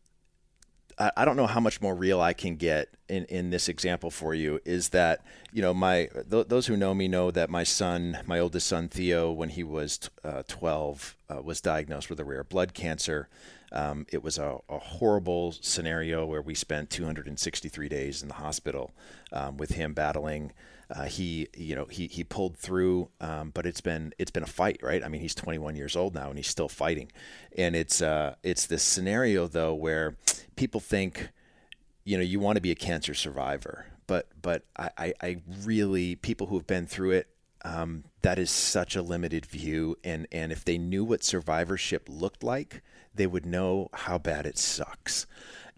I, 0.97 1.25
don't 1.25 1.35
know 1.35 1.47
how 1.47 1.59
much 1.59 1.81
more 1.81 1.95
real 1.95 2.21
I 2.21 2.33
can 2.33 2.55
get 2.55 2.89
in, 3.09 3.25
in 3.25 3.49
this 3.49 3.69
example 3.69 4.11
for 4.11 4.33
you. 4.33 4.59
Is 4.65 4.89
that 4.89 5.23
you 5.51 5.61
know 5.61 5.73
my 5.73 6.09
th- 6.29 6.47
those 6.47 6.67
who 6.67 6.77
know 6.77 6.93
me 6.93 7.07
know 7.07 7.31
that 7.31 7.49
my 7.49 7.63
son, 7.63 8.19
my 8.25 8.39
oldest 8.39 8.67
son 8.67 8.87
Theo, 8.87 9.31
when 9.31 9.49
he 9.49 9.63
was 9.63 10.09
uh, 10.23 10.43
12, 10.47 11.15
uh, 11.29 11.41
was 11.41 11.61
diagnosed 11.61 12.09
with 12.09 12.19
a 12.19 12.25
rare 12.25 12.43
blood 12.43 12.73
cancer. 12.73 13.29
Um, 13.71 14.05
it 14.11 14.23
was 14.23 14.37
a, 14.37 14.59
a, 14.69 14.77
horrible 14.77 15.51
scenario 15.51 16.27
where 16.27 16.43
we 16.43 16.53
spent 16.53 16.91
263 16.91 17.89
days 17.89 18.21
in 18.21 18.27
the 18.27 18.35
hospital 18.35 18.91
um, 19.31 19.57
with 19.57 19.71
him 19.71 19.93
battling. 19.93 20.51
Uh, 20.91 21.05
he, 21.05 21.47
you 21.57 21.73
know, 21.75 21.85
he 21.85 22.05
he 22.05 22.23
pulled 22.23 22.55
through, 22.55 23.09
um, 23.19 23.49
but 23.51 23.65
it's 23.65 23.81
been 23.81 24.13
it's 24.19 24.29
been 24.29 24.43
a 24.43 24.47
fight, 24.47 24.79
right? 24.83 25.03
I 25.03 25.07
mean, 25.07 25.21
he's 25.21 25.33
21 25.33 25.75
years 25.75 25.95
old 25.95 26.13
now 26.13 26.29
and 26.29 26.37
he's 26.37 26.47
still 26.47 26.69
fighting, 26.69 27.11
and 27.57 27.75
it's 27.75 27.99
uh, 27.99 28.35
it's 28.43 28.67
this 28.67 28.83
scenario 28.83 29.47
though 29.47 29.73
where 29.73 30.17
people 30.55 30.79
think, 30.79 31.29
you 32.03 32.17
know, 32.17 32.23
you 32.23 32.39
want 32.39 32.57
to 32.57 32.61
be 32.61 32.71
a 32.71 32.75
cancer 32.75 33.13
survivor, 33.13 33.85
but 34.07 34.27
but 34.41 34.63
I, 34.77 35.13
I 35.21 35.41
really 35.63 36.15
people 36.15 36.47
who 36.47 36.57
have 36.57 36.67
been 36.67 36.87
through 36.87 37.11
it 37.11 37.27
um, 37.63 38.03
that 38.21 38.39
is 38.39 38.51
such 38.51 38.95
a 38.95 39.01
limited 39.01 39.45
view 39.45 39.97
and 40.03 40.27
and 40.31 40.51
if 40.51 40.65
they 40.65 40.77
knew 40.77 41.03
what 41.03 41.23
survivorship 41.23 42.07
looked 42.09 42.43
like 42.43 42.81
they 43.15 43.27
would 43.27 43.45
know 43.45 43.89
how 43.93 44.17
bad 44.17 44.45
it 44.45 44.57
sucks. 44.57 45.25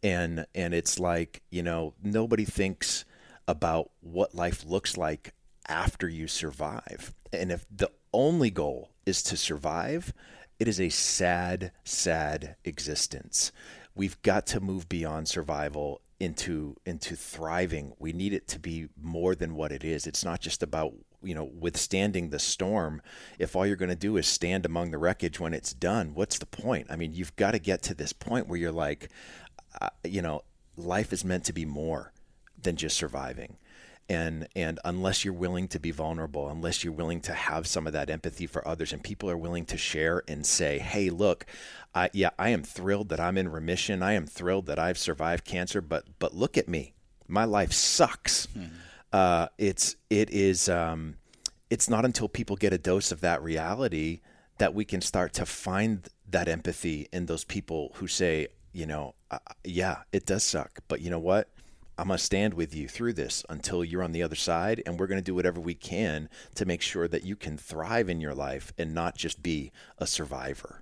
And 0.04 0.46
and 0.54 0.74
it's 0.74 1.00
like, 1.00 1.42
you 1.50 1.64
know, 1.64 1.94
nobody 2.04 2.46
thinks 2.46 3.06
about 3.48 3.92
what 4.02 4.36
life 4.36 4.66
looks 4.66 4.98
like 4.98 5.34
after 5.68 6.08
you 6.08 6.28
survive. 6.28 7.14
And 7.34 7.52
if 7.52 7.66
the 7.76 7.92
only 8.14 8.50
goal 8.50 8.92
is 9.06 9.22
to 9.24 9.38
survive, 9.38 10.14
it 10.60 10.68
is 10.68 10.80
a 10.80 10.90
sad, 10.90 11.72
sad 11.84 12.56
existence. 12.64 13.52
We've 13.96 14.22
got 14.22 14.46
to 14.48 14.60
move 14.60 14.90
beyond 14.90 15.28
survival 15.28 16.02
into 16.20 16.76
into 16.86 17.16
thriving. 17.16 17.94
We 18.00 18.14
need 18.14 18.34
it 18.34 18.48
to 18.50 18.60
be 18.60 18.90
more 19.02 19.36
than 19.36 19.56
what 19.56 19.72
it 19.72 19.84
is. 19.84 20.06
It's 20.06 20.24
not 20.24 20.42
just 20.42 20.62
about 20.62 20.94
you 21.26 21.34
know 21.34 21.46
withstanding 21.46 22.30
the 22.30 22.40
storm 22.40 23.02
if 23.40 23.56
all 23.56 23.66
you're 23.66 23.76
going 23.76 23.90
to 23.90 23.96
do 23.96 24.18
is 24.18 24.28
stand 24.28 24.66
among 24.66 24.92
the 24.92 24.98
wreckage 24.98 25.40
when 25.40 25.54
it's 25.54 25.74
done 25.74 26.14
what's 26.14 26.38
the 26.38 26.46
point 26.46 26.86
i 26.90 26.96
mean 26.96 27.14
you've 27.14 27.36
got 27.36 27.52
to 27.52 27.60
get 27.60 27.82
to 27.82 27.96
this 27.96 28.14
point 28.14 28.48
where 28.48 28.60
you're 28.60 28.72
like 28.72 29.10
uh, 29.82 29.90
you 30.04 30.22
know 30.22 30.44
life 30.78 31.12
is 31.12 31.26
meant 31.26 31.44
to 31.44 31.54
be 31.54 31.66
more 31.66 32.14
than 32.62 32.76
just 32.76 32.96
surviving 32.96 33.58
and 34.08 34.48
and 34.56 34.80
unless 34.86 35.26
you're 35.26 35.34
willing 35.34 35.68
to 35.68 35.80
be 35.80 35.92
vulnerable 35.92 36.50
unless 36.50 36.84
you're 36.84 36.94
willing 36.94 37.20
to 37.22 37.34
have 37.34 37.66
some 37.66 37.88
of 37.88 37.94
that 37.94 38.10
empathy 38.10 38.46
for 38.46 38.68
others 38.68 38.94
and 38.94 39.04
people 39.04 39.30
are 39.30 39.38
willing 39.38 39.66
to 39.66 39.78
share 39.78 40.22
and 40.28 40.46
say 40.46 40.78
hey 40.78 41.10
look 41.10 41.46
I, 41.96 42.10
yeah 42.14 42.30
i 42.38 42.50
am 42.50 42.62
thrilled 42.64 43.10
that 43.10 43.20
i'm 43.20 43.38
in 43.38 43.50
remission. 43.50 44.04
I 44.04 44.14
am 44.14 44.28
thrilled 44.28 44.68
that 44.68 44.78
i've 44.78 44.98
survived 44.98 45.44
cancer 45.44 45.82
but 45.82 46.06
but 46.20 46.36
look 46.36 46.58
at 46.58 46.68
me. 46.68 46.94
My 47.28 47.46
life 47.46 47.72
sucks. 47.72 48.48
Mm-hmm 48.48 48.76
uh, 49.16 49.48
it's 49.58 49.96
it 50.10 50.30
is 50.30 50.68
um, 50.68 51.16
it's 51.70 51.90
not 51.90 52.04
until 52.04 52.28
people 52.28 52.58
get 52.58 52.74
a 52.74 52.78
dose 52.78 53.14
of 53.14 53.22
that 53.22 53.42
reality 53.42 54.20
that 54.58 54.74
we 54.74 54.84
can 54.84 55.00
start 55.00 55.32
to 55.32 55.46
find 55.46 56.10
that 56.30 56.50
empathy 56.50 57.08
in 57.14 57.26
those 57.26 57.46
people 57.46 57.94
who 57.96 58.08
say, 58.08 58.48
you 58.74 58.86
know, 58.86 59.16
uh, 59.32 59.40
yeah, 59.64 60.00
it 60.12 60.26
does 60.26 60.44
suck, 60.44 60.80
but 60.90 61.00
you 61.00 61.10
know 61.10 61.20
what? 61.20 61.50
I'm 61.98 62.08
going 62.08 62.18
to 62.18 62.24
stand 62.24 62.54
with 62.54 62.76
you 62.76 62.88
through 62.88 63.14
this 63.14 63.46
until 63.50 63.84
you're 63.84 64.04
on 64.04 64.12
the 64.12 64.22
other 64.22 64.36
side. 64.36 64.84
And 64.86 65.00
we're 65.00 65.08
going 65.08 65.20
to 65.20 65.24
do 65.24 65.36
whatever 65.36 65.62
we 65.62 65.76
can 65.76 66.30
to 66.56 66.66
make 66.66 66.82
sure 66.82 67.08
that 67.08 67.24
you 67.24 67.36
can 67.36 67.58
thrive 67.58 68.10
in 68.10 68.20
your 68.20 68.34
life 68.34 68.74
and 68.78 68.94
not 68.94 69.16
just 69.16 69.42
be 69.42 69.72
a 69.98 70.06
survivor. 70.06 70.82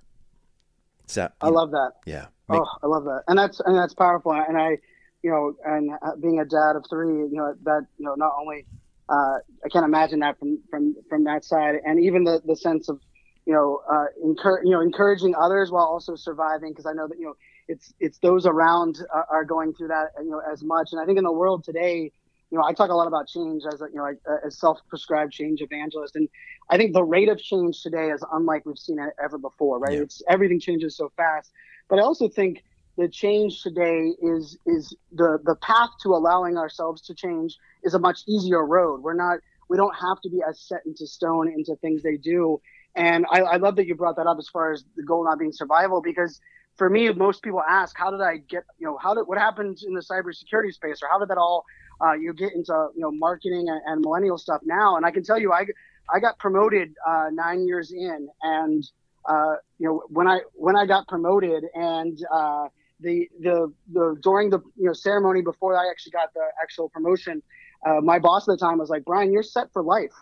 That, 1.14 1.34
I 1.40 1.48
love 1.48 1.70
that. 1.72 1.92
Yeah. 2.06 2.26
Make, 2.48 2.62
oh, 2.62 2.66
I 2.82 2.86
love 2.86 3.04
that. 3.04 3.22
And 3.28 3.38
that's, 3.38 3.60
and 3.60 3.76
that's 3.76 3.94
powerful. 3.94 4.32
And 4.32 4.56
I, 4.58 4.78
you 5.22 5.30
know, 5.30 5.54
and 5.64 5.90
being 6.20 6.40
a 6.40 6.44
dad 6.44 6.76
of 6.76 6.84
three, 6.90 7.08
you 7.08 7.36
know, 7.36 7.54
that, 7.62 7.86
you 7.98 8.06
know, 8.06 8.14
not 8.14 8.32
only, 8.38 8.66
uh, 9.08 9.38
I 9.64 9.68
can't 9.70 9.84
imagine 9.84 10.20
that 10.20 10.38
from, 10.38 10.58
from, 10.70 10.96
from 11.08 11.24
that 11.24 11.44
side. 11.44 11.76
And 11.84 12.02
even 12.02 12.24
the, 12.24 12.40
the 12.44 12.56
sense 12.56 12.88
of, 12.88 13.00
you 13.46 13.52
know, 13.52 13.82
uh, 13.90 14.06
you 14.22 14.70
know, 14.70 14.80
encouraging 14.80 15.34
others 15.34 15.70
while 15.70 15.84
also 15.84 16.16
surviving. 16.16 16.74
Cause 16.74 16.86
I 16.86 16.92
know 16.92 17.06
that, 17.06 17.18
you 17.18 17.26
know, 17.26 17.36
it's, 17.68 17.92
it's 18.00 18.18
those 18.18 18.46
around 18.46 18.98
are, 19.12 19.26
are 19.30 19.44
going 19.44 19.74
through 19.74 19.88
that, 19.88 20.08
you 20.22 20.30
know, 20.30 20.40
as 20.52 20.62
much. 20.62 20.90
And 20.92 21.00
I 21.00 21.06
think 21.06 21.18
in 21.18 21.24
the 21.24 21.32
world 21.32 21.64
today, 21.64 22.12
you 22.50 22.58
know, 22.58 22.64
I 22.64 22.72
talk 22.72 22.90
a 22.90 22.94
lot 22.94 23.08
about 23.08 23.26
change 23.26 23.62
as 23.72 23.80
a, 23.80 23.86
you 23.86 23.96
know, 23.96 24.02
like 24.02 24.18
a 24.46 24.50
self-prescribed 24.50 25.32
change 25.32 25.60
evangelist. 25.60 26.14
And 26.14 26.28
I 26.70 26.76
think 26.76 26.92
the 26.92 27.02
rate 27.02 27.28
of 27.28 27.38
change 27.38 27.82
today 27.82 28.10
is 28.10 28.22
unlike 28.32 28.64
we've 28.66 28.78
seen 28.78 28.98
it 28.98 29.10
ever 29.22 29.38
before, 29.38 29.78
right? 29.78 29.94
Yeah. 29.94 30.02
It's 30.02 30.22
everything 30.28 30.60
changes 30.60 30.96
so 30.96 31.10
fast. 31.16 31.50
But 31.88 31.98
I 31.98 32.02
also 32.02 32.28
think, 32.28 32.62
the 32.96 33.08
change 33.08 33.62
today 33.62 34.12
is 34.22 34.56
is 34.66 34.94
the 35.12 35.38
the 35.44 35.56
path 35.56 35.90
to 36.02 36.10
allowing 36.10 36.56
ourselves 36.56 37.02
to 37.02 37.14
change 37.14 37.58
is 37.82 37.94
a 37.94 37.98
much 37.98 38.20
easier 38.28 38.64
road. 38.64 39.02
We're 39.02 39.14
not 39.14 39.40
we 39.68 39.76
don't 39.76 39.94
have 39.96 40.20
to 40.20 40.30
be 40.30 40.40
as 40.48 40.60
set 40.60 40.80
into 40.86 41.06
stone 41.06 41.48
into 41.48 41.74
things 41.76 42.02
they 42.02 42.16
do. 42.16 42.60
And 42.94 43.26
I, 43.30 43.40
I 43.40 43.56
love 43.56 43.74
that 43.76 43.86
you 43.86 43.96
brought 43.96 44.16
that 44.16 44.28
up 44.28 44.38
as 44.38 44.48
far 44.48 44.70
as 44.70 44.84
the 44.96 45.02
goal 45.02 45.24
not 45.24 45.38
being 45.38 45.52
survival 45.52 46.00
because 46.00 46.40
for 46.76 46.90
me, 46.90 47.10
most 47.12 47.42
people 47.42 47.62
ask, 47.68 47.96
how 47.96 48.10
did 48.10 48.20
I 48.20 48.38
get, 48.38 48.64
you 48.78 48.86
know, 48.86 48.98
how 49.00 49.14
did, 49.14 49.22
what 49.22 49.38
happened 49.38 49.78
in 49.86 49.94
the 49.94 50.00
cybersecurity 50.00 50.72
space 50.72 51.00
or 51.02 51.08
how 51.08 51.18
did 51.18 51.28
that 51.28 51.38
all, 51.38 51.64
uh, 52.04 52.12
you 52.12 52.32
get 52.32 52.52
into, 52.52 52.88
you 52.94 53.00
know, 53.00 53.12
marketing 53.12 53.68
and, 53.68 53.80
and, 53.86 54.00
millennial 54.00 54.38
stuff 54.38 54.60
now? 54.64 54.96
And 54.96 55.06
I 55.06 55.10
can 55.10 55.22
tell 55.22 55.38
you, 55.38 55.52
I, 55.52 55.64
I 56.12 56.18
got 56.18 56.38
promoted 56.38 56.94
uh, 57.06 57.26
nine 57.32 57.66
years 57.66 57.92
in 57.92 58.28
and, 58.42 58.84
uh, 59.28 59.54
you 59.78 59.88
know, 59.88 60.02
when 60.08 60.26
I, 60.26 60.40
when 60.52 60.76
I 60.76 60.86
got 60.86 61.06
promoted 61.06 61.64
and, 61.74 62.18
uh, 62.32 62.68
the 63.00 63.28
the 63.40 63.72
the 63.92 64.16
during 64.22 64.50
the 64.50 64.60
you 64.76 64.86
know 64.86 64.92
ceremony 64.92 65.42
before 65.42 65.76
I 65.76 65.90
actually 65.90 66.12
got 66.12 66.32
the 66.32 66.46
actual 66.62 66.88
promotion, 66.88 67.42
uh, 67.86 68.00
my 68.00 68.18
boss 68.18 68.48
at 68.48 68.52
the 68.52 68.56
time 68.56 68.78
was 68.78 68.88
like, 68.88 69.04
Brian, 69.04 69.32
you're 69.32 69.42
set 69.42 69.72
for 69.72 69.82
life. 69.82 70.12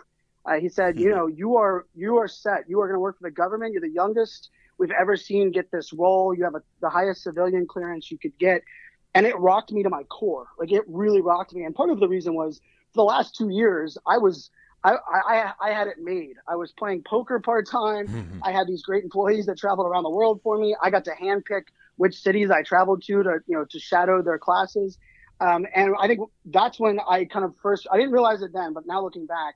Uh, 0.44 0.54
he 0.54 0.68
said, 0.68 0.98
you 0.98 1.10
know, 1.10 1.26
you 1.26 1.56
are 1.56 1.86
you 1.94 2.16
are 2.16 2.28
set. 2.28 2.68
You 2.68 2.80
are 2.80 2.88
going 2.88 2.96
to 2.96 3.00
work 3.00 3.18
for 3.18 3.28
the 3.28 3.30
government. 3.30 3.72
You're 3.72 3.82
the 3.82 3.90
youngest 3.90 4.50
we've 4.78 4.90
ever 4.90 5.16
seen 5.16 5.50
get 5.50 5.70
this 5.70 5.92
role. 5.92 6.34
You 6.34 6.44
have 6.44 6.54
a, 6.54 6.62
the 6.80 6.90
highest 6.90 7.22
civilian 7.22 7.66
clearance 7.66 8.10
you 8.10 8.18
could 8.18 8.36
get, 8.38 8.62
and 9.14 9.26
it 9.26 9.38
rocked 9.38 9.72
me 9.72 9.82
to 9.82 9.90
my 9.90 10.02
core. 10.04 10.46
Like 10.58 10.72
it 10.72 10.82
really 10.86 11.20
rocked 11.20 11.54
me. 11.54 11.64
And 11.64 11.74
part 11.74 11.90
of 11.90 12.00
the 12.00 12.08
reason 12.08 12.34
was 12.34 12.60
for 12.92 12.98
the 12.98 13.04
last 13.04 13.36
two 13.36 13.48
years, 13.48 13.98
I 14.06 14.18
was 14.18 14.50
I, 14.84 14.96
I, 15.06 15.52
I 15.60 15.70
had 15.70 15.86
it 15.86 15.98
made. 16.00 16.34
I 16.48 16.56
was 16.56 16.72
playing 16.72 17.04
poker 17.04 17.38
part 17.38 17.68
time. 17.68 18.08
Mm-hmm. 18.08 18.40
I 18.42 18.50
had 18.50 18.66
these 18.66 18.82
great 18.82 19.04
employees 19.04 19.46
that 19.46 19.56
traveled 19.56 19.86
around 19.86 20.02
the 20.02 20.10
world 20.10 20.40
for 20.42 20.58
me. 20.58 20.74
I 20.82 20.90
got 20.90 21.04
to 21.04 21.12
handpick 21.12 21.64
which 21.96 22.20
cities 22.20 22.50
I 22.50 22.62
traveled 22.62 23.02
to 23.04 23.22
to 23.22 23.38
you 23.46 23.56
know 23.56 23.64
to 23.70 23.78
shadow 23.78 24.22
their 24.22 24.38
classes. 24.38 24.98
Um, 25.40 25.66
and 25.74 25.94
I 26.00 26.06
think 26.06 26.20
that's 26.46 26.78
when 26.78 27.00
I 27.08 27.24
kind 27.24 27.44
of 27.44 27.54
first 27.62 27.86
I 27.90 27.96
didn't 27.96 28.12
realize 28.12 28.42
it 28.42 28.52
then, 28.52 28.72
but 28.72 28.86
now 28.86 29.02
looking 29.02 29.26
back, 29.26 29.54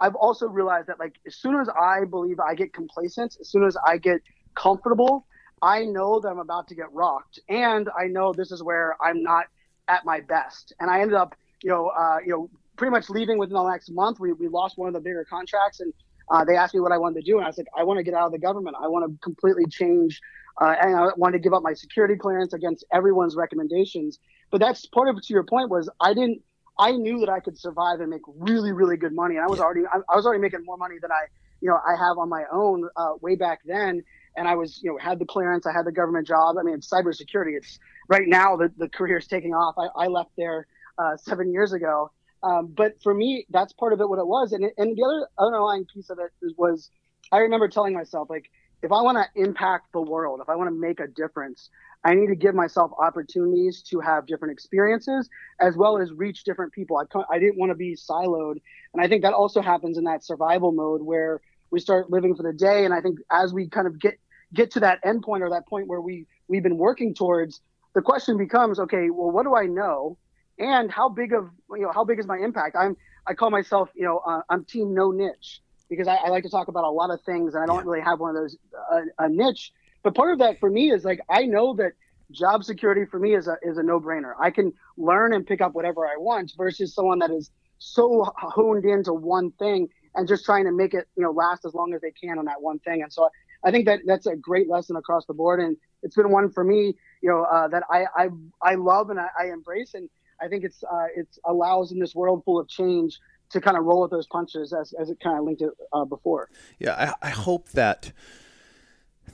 I've 0.00 0.14
also 0.14 0.46
realized 0.46 0.88
that 0.88 0.98
like 0.98 1.14
as 1.26 1.34
soon 1.34 1.56
as 1.60 1.68
I 1.68 2.04
believe 2.04 2.38
I 2.40 2.54
get 2.54 2.72
complacent, 2.72 3.36
as 3.40 3.48
soon 3.48 3.64
as 3.64 3.76
I 3.84 3.98
get 3.98 4.20
comfortable, 4.62 5.26
I 5.62 5.84
know 5.84 6.20
that 6.20 6.28
I'm 6.28 6.38
about 6.38 6.68
to 6.68 6.74
get 6.74 6.92
rocked, 6.92 7.40
and 7.48 7.88
I 7.98 8.06
know 8.06 8.32
this 8.32 8.50
is 8.52 8.62
where 8.62 8.96
I'm 9.00 9.22
not 9.22 9.46
at 9.88 10.04
my 10.04 10.20
best. 10.20 10.72
And 10.80 10.90
I 10.90 11.00
ended 11.00 11.16
up, 11.16 11.34
you 11.62 11.70
know, 11.70 11.88
uh, 11.88 12.18
you 12.24 12.30
know, 12.30 12.50
pretty 12.76 12.90
much 12.90 13.10
leaving 13.10 13.38
within 13.38 13.54
the 13.54 13.70
next 13.70 13.90
month. 13.90 14.20
We, 14.20 14.32
we 14.32 14.48
lost 14.48 14.78
one 14.78 14.88
of 14.88 14.94
the 14.94 15.00
bigger 15.00 15.24
contracts, 15.28 15.80
and 15.80 15.92
uh, 16.30 16.44
they 16.44 16.56
asked 16.56 16.74
me 16.74 16.80
what 16.80 16.92
I 16.92 16.98
wanted 16.98 17.24
to 17.24 17.30
do, 17.30 17.38
and 17.38 17.44
I 17.44 17.48
was 17.48 17.58
like, 17.58 17.66
I 17.76 17.82
want 17.84 17.98
to 17.98 18.04
get 18.04 18.14
out 18.14 18.26
of 18.26 18.32
the 18.32 18.38
government. 18.38 18.76
I 18.80 18.86
want 18.86 19.10
to 19.10 19.18
completely 19.22 19.64
change, 19.66 20.20
uh, 20.60 20.74
and 20.80 20.94
I 20.94 21.08
wanted 21.16 21.38
to 21.38 21.42
give 21.42 21.54
up 21.54 21.62
my 21.62 21.74
security 21.74 22.16
clearance 22.16 22.52
against 22.52 22.84
everyone's 22.92 23.34
recommendations. 23.34 24.18
But 24.50 24.60
that's 24.60 24.86
part 24.86 25.08
of 25.08 25.16
it. 25.16 25.24
To 25.24 25.34
your 25.34 25.44
point 25.44 25.70
was 25.70 25.90
I 26.00 26.14
didn't. 26.14 26.42
I 26.80 26.92
knew 26.92 27.18
that 27.20 27.28
I 27.28 27.40
could 27.40 27.58
survive 27.58 27.98
and 28.00 28.08
make 28.08 28.22
really, 28.36 28.70
really 28.72 28.96
good 28.96 29.12
money, 29.12 29.34
and 29.34 29.44
I 29.44 29.48
was 29.48 29.58
already 29.58 29.82
I, 29.86 29.98
I 30.08 30.16
was 30.16 30.26
already 30.26 30.40
making 30.40 30.64
more 30.64 30.76
money 30.76 30.96
than 31.02 31.10
I, 31.10 31.26
you 31.60 31.68
know, 31.68 31.78
I 31.84 31.96
have 31.96 32.18
on 32.18 32.28
my 32.28 32.44
own 32.52 32.88
uh, 32.96 33.14
way 33.20 33.34
back 33.34 33.60
then. 33.64 34.04
And 34.38 34.46
I 34.48 34.54
was, 34.54 34.80
you 34.82 34.90
know, 34.90 34.98
had 34.98 35.18
the 35.18 35.26
clearance, 35.26 35.66
I 35.66 35.72
had 35.72 35.84
the 35.84 35.92
government 36.00 36.26
job. 36.26 36.56
I 36.58 36.62
mean, 36.62 36.78
cybersecurity. 36.78 37.56
It's 37.56 37.78
right 38.08 38.26
now 38.26 38.56
the 38.56 38.72
the 38.82 38.88
career 38.88 39.18
is 39.18 39.26
taking 39.26 39.52
off. 39.52 39.74
I, 39.76 40.04
I 40.04 40.06
left 40.06 40.30
there 40.36 40.66
uh, 41.02 41.16
seven 41.16 41.52
years 41.52 41.72
ago, 41.72 42.10
um, 42.42 42.72
but 42.80 42.92
for 43.02 43.12
me, 43.12 43.46
that's 43.50 43.72
part 43.72 43.92
of 43.92 44.00
it. 44.00 44.08
What 44.08 44.18
it 44.18 44.26
was, 44.26 44.52
and 44.52 44.64
and 44.80 44.96
the 44.96 45.04
other 45.08 45.28
underlying 45.38 45.84
piece 45.92 46.08
of 46.10 46.18
it 46.18 46.30
was, 46.56 46.90
I 47.32 47.38
remember 47.38 47.68
telling 47.68 47.94
myself 47.94 48.30
like, 48.30 48.46
if 48.82 48.92
I 48.92 49.02
want 49.02 49.18
to 49.18 49.42
impact 49.46 49.86
the 49.92 50.00
world, 50.00 50.40
if 50.40 50.48
I 50.48 50.54
want 50.54 50.68
to 50.68 50.74
make 50.88 51.00
a 51.00 51.08
difference, 51.08 51.68
I 52.04 52.14
need 52.14 52.28
to 52.28 52.36
give 52.36 52.54
myself 52.54 52.92
opportunities 52.98 53.82
to 53.90 54.00
have 54.00 54.26
different 54.26 54.52
experiences 54.52 55.28
as 55.60 55.76
well 55.76 55.98
as 55.98 56.12
reach 56.12 56.44
different 56.44 56.72
people. 56.72 56.96
I, 56.96 57.04
I 57.34 57.38
didn't 57.38 57.58
want 57.58 57.70
to 57.70 57.76
be 57.76 57.96
siloed. 57.96 58.56
And 58.94 59.02
I 59.02 59.08
think 59.08 59.22
that 59.22 59.32
also 59.32 59.60
happens 59.60 59.98
in 59.98 60.04
that 60.04 60.24
survival 60.24 60.72
mode 60.72 61.02
where 61.02 61.40
we 61.70 61.80
start 61.80 62.10
living 62.10 62.36
for 62.36 62.44
the 62.44 62.52
day. 62.52 62.84
And 62.84 62.94
I 62.94 63.00
think 63.00 63.18
as 63.30 63.52
we 63.52 63.68
kind 63.68 63.86
of 63.86 63.98
get, 63.98 64.14
get 64.54 64.72
to 64.72 64.80
that 64.80 65.00
end 65.04 65.22
point 65.22 65.42
or 65.42 65.50
that 65.50 65.66
point 65.66 65.86
where 65.86 66.00
we, 66.00 66.26
we've 66.48 66.62
been 66.62 66.78
working 66.78 67.14
towards, 67.14 67.60
the 67.94 68.02
question 68.02 68.36
becomes, 68.36 68.78
okay, 68.78 69.10
well, 69.10 69.30
what 69.30 69.44
do 69.44 69.54
I 69.54 69.66
know? 69.66 70.18
And 70.58 70.90
how 70.90 71.08
big 71.08 71.32
of, 71.32 71.50
you 71.70 71.82
know, 71.82 71.92
how 71.92 72.04
big 72.04 72.18
is 72.18 72.26
my 72.26 72.38
impact? 72.38 72.76
I'm, 72.78 72.96
I 73.26 73.34
call 73.34 73.50
myself, 73.50 73.90
you 73.94 74.04
know, 74.04 74.18
uh, 74.18 74.40
I'm 74.48 74.64
team 74.64 74.94
no 74.94 75.10
niche 75.10 75.60
because 75.88 76.08
I, 76.08 76.16
I, 76.16 76.28
like 76.28 76.42
to 76.44 76.50
talk 76.50 76.68
about 76.68 76.84
a 76.84 76.90
lot 76.90 77.10
of 77.10 77.20
things 77.22 77.54
and 77.54 77.62
I 77.62 77.66
don't 77.66 77.86
really 77.86 78.00
have 78.00 78.20
one 78.20 78.30
of 78.30 78.42
those, 78.42 78.56
uh, 78.92 79.00
a 79.18 79.28
niche 79.28 79.72
but 80.02 80.14
part 80.14 80.32
of 80.32 80.38
that 80.38 80.58
for 80.60 80.70
me 80.70 80.90
is 80.90 81.04
like 81.04 81.20
I 81.28 81.44
know 81.44 81.74
that 81.74 81.92
job 82.30 82.64
security 82.64 83.04
for 83.04 83.18
me 83.18 83.34
is 83.34 83.48
a 83.48 83.56
is 83.62 83.78
a 83.78 83.82
no 83.82 84.00
brainer. 84.00 84.32
I 84.40 84.50
can 84.50 84.72
learn 84.96 85.32
and 85.32 85.46
pick 85.46 85.60
up 85.60 85.74
whatever 85.74 86.06
I 86.06 86.16
want 86.16 86.52
versus 86.56 86.94
someone 86.94 87.18
that 87.20 87.30
is 87.30 87.50
so 87.78 88.24
honed 88.36 88.84
into 88.84 89.12
one 89.12 89.50
thing 89.52 89.88
and 90.14 90.26
just 90.26 90.44
trying 90.44 90.64
to 90.64 90.72
make 90.72 90.94
it 90.94 91.06
you 91.16 91.22
know 91.22 91.30
last 91.30 91.64
as 91.64 91.74
long 91.74 91.94
as 91.94 92.00
they 92.00 92.12
can 92.12 92.38
on 92.38 92.44
that 92.46 92.60
one 92.62 92.78
thing. 92.80 93.02
And 93.02 93.12
so 93.12 93.28
I 93.64 93.70
think 93.70 93.86
that 93.86 94.00
that's 94.06 94.26
a 94.26 94.36
great 94.36 94.68
lesson 94.68 94.96
across 94.96 95.26
the 95.26 95.34
board, 95.34 95.60
and 95.60 95.76
it's 96.02 96.14
been 96.14 96.30
one 96.30 96.50
for 96.50 96.64
me, 96.64 96.94
you 97.22 97.30
know, 97.30 97.44
uh, 97.44 97.68
that 97.68 97.82
I, 97.90 98.06
I 98.16 98.28
I 98.62 98.74
love 98.76 99.10
and 99.10 99.18
I, 99.18 99.28
I 99.38 99.46
embrace, 99.46 99.94
and 99.94 100.08
I 100.40 100.48
think 100.48 100.64
it's 100.64 100.82
uh, 100.84 101.06
it's 101.16 101.38
allows 101.44 101.92
in 101.92 101.98
this 101.98 102.14
world 102.14 102.42
full 102.44 102.58
of 102.58 102.68
change 102.68 103.18
to 103.50 103.60
kind 103.60 103.76
of 103.76 103.84
roll 103.84 104.02
with 104.02 104.10
those 104.10 104.26
punches 104.26 104.72
as, 104.72 104.92
as 105.00 105.10
it 105.10 105.18
kind 105.20 105.38
of 105.38 105.44
linked 105.44 105.62
it 105.62 105.70
uh, 105.92 106.04
before. 106.04 106.50
Yeah, 106.78 107.14
I, 107.22 107.28
I 107.28 107.30
hope 107.30 107.70
that 107.70 108.12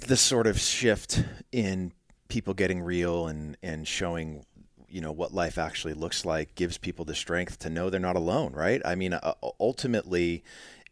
the 0.06 0.16
sort 0.16 0.46
of 0.46 0.60
shift 0.60 1.24
in 1.52 1.92
people 2.28 2.54
getting 2.54 2.80
real 2.80 3.26
and 3.26 3.56
and 3.62 3.86
showing 3.86 4.44
you 4.88 5.00
know 5.00 5.12
what 5.12 5.32
life 5.32 5.58
actually 5.58 5.94
looks 5.94 6.24
like 6.24 6.54
gives 6.54 6.78
people 6.78 7.04
the 7.04 7.14
strength 7.14 7.58
to 7.58 7.70
know 7.70 7.90
they're 7.90 8.00
not 8.00 8.16
alone 8.16 8.52
right? 8.52 8.80
I 8.84 8.94
mean 8.94 9.12
uh, 9.12 9.34
ultimately 9.60 10.42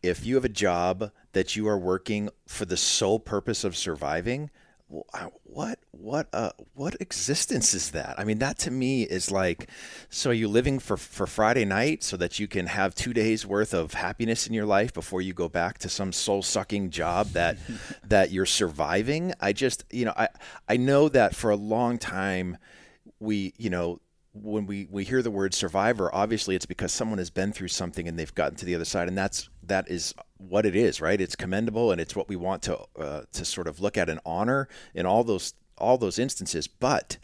if 0.03 0.25
you 0.25 0.35
have 0.37 0.45
a 0.45 0.51
job 0.51 1.11
that 1.33 1.57
you 1.57 1.69
are 1.69 1.79
working 1.79 2.29
for 2.47 2.65
the 2.65 2.77
sole 2.77 3.19
purpose 3.19 3.65
of 3.65 3.77
surviving 3.77 4.51
what 5.45 5.79
what 5.93 6.29
uh 6.33 6.51
what 6.75 7.01
existence 7.01 7.73
is 7.73 7.93
that? 7.93 8.19
I 8.19 8.25
mean 8.25 8.38
that 8.38 8.59
to 8.61 8.71
me 8.71 9.03
is 9.05 9.31
like 9.31 9.71
so 10.11 10.31
are 10.31 10.35
you 10.35 10.49
living 10.49 10.79
for 10.79 10.97
for 10.97 11.27
friday 11.27 11.65
night 11.65 12.03
so 12.03 12.17
that 12.19 12.38
you 12.38 12.47
can 12.47 12.67
have 12.67 12.95
two 12.95 13.15
days 13.15 13.47
worth 13.47 13.73
of 13.73 13.95
happiness 13.95 14.47
in 14.47 14.53
your 14.53 14.67
life 14.67 14.93
before 14.93 15.23
you 15.23 15.33
go 15.33 15.49
back 15.49 15.79
to 15.79 15.88
some 15.88 16.12
soul 16.12 16.43
sucking 16.43 16.91
job 16.91 17.29
that 17.29 17.57
that 18.07 18.31
you're 18.31 18.47
surviving? 18.47 19.33
I 19.41 19.53
just 19.53 19.85
you 19.91 20.05
know 20.05 20.15
i 20.17 20.29
i 20.69 20.77
know 20.77 21.09
that 21.09 21.35
for 21.35 21.51
a 21.51 21.57
long 21.57 21.99
time 21.99 22.59
we 23.19 23.55
you 23.57 23.71
know 23.71 24.01
when 24.35 24.66
we, 24.66 24.88
we 24.90 25.05
hear 25.05 25.23
the 25.23 25.31
word 25.31 25.53
survivor, 25.55 26.12
obviously 26.14 26.55
it's 26.55 26.66
because 26.66 26.92
someone 26.92 27.18
has 27.18 27.31
been 27.31 27.53
through 27.53 27.68
something 27.68 28.09
and 28.09 28.18
they've 28.18 28.35
gotten 28.35 28.57
to 28.57 28.64
the 28.64 28.75
other 28.75 28.85
side, 28.85 29.09
and 29.09 29.16
that's 29.16 29.49
that 29.64 29.88
is 29.90 30.14
what 30.38 30.64
it 30.66 30.75
is, 30.75 31.01
right? 31.01 31.21
It's 31.21 31.37
commendable, 31.37 31.92
and 31.92 32.01
it's 32.01 32.16
what 32.16 32.29
we 32.29 32.37
want 32.37 32.62
to 32.62 32.79
uh, 32.99 33.23
to 33.33 33.45
sort 33.45 33.68
of 33.68 33.81
look 33.81 33.99
at 33.99 34.09
and 34.09 34.21
honor 34.25 34.68
in 34.95 35.07
all 35.07 35.23
those 35.23 35.55
all 35.77 35.99
those 35.99 36.18
instances. 36.18 36.66
But 36.66 37.18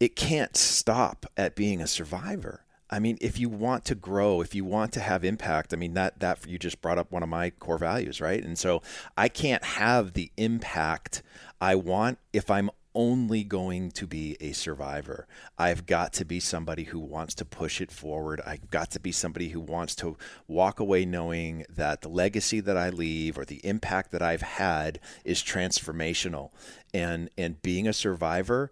it 0.00 0.16
can't 0.16 0.56
stop 0.56 1.26
at 1.36 1.54
being 1.54 1.80
a 1.80 1.86
survivor. 1.86 2.64
I 2.90 2.98
mean, 2.98 3.16
if 3.20 3.38
you 3.38 3.48
want 3.48 3.86
to 3.86 3.94
grow, 3.94 4.42
if 4.42 4.54
you 4.54 4.64
want 4.64 4.92
to 4.92 5.00
have 5.00 5.24
impact, 5.24 5.72
I 5.72 5.76
mean 5.76 5.94
that 5.94 6.18
that 6.20 6.46
you 6.46 6.58
just 6.58 6.82
brought 6.82 6.98
up 6.98 7.12
one 7.12 7.22
of 7.22 7.28
my 7.28 7.50
core 7.50 7.78
values, 7.78 8.20
right? 8.20 8.42
And 8.42 8.58
so 8.58 8.82
I 9.16 9.28
can't 9.28 9.64
have 9.64 10.14
the 10.14 10.32
impact 10.36 11.22
I 11.60 11.76
want 11.76 12.18
if 12.32 12.50
I'm 12.50 12.70
only 12.94 13.44
going 13.44 13.90
to 13.92 14.06
be 14.06 14.36
a 14.40 14.52
survivor. 14.52 15.26
I've 15.58 15.86
got 15.86 16.12
to 16.14 16.24
be 16.24 16.40
somebody 16.40 16.84
who 16.84 16.98
wants 16.98 17.34
to 17.36 17.44
push 17.44 17.80
it 17.80 17.90
forward. 17.90 18.40
I've 18.46 18.70
got 18.70 18.90
to 18.92 19.00
be 19.00 19.12
somebody 19.12 19.48
who 19.48 19.60
wants 19.60 19.94
to 19.96 20.16
walk 20.46 20.80
away 20.80 21.04
knowing 21.04 21.64
that 21.68 22.02
the 22.02 22.08
legacy 22.08 22.60
that 22.60 22.76
I 22.76 22.90
leave 22.90 23.38
or 23.38 23.44
the 23.44 23.64
impact 23.66 24.12
that 24.12 24.22
I've 24.22 24.42
had 24.42 25.00
is 25.24 25.42
transformational. 25.42 26.50
And 26.92 27.30
and 27.38 27.60
being 27.62 27.88
a 27.88 27.92
survivor 27.92 28.70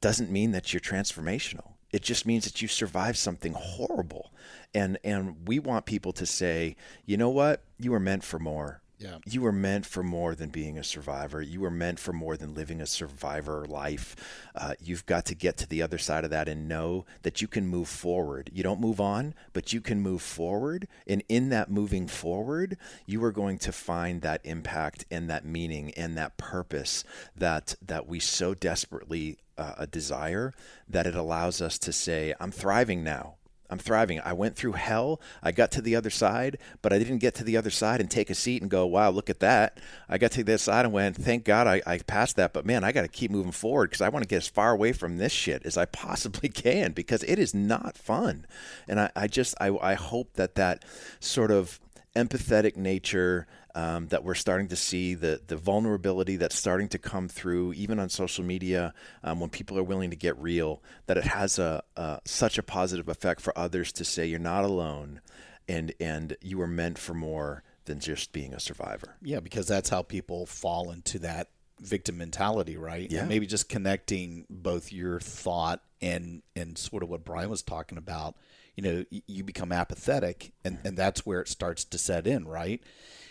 doesn't 0.00 0.30
mean 0.30 0.50
that 0.52 0.72
you're 0.72 0.80
transformational. 0.80 1.72
It 1.92 2.02
just 2.02 2.26
means 2.26 2.44
that 2.44 2.62
you 2.62 2.68
survived 2.68 3.18
something 3.18 3.52
horrible. 3.52 4.32
And 4.74 4.98
and 5.04 5.46
we 5.46 5.58
want 5.58 5.86
people 5.86 6.12
to 6.14 6.26
say, 6.26 6.76
"You 7.04 7.16
know 7.16 7.30
what? 7.30 7.62
You 7.78 7.92
were 7.92 8.00
meant 8.00 8.24
for 8.24 8.38
more." 8.38 8.81
Yeah. 9.02 9.18
You 9.26 9.42
were 9.42 9.52
meant 9.52 9.84
for 9.84 10.02
more 10.02 10.34
than 10.34 10.50
being 10.50 10.78
a 10.78 10.84
survivor. 10.84 11.42
You 11.42 11.60
were 11.60 11.70
meant 11.70 11.98
for 11.98 12.12
more 12.12 12.36
than 12.36 12.54
living 12.54 12.80
a 12.80 12.86
survivor 12.86 13.64
life. 13.68 14.14
Uh, 14.54 14.74
you've 14.80 15.06
got 15.06 15.26
to 15.26 15.34
get 15.34 15.56
to 15.58 15.68
the 15.68 15.82
other 15.82 15.98
side 15.98 16.24
of 16.24 16.30
that 16.30 16.48
and 16.48 16.68
know 16.68 17.04
that 17.22 17.42
you 17.42 17.48
can 17.48 17.66
move 17.66 17.88
forward. 17.88 18.50
You 18.52 18.62
don't 18.62 18.80
move 18.80 19.00
on, 19.00 19.34
but 19.52 19.72
you 19.72 19.80
can 19.80 20.00
move 20.00 20.22
forward. 20.22 20.86
And 21.06 21.22
in 21.28 21.48
that 21.48 21.70
moving 21.70 22.06
forward, 22.06 22.76
you 23.06 23.22
are 23.24 23.32
going 23.32 23.58
to 23.58 23.72
find 23.72 24.22
that 24.22 24.40
impact 24.44 25.04
and 25.10 25.28
that 25.28 25.44
meaning 25.44 25.92
and 25.94 26.16
that 26.16 26.36
purpose 26.36 27.04
that 27.36 27.74
that 27.82 28.06
we 28.06 28.20
so 28.20 28.54
desperately 28.54 29.38
uh, 29.58 29.86
desire 29.86 30.52
that 30.88 31.06
it 31.06 31.14
allows 31.14 31.60
us 31.60 31.78
to 31.78 31.92
say, 31.92 32.34
"I'm 32.38 32.52
thriving 32.52 33.02
now." 33.02 33.36
I'm 33.72 33.78
thriving. 33.78 34.20
I 34.22 34.34
went 34.34 34.54
through 34.54 34.72
hell. 34.72 35.18
I 35.42 35.50
got 35.50 35.70
to 35.72 35.80
the 35.80 35.96
other 35.96 36.10
side, 36.10 36.58
but 36.82 36.92
I 36.92 36.98
didn't 36.98 37.18
get 37.18 37.34
to 37.36 37.44
the 37.44 37.56
other 37.56 37.70
side 37.70 38.00
and 38.00 38.10
take 38.10 38.28
a 38.28 38.34
seat 38.34 38.60
and 38.60 38.70
go, 38.70 38.84
wow, 38.84 39.08
look 39.08 39.30
at 39.30 39.40
that. 39.40 39.78
I 40.10 40.18
got 40.18 40.32
to 40.32 40.44
this 40.44 40.60
side 40.60 40.84
and 40.84 40.92
went, 40.92 41.16
thank 41.16 41.44
God 41.44 41.66
I, 41.66 41.80
I 41.86 41.96
passed 41.98 42.36
that. 42.36 42.52
But 42.52 42.66
man, 42.66 42.84
I 42.84 42.92
got 42.92 43.00
to 43.00 43.08
keep 43.08 43.30
moving 43.30 43.50
forward 43.50 43.88
because 43.88 44.02
I 44.02 44.10
want 44.10 44.24
to 44.24 44.28
get 44.28 44.36
as 44.36 44.46
far 44.46 44.72
away 44.72 44.92
from 44.92 45.16
this 45.16 45.32
shit 45.32 45.64
as 45.64 45.78
I 45.78 45.86
possibly 45.86 46.48
can 46.50 46.92
because 46.92 47.22
it 47.22 47.38
is 47.38 47.54
not 47.54 47.96
fun. 47.96 48.44
And 48.86 49.00
I, 49.00 49.10
I 49.16 49.26
just, 49.26 49.54
I, 49.58 49.74
I 49.80 49.94
hope 49.94 50.34
that 50.34 50.54
that 50.56 50.84
sort 51.18 51.50
of 51.50 51.80
empathetic 52.14 52.76
nature 52.76 53.46
um, 53.74 54.08
that 54.08 54.24
we're 54.24 54.34
starting 54.34 54.68
to 54.68 54.76
see 54.76 55.14
the 55.14 55.40
the 55.46 55.56
vulnerability 55.56 56.36
that's 56.36 56.56
starting 56.56 56.88
to 56.88 56.98
come 56.98 57.28
through 57.28 57.72
even 57.74 57.98
on 57.98 58.08
social 58.08 58.44
media 58.44 58.92
um, 59.24 59.40
when 59.40 59.50
people 59.50 59.78
are 59.78 59.82
willing 59.82 60.10
to 60.10 60.16
get 60.16 60.38
real 60.38 60.82
that 61.06 61.16
it 61.16 61.24
has 61.24 61.58
a, 61.58 61.82
a, 61.96 62.20
such 62.24 62.58
a 62.58 62.62
positive 62.62 63.08
effect 63.08 63.40
for 63.40 63.56
others 63.58 63.92
to 63.92 64.04
say 64.04 64.26
you're 64.26 64.38
not 64.38 64.64
alone 64.64 65.20
and 65.68 65.92
and 66.00 66.36
you 66.40 66.60
are 66.60 66.66
meant 66.66 66.98
for 66.98 67.14
more 67.14 67.62
than 67.84 67.98
just 67.98 68.32
being 68.32 68.54
a 68.54 68.60
survivor. 68.60 69.16
Yeah 69.22 69.40
because 69.40 69.66
that's 69.66 69.88
how 69.88 70.02
people 70.02 70.46
fall 70.46 70.90
into 70.90 71.18
that 71.20 71.48
victim 71.80 72.18
mentality 72.18 72.76
right? 72.76 73.10
Yeah. 73.10 73.20
and 73.20 73.28
maybe 73.28 73.46
just 73.46 73.68
connecting 73.68 74.46
both 74.48 74.92
your 74.92 75.20
thought 75.20 75.82
and 76.00 76.42
and 76.54 76.76
sort 76.76 77.02
of 77.02 77.08
what 77.08 77.24
Brian 77.24 77.50
was 77.50 77.62
talking 77.62 77.98
about 77.98 78.36
you 78.76 78.82
know 78.82 79.04
you 79.26 79.44
become 79.44 79.72
apathetic 79.72 80.52
and 80.64 80.78
and 80.84 80.96
that's 80.96 81.26
where 81.26 81.40
it 81.40 81.48
starts 81.48 81.84
to 81.84 81.98
set 81.98 82.26
in 82.26 82.46
right 82.46 82.82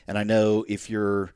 and 0.08 0.18
I 0.18 0.24
know 0.24 0.66
if 0.68 0.90
you're 0.90 1.34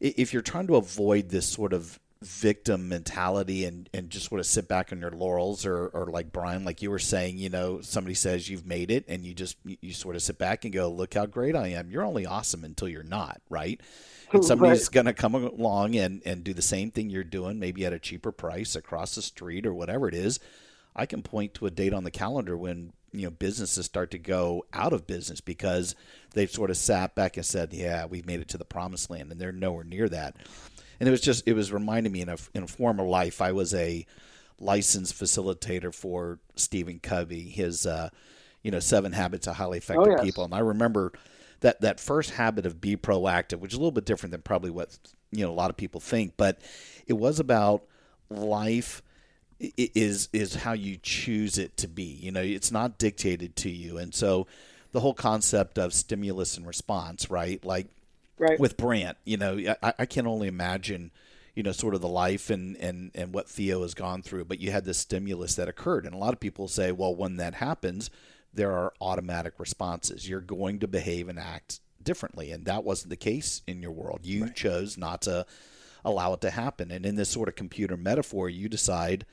if 0.00 0.32
you're 0.32 0.42
trying 0.42 0.66
to 0.68 0.76
avoid 0.76 1.28
this 1.28 1.46
sort 1.46 1.72
of 1.72 1.98
victim 2.22 2.88
mentality 2.88 3.64
and, 3.64 3.88
and 3.94 4.10
just 4.10 4.28
sort 4.28 4.40
of 4.40 4.46
sit 4.46 4.68
back 4.68 4.92
on 4.92 5.00
your 5.00 5.10
laurels 5.10 5.64
or, 5.64 5.88
or 5.88 6.06
like 6.06 6.32
Brian, 6.32 6.64
like 6.64 6.82
you 6.82 6.90
were 6.90 6.98
saying, 6.98 7.38
you 7.38 7.48
know, 7.48 7.80
somebody 7.80 8.14
says 8.14 8.48
you've 8.48 8.66
made 8.66 8.90
it 8.90 9.06
and 9.08 9.24
you 9.24 9.32
just, 9.32 9.56
you 9.64 9.92
sort 9.92 10.16
of 10.16 10.22
sit 10.22 10.36
back 10.36 10.64
and 10.64 10.74
go, 10.74 10.90
look 10.90 11.14
how 11.14 11.24
great 11.24 11.56
I 11.56 11.68
am. 11.68 11.90
You're 11.90 12.04
only 12.04 12.26
awesome 12.26 12.62
until 12.62 12.88
you're 12.88 13.02
not. 13.02 13.40
Right. 13.48 13.80
And 14.32 14.44
somebody's 14.44 14.82
right. 14.88 14.92
going 14.92 15.06
to 15.06 15.14
come 15.14 15.34
along 15.34 15.96
and, 15.96 16.20
and 16.26 16.44
do 16.44 16.52
the 16.52 16.62
same 16.62 16.90
thing 16.90 17.08
you're 17.08 17.24
doing, 17.24 17.58
maybe 17.58 17.86
at 17.86 17.92
a 17.92 17.98
cheaper 17.98 18.32
price 18.32 18.76
across 18.76 19.14
the 19.14 19.22
street 19.22 19.66
or 19.66 19.72
whatever 19.72 20.06
it 20.06 20.14
is. 20.14 20.38
I 20.94 21.06
can 21.06 21.22
point 21.22 21.54
to 21.54 21.66
a 21.66 21.70
date 21.70 21.94
on 21.94 22.04
the 22.04 22.10
calendar 22.10 22.56
when 22.56 22.92
you 23.12 23.22
know 23.22 23.30
businesses 23.30 23.86
start 23.86 24.10
to 24.12 24.18
go 24.18 24.64
out 24.72 24.92
of 24.92 25.06
business 25.06 25.40
because 25.40 25.94
they've 26.34 26.50
sort 26.50 26.70
of 26.70 26.76
sat 26.76 27.14
back 27.14 27.36
and 27.36 27.44
said, 27.46 27.72
"Yeah, 27.72 28.06
we've 28.06 28.26
made 28.26 28.40
it 28.40 28.48
to 28.48 28.58
the 28.58 28.64
promised 28.64 29.10
land," 29.10 29.30
and 29.32 29.40
they're 29.40 29.52
nowhere 29.52 29.84
near 29.84 30.08
that. 30.08 30.36
And 30.98 31.08
it 31.08 31.12
was 31.12 31.20
just 31.20 31.46
it 31.46 31.54
was 31.54 31.72
reminding 31.72 32.12
me 32.12 32.20
in 32.20 32.28
a 32.28 32.36
in 32.54 32.62
a 32.62 32.66
former 32.68 33.04
life 33.04 33.40
I 33.40 33.52
was 33.52 33.74
a 33.74 34.06
licensed 34.58 35.14
facilitator 35.18 35.94
for 35.94 36.38
Stephen 36.56 36.98
Covey, 37.00 37.48
his 37.48 37.86
uh, 37.86 38.10
you 38.62 38.70
know 38.70 38.80
seven 38.80 39.12
habits 39.12 39.46
of 39.46 39.56
highly 39.56 39.78
effective 39.78 40.06
Oh, 40.06 40.10
yes. 40.10 40.22
people, 40.22 40.44
and 40.44 40.54
I 40.54 40.58
remember 40.60 41.12
that 41.60 41.80
that 41.80 42.00
first 42.00 42.30
habit 42.30 42.66
of 42.66 42.80
be 42.80 42.96
proactive, 42.96 43.58
which 43.60 43.72
is 43.72 43.76
a 43.76 43.80
little 43.80 43.90
bit 43.92 44.04
different 44.04 44.30
than 44.32 44.42
probably 44.42 44.70
what 44.70 44.96
you 45.32 45.44
know 45.44 45.50
a 45.50 45.54
lot 45.54 45.70
of 45.70 45.76
people 45.76 46.00
think, 46.00 46.34
but 46.36 46.60
it 47.06 47.14
was 47.14 47.40
about 47.40 47.84
life 48.28 49.02
is 49.76 50.28
is 50.32 50.54
how 50.56 50.72
you 50.72 50.98
choose 51.02 51.58
it 51.58 51.76
to 51.78 51.88
be. 51.88 52.02
You 52.02 52.32
know, 52.32 52.42
it's 52.42 52.72
not 52.72 52.98
dictated 52.98 53.56
to 53.56 53.70
you, 53.70 53.98
and 53.98 54.14
so 54.14 54.46
the 54.92 55.00
whole 55.00 55.14
concept 55.14 55.78
of 55.78 55.92
stimulus 55.94 56.56
and 56.56 56.66
response, 56.66 57.30
right? 57.30 57.64
Like 57.64 57.86
Right. 58.40 58.58
with 58.58 58.78
Brant, 58.78 59.18
you 59.24 59.36
know, 59.36 59.74
I, 59.82 59.92
I 59.98 60.06
can 60.06 60.26
only 60.26 60.48
imagine, 60.48 61.10
you 61.54 61.62
know, 61.62 61.72
sort 61.72 61.94
of 61.94 62.00
the 62.00 62.08
life 62.08 62.48
and, 62.48 62.74
and, 62.78 63.10
and 63.14 63.34
what 63.34 63.46
Theo 63.46 63.82
has 63.82 63.92
gone 63.92 64.22
through. 64.22 64.46
But 64.46 64.60
you 64.60 64.70
had 64.70 64.86
this 64.86 64.96
stimulus 64.96 65.56
that 65.56 65.68
occurred. 65.68 66.06
And 66.06 66.14
a 66.14 66.18
lot 66.18 66.32
of 66.32 66.40
people 66.40 66.66
say, 66.66 66.90
well, 66.90 67.14
when 67.14 67.36
that 67.36 67.52
happens, 67.52 68.08
there 68.54 68.72
are 68.72 68.94
automatic 68.98 69.54
responses. 69.58 70.26
You're 70.26 70.40
going 70.40 70.78
to 70.78 70.88
behave 70.88 71.28
and 71.28 71.38
act 71.38 71.80
differently. 72.02 72.50
And 72.50 72.64
that 72.64 72.82
wasn't 72.82 73.10
the 73.10 73.16
case 73.16 73.60
in 73.66 73.82
your 73.82 73.90
world. 73.90 74.20
You 74.22 74.48
chose 74.48 74.96
not 74.96 75.20
to 75.22 75.44
allow 76.02 76.32
it 76.32 76.40
to 76.40 76.50
happen. 76.50 76.90
And 76.90 77.04
in 77.04 77.16
this 77.16 77.28
sort 77.28 77.50
of 77.50 77.56
computer 77.56 77.98
metaphor, 77.98 78.48
you 78.48 78.70
decide, 78.70 79.26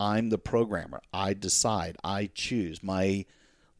I'm 0.00 0.28
the 0.30 0.38
programmer. 0.38 1.00
I 1.12 1.34
decide. 1.34 1.96
I 2.02 2.30
choose. 2.34 2.82
My 2.82 3.24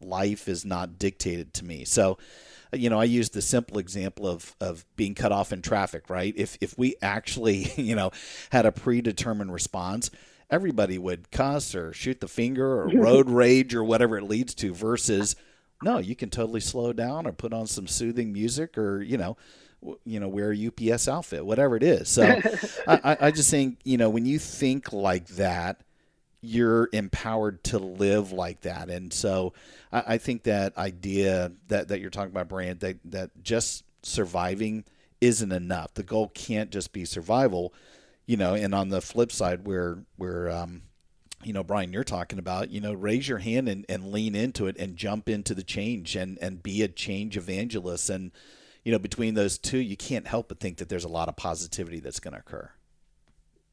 life 0.01 0.49
is 0.49 0.65
not 0.65 0.99
dictated 0.99 1.55
to 1.55 1.65
me. 1.65 1.85
So, 1.85 2.19
you 2.73 2.91
know, 2.91 3.01
I 3.01 3.05
use 3.05 3.31
the 3.31 3.43
simple 3.43 3.79
example 3.79 4.27
of 4.27 4.55
of 4.61 4.85
being 4.97 5.15
cut 5.15 5.33
off 5.33 5.53
in 5.53 5.63
traffic, 5.63 6.11
right? 6.11 6.35
If 6.37 6.59
if 6.61 6.77
we 6.79 6.97
actually, 7.03 7.73
you 7.77 7.95
know, 7.95 8.11
had 8.51 8.67
a 8.67 8.73
predetermined 8.73 9.53
response, 9.53 10.11
everybody 10.51 10.99
would 10.99 11.31
cuss 11.31 11.75
or 11.75 11.93
shoot 11.93 12.21
the 12.21 12.29
finger 12.29 12.67
or 12.83 12.89
road 12.95 13.29
rage 13.31 13.75
or 13.75 13.83
whatever 13.85 14.19
it 14.19 14.25
leads 14.25 14.55
to 14.57 14.75
versus 14.75 15.37
no, 15.83 15.99
you 15.99 16.15
can 16.17 16.31
totally 16.31 16.61
slow 16.61 16.93
down 16.93 17.27
or 17.27 17.33
put 17.33 17.53
on 17.53 17.67
some 17.67 17.87
soothing 17.87 18.33
music 18.33 18.79
or, 18.79 19.03
you 19.03 19.19
know, 19.19 19.37
you 20.05 20.19
know, 20.19 20.29
wear 20.29 20.53
a 20.53 20.67
UPS 20.93 21.09
outfit, 21.09 21.45
whatever 21.45 21.77
it 21.77 21.83
is. 21.83 22.09
So 22.09 22.23
I, 22.89 23.01
I- 23.05 23.17
I 23.27 23.31
just 23.31 23.51
think, 23.51 23.79
you 23.85 23.99
know, 23.99 24.09
when 24.09 24.25
you 24.25 24.39
think 24.39 24.93
like 24.93 25.27
that, 25.29 25.81
you're 26.45 26.89
empowered 26.93 27.65
to 27.65 27.79
live 27.79 28.33
like 28.33 28.61
that. 28.63 28.91
And 28.91 29.13
so 29.13 29.53
I, 29.93 30.05
I 30.07 30.19
think 30.19 30.45
that 30.45 30.77
idea 30.77 31.53
that, 31.69 31.89
that 31.89 32.01
you're 32.01 32.11
talking 32.11 32.31
about, 32.31 32.49
Brant, 32.49 32.81
that, 32.81 32.99
that 33.07 33.31
just 33.43 33.85
surviving 34.03 34.85
isn't 35.21 35.53
enough. 35.53 35.95
The 35.95 36.03
goal 36.03 36.29
can't 36.29 36.71
just 36.71 36.93
be 36.93 37.05
survival, 37.05 37.73
you 38.27 38.37
know, 38.37 38.55
and 38.55 38.75
on 38.75 38.91
the 38.91 39.01
flip 39.01 39.33
side 39.33 39.67
where 39.67 40.05
where 40.17 40.51
um 40.51 40.83
you 41.45 41.53
know, 41.53 41.63
Brian, 41.63 41.93
you're 41.93 42.05
talking 42.05 42.39
about, 42.39 42.71
you 42.71 42.81
know, 42.81 42.95
raise 42.95 43.29
your 43.29 43.39
hand 43.39 43.69
and, 43.69 43.85
and 43.89 44.11
lean 44.11 44.35
into 44.35 44.67
it 44.67 44.77
and 44.79 44.97
jump 44.97 45.29
into 45.29 45.55
the 45.55 45.63
change 45.63 46.17
and, 46.17 46.39
and 46.41 46.63
be 46.63 46.83
a 46.83 46.89
change 46.89 47.37
evangelist. 47.37 48.09
And, 48.09 48.33
you 48.83 48.93
know, 48.93 48.99
between 48.99 49.35
those 49.35 49.59
two, 49.59 49.79
you 49.79 49.97
can't 49.97 50.27
help 50.27 50.49
but 50.49 50.59
think 50.59 50.79
that 50.79 50.89
there's 50.89 51.05
a 51.05 51.09
lot 51.09 51.29
of 51.29 51.37
positivity 51.37 52.01
that's 52.01 52.21
going 52.21 52.33
to 52.33 52.41
occur. 52.41 52.71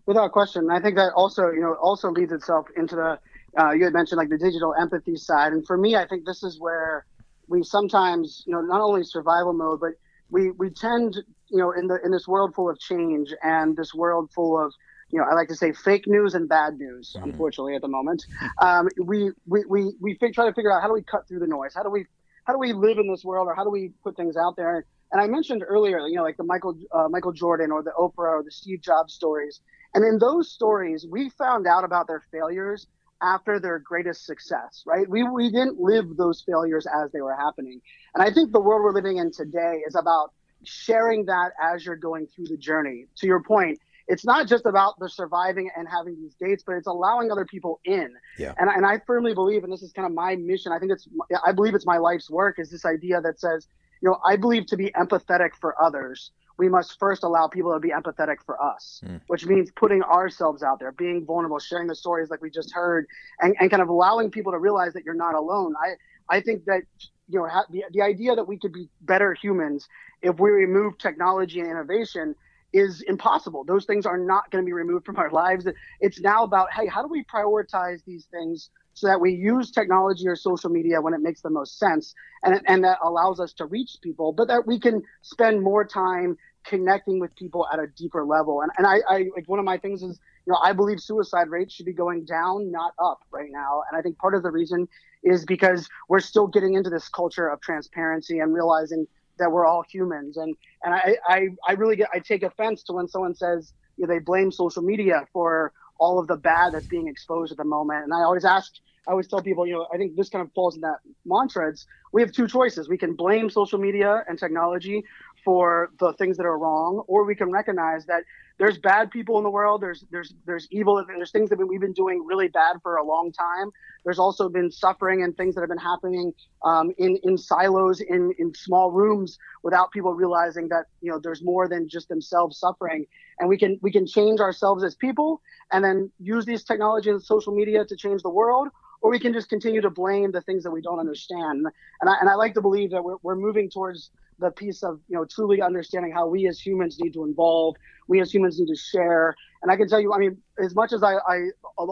Without 0.05 0.31
question. 0.31 0.69
I 0.71 0.79
think 0.79 0.95
that 0.95 1.13
also, 1.13 1.51
you 1.51 1.61
know, 1.61 1.75
also 1.75 2.09
leads 2.09 2.31
itself 2.31 2.65
into 2.75 2.95
the, 2.95 3.19
uh, 3.59 3.71
you 3.71 3.83
had 3.83 3.93
mentioned 3.93 4.17
like 4.17 4.29
the 4.29 4.37
digital 4.37 4.73
empathy 4.73 5.15
side. 5.15 5.53
And 5.53 5.65
for 5.65 5.77
me, 5.77 5.95
I 5.95 6.07
think 6.07 6.25
this 6.25 6.43
is 6.43 6.59
where 6.59 7.05
we 7.47 7.63
sometimes, 7.63 8.43
you 8.45 8.53
know, 8.53 8.61
not 8.61 8.81
only 8.81 9.03
survival 9.03 9.53
mode, 9.53 9.79
but 9.79 9.91
we, 10.29 10.51
we 10.51 10.69
tend, 10.69 11.17
you 11.49 11.57
know, 11.57 11.71
in 11.71 11.87
the, 11.87 11.99
in 12.03 12.11
this 12.11 12.27
world 12.27 12.55
full 12.55 12.69
of 12.69 12.79
change 12.79 13.33
and 13.43 13.75
this 13.77 13.93
world 13.93 14.31
full 14.33 14.59
of, 14.59 14.73
you 15.11 15.19
know, 15.19 15.25
I 15.29 15.35
like 15.35 15.49
to 15.49 15.55
say 15.55 15.73
fake 15.73 16.07
news 16.07 16.33
and 16.33 16.47
bad 16.47 16.77
news, 16.77 17.15
unfortunately 17.21 17.75
at 17.75 17.81
the 17.81 17.89
moment. 17.89 18.25
Um, 18.61 18.87
we, 19.03 19.31
we, 19.45 19.65
we, 19.67 19.93
we 19.99 20.15
try 20.15 20.45
to 20.45 20.53
figure 20.53 20.71
out 20.71 20.81
how 20.81 20.87
do 20.87 20.93
we 20.93 21.03
cut 21.03 21.27
through 21.27 21.39
the 21.39 21.47
noise? 21.47 21.73
How 21.75 21.83
do 21.83 21.89
we, 21.89 22.05
how 22.45 22.53
do 22.53 22.59
we 22.59 22.73
live 22.73 22.97
in 22.97 23.11
this 23.11 23.23
world 23.23 23.47
or 23.47 23.53
how 23.53 23.65
do 23.65 23.69
we 23.69 23.91
put 24.03 24.15
things 24.15 24.37
out 24.37 24.55
there? 24.55 24.85
And 25.11 25.21
I 25.21 25.27
mentioned 25.27 25.63
earlier, 25.67 25.99
you 26.07 26.15
know, 26.15 26.23
like 26.23 26.37
the 26.37 26.45
Michael, 26.45 26.79
uh, 26.93 27.09
Michael 27.09 27.33
Jordan 27.33 27.71
or 27.71 27.83
the 27.83 27.91
Oprah 27.99 28.39
or 28.39 28.43
the 28.43 28.51
Steve 28.51 28.81
Jobs 28.81 29.13
stories. 29.13 29.59
And 29.93 30.05
in 30.05 30.19
those 30.19 30.51
stories, 30.51 31.05
we 31.09 31.29
found 31.29 31.67
out 31.67 31.83
about 31.83 32.07
their 32.07 32.23
failures 32.31 32.87
after 33.21 33.59
their 33.59 33.77
greatest 33.79 34.25
success, 34.25 34.83
right? 34.85 35.07
We, 35.07 35.23
we 35.23 35.51
didn't 35.51 35.79
live 35.79 36.17
those 36.17 36.41
failures 36.41 36.87
as 36.87 37.11
they 37.11 37.21
were 37.21 37.35
happening. 37.35 37.81
And 38.15 38.23
I 38.23 38.31
think 38.33 38.51
the 38.51 38.59
world 38.59 38.83
we're 38.83 38.93
living 38.93 39.17
in 39.17 39.31
today 39.31 39.81
is 39.85 39.95
about 39.95 40.31
sharing 40.63 41.25
that 41.25 41.51
as 41.61 41.85
you're 41.85 41.95
going 41.95 42.27
through 42.27 42.45
the 42.45 42.57
journey. 42.57 43.05
To 43.17 43.27
your 43.27 43.43
point, 43.43 43.79
it's 44.07 44.25
not 44.25 44.47
just 44.47 44.65
about 44.65 44.97
the 44.99 45.07
surviving 45.07 45.69
and 45.75 45.87
having 45.87 46.19
these 46.19 46.35
dates, 46.35 46.63
but 46.65 46.73
it's 46.73 46.87
allowing 46.87 47.31
other 47.31 47.45
people 47.45 47.79
in. 47.85 48.09
Yeah. 48.37 48.53
And, 48.57 48.69
and 48.69 48.85
I 48.85 48.99
firmly 49.05 49.33
believe, 49.33 49.63
and 49.63 49.71
this 49.71 49.83
is 49.83 49.91
kind 49.91 50.05
of 50.05 50.13
my 50.13 50.35
mission, 50.35 50.71
I 50.71 50.79
think 50.79 50.91
it's, 50.91 51.07
I 51.45 51.51
believe 51.51 51.75
it's 51.75 51.85
my 51.85 51.97
life's 51.97 52.29
work, 52.29 52.55
is 52.59 52.69
this 52.69 52.85
idea 52.85 53.21
that 53.21 53.39
says, 53.39 53.67
you 54.01 54.09
know, 54.09 54.17
I 54.25 54.35
believe 54.35 54.65
to 54.67 54.77
be 54.77 54.91
empathetic 54.91 55.51
for 55.59 55.79
others, 55.81 56.31
we 56.57 56.69
must 56.69 56.99
first 56.99 57.23
allow 57.23 57.47
people 57.47 57.73
to 57.73 57.79
be 57.79 57.89
empathetic 57.89 58.37
for 58.45 58.61
us, 58.61 59.01
hmm. 59.05 59.17
which 59.27 59.45
means 59.45 59.71
putting 59.75 60.03
ourselves 60.03 60.63
out 60.63 60.79
there, 60.79 60.91
being 60.91 61.25
vulnerable, 61.25 61.59
sharing 61.59 61.87
the 61.87 61.95
stories 61.95 62.29
like 62.29 62.41
we 62.41 62.49
just 62.49 62.73
heard, 62.73 63.05
and, 63.39 63.55
and 63.59 63.69
kind 63.69 63.81
of 63.81 63.89
allowing 63.89 64.29
people 64.29 64.51
to 64.51 64.59
realize 64.59 64.93
that 64.93 65.03
you're 65.03 65.13
not 65.13 65.35
alone. 65.35 65.73
I, 65.81 66.37
I 66.37 66.41
think 66.41 66.65
that, 66.65 66.83
you 67.27 67.39
know, 67.39 67.47
ha- 67.47 67.65
the, 67.69 67.83
the 67.91 68.01
idea 68.01 68.35
that 68.35 68.47
we 68.47 68.57
could 68.57 68.73
be 68.73 68.89
better 69.01 69.33
humans 69.33 69.87
if 70.21 70.39
we 70.39 70.49
remove 70.51 70.97
technology 70.97 71.59
and 71.59 71.69
innovation 71.69 72.35
is 72.73 73.01
impossible. 73.01 73.63
Those 73.63 73.85
things 73.85 74.05
are 74.05 74.17
not 74.17 74.49
going 74.51 74.63
to 74.63 74.65
be 74.65 74.73
removed 74.73 75.05
from 75.05 75.17
our 75.17 75.29
lives. 75.43 75.65
It's 75.99 76.19
now 76.21 76.43
about, 76.43 76.71
hey, 76.71 76.87
how 76.87 77.01
do 77.01 77.07
we 77.07 77.23
prioritize 77.23 78.03
these 78.05 78.27
things 78.31 78.69
so 78.93 79.07
that 79.07 79.19
we 79.19 79.31
use 79.33 79.71
technology 79.71 80.27
or 80.27 80.35
social 80.35 80.69
media 80.69 81.01
when 81.01 81.13
it 81.13 81.21
makes 81.21 81.41
the 81.41 81.49
most 81.49 81.79
sense 81.79 82.13
and, 82.43 82.61
and 82.67 82.83
that 82.83 82.97
allows 83.03 83.39
us 83.39 83.53
to 83.53 83.65
reach 83.65 83.97
people, 84.01 84.33
but 84.33 84.47
that 84.47 84.67
we 84.67 84.79
can 84.79 85.01
spend 85.21 85.61
more 85.61 85.85
time 85.85 86.37
connecting 86.63 87.19
with 87.19 87.35
people 87.35 87.67
at 87.71 87.79
a 87.79 87.87
deeper 87.87 88.25
level. 88.25 88.61
And, 88.61 88.71
and 88.77 88.85
I, 88.85 88.99
I 89.07 89.17
like 89.35 89.47
one 89.47 89.59
of 89.59 89.65
my 89.65 89.77
things 89.77 90.03
is, 90.03 90.19
you 90.45 90.53
know, 90.53 90.59
I 90.63 90.73
believe 90.73 90.99
suicide 90.99 91.49
rates 91.49 91.73
should 91.73 91.85
be 91.85 91.93
going 91.93 92.25
down, 92.25 92.71
not 92.71 92.93
up 92.99 93.21
right 93.31 93.49
now. 93.51 93.83
And 93.89 93.97
I 93.97 94.01
think 94.01 94.17
part 94.17 94.35
of 94.35 94.43
the 94.43 94.51
reason 94.51 94.87
is 95.23 95.45
because 95.45 95.87
we're 96.09 96.19
still 96.19 96.47
getting 96.47 96.73
into 96.73 96.89
this 96.89 97.07
culture 97.09 97.47
of 97.47 97.61
transparency 97.61 98.39
and 98.39 98.53
realizing 98.53 99.07
that 99.39 99.51
we're 99.51 99.65
all 99.65 99.83
humans. 99.89 100.37
And 100.37 100.55
and 100.83 100.93
I, 100.93 101.17
I, 101.27 101.47
I 101.67 101.71
really 101.73 101.95
get 101.95 102.09
I 102.13 102.19
take 102.19 102.43
offense 102.43 102.83
to 102.83 102.93
when 102.93 103.07
someone 103.07 103.35
says 103.35 103.73
you 103.97 104.07
know, 104.07 104.13
they 104.13 104.19
blame 104.19 104.51
social 104.51 104.81
media 104.81 105.27
for 105.33 105.73
all 106.01 106.19
of 106.19 106.27
the 106.27 106.35
bad 106.35 106.73
that's 106.73 106.87
being 106.87 107.07
exposed 107.07 107.51
at 107.51 107.57
the 107.57 107.63
moment. 107.63 108.03
And 108.03 108.13
I 108.13 108.21
always 108.21 108.43
ask, 108.43 108.73
I 109.07 109.11
always 109.11 109.27
tell 109.27 109.41
people, 109.41 109.67
you 109.67 109.73
know, 109.73 109.87
I 109.93 109.97
think 109.97 110.15
this 110.15 110.29
kind 110.29 110.43
of 110.45 110.51
falls 110.53 110.75
in 110.75 110.81
that 110.81 110.97
mantra. 111.25 111.69
It's 111.69 111.85
we 112.11 112.21
have 112.23 112.31
two 112.31 112.47
choices. 112.47 112.89
We 112.89 112.97
can 112.97 113.15
blame 113.15 113.49
social 113.49 113.79
media 113.79 114.23
and 114.27 114.37
technology 114.37 115.03
for 115.43 115.91
the 115.99 116.13
things 116.13 116.37
that 116.37 116.45
are 116.45 116.57
wrong, 116.57 117.03
or 117.07 117.25
we 117.25 117.35
can 117.35 117.51
recognize 117.51 118.05
that 118.05 118.23
there's 118.61 118.77
bad 118.77 119.09
people 119.09 119.39
in 119.39 119.43
the 119.43 119.49
world. 119.49 119.81
There's 119.81 120.05
there's 120.11 120.35
there's 120.45 120.67
evil. 120.69 121.03
There's 121.07 121.31
things 121.31 121.49
that 121.49 121.57
we've 121.57 121.81
been 121.81 121.93
doing 121.93 122.23
really 122.25 122.47
bad 122.47 122.77
for 122.83 122.97
a 122.97 123.03
long 123.03 123.31
time. 123.31 123.71
There's 124.03 124.19
also 124.19 124.49
been 124.49 124.69
suffering 124.69 125.23
and 125.23 125.35
things 125.35 125.55
that 125.55 125.61
have 125.61 125.69
been 125.69 125.79
happening 125.79 126.31
um, 126.63 126.91
in 126.99 127.17
in 127.23 127.39
silos, 127.39 128.01
in 128.01 128.33
in 128.37 128.53
small 128.53 128.91
rooms, 128.91 129.39
without 129.63 129.91
people 129.91 130.13
realizing 130.13 130.67
that 130.69 130.85
you 131.01 131.11
know 131.11 131.17
there's 131.17 131.43
more 131.43 131.67
than 131.67 131.89
just 131.89 132.07
themselves 132.07 132.59
suffering. 132.59 133.07
And 133.39 133.49
we 133.49 133.57
can 133.57 133.79
we 133.81 133.91
can 133.91 134.05
change 134.05 134.39
ourselves 134.39 134.83
as 134.83 134.93
people, 134.93 135.41
and 135.71 135.83
then 135.83 136.11
use 136.19 136.45
these 136.45 136.63
technologies 136.63 137.13
and 137.13 137.23
social 137.23 137.55
media 137.55 137.83
to 137.83 137.95
change 137.95 138.21
the 138.21 138.29
world, 138.29 138.67
or 139.01 139.09
we 139.09 139.19
can 139.19 139.33
just 139.33 139.49
continue 139.49 139.81
to 139.81 139.89
blame 139.89 140.31
the 140.31 140.41
things 140.41 140.61
that 140.63 140.71
we 140.71 140.81
don't 140.81 140.99
understand. 140.99 141.65
And 142.01 142.09
I 142.09 142.15
and 142.19 142.29
I 142.29 142.35
like 142.35 142.53
to 142.53 142.61
believe 142.61 142.91
that 142.91 143.03
we're 143.03 143.17
we're 143.23 143.35
moving 143.35 143.71
towards 143.71 144.11
the 144.39 144.51
piece 144.51 144.83
of 144.83 144.99
you 145.07 145.15
know 145.15 145.25
truly 145.25 145.61
understanding 145.61 146.11
how 146.11 146.27
we 146.27 146.47
as 146.47 146.59
humans 146.59 146.97
need 146.99 147.13
to 147.13 147.23
involve 147.23 147.75
we 148.07 148.19
as 148.19 148.33
humans 148.33 148.59
need 148.59 148.67
to 148.67 148.75
share. 148.75 149.35
And 149.61 149.71
i 149.71 149.75
can 149.75 149.87
tell 149.87 150.01
you 150.01 150.13
i 150.13 150.17
mean 150.17 150.37
as 150.59 150.73
much 150.75 150.91
as 150.91 151.03
i, 151.03 151.13
I 151.15 151.49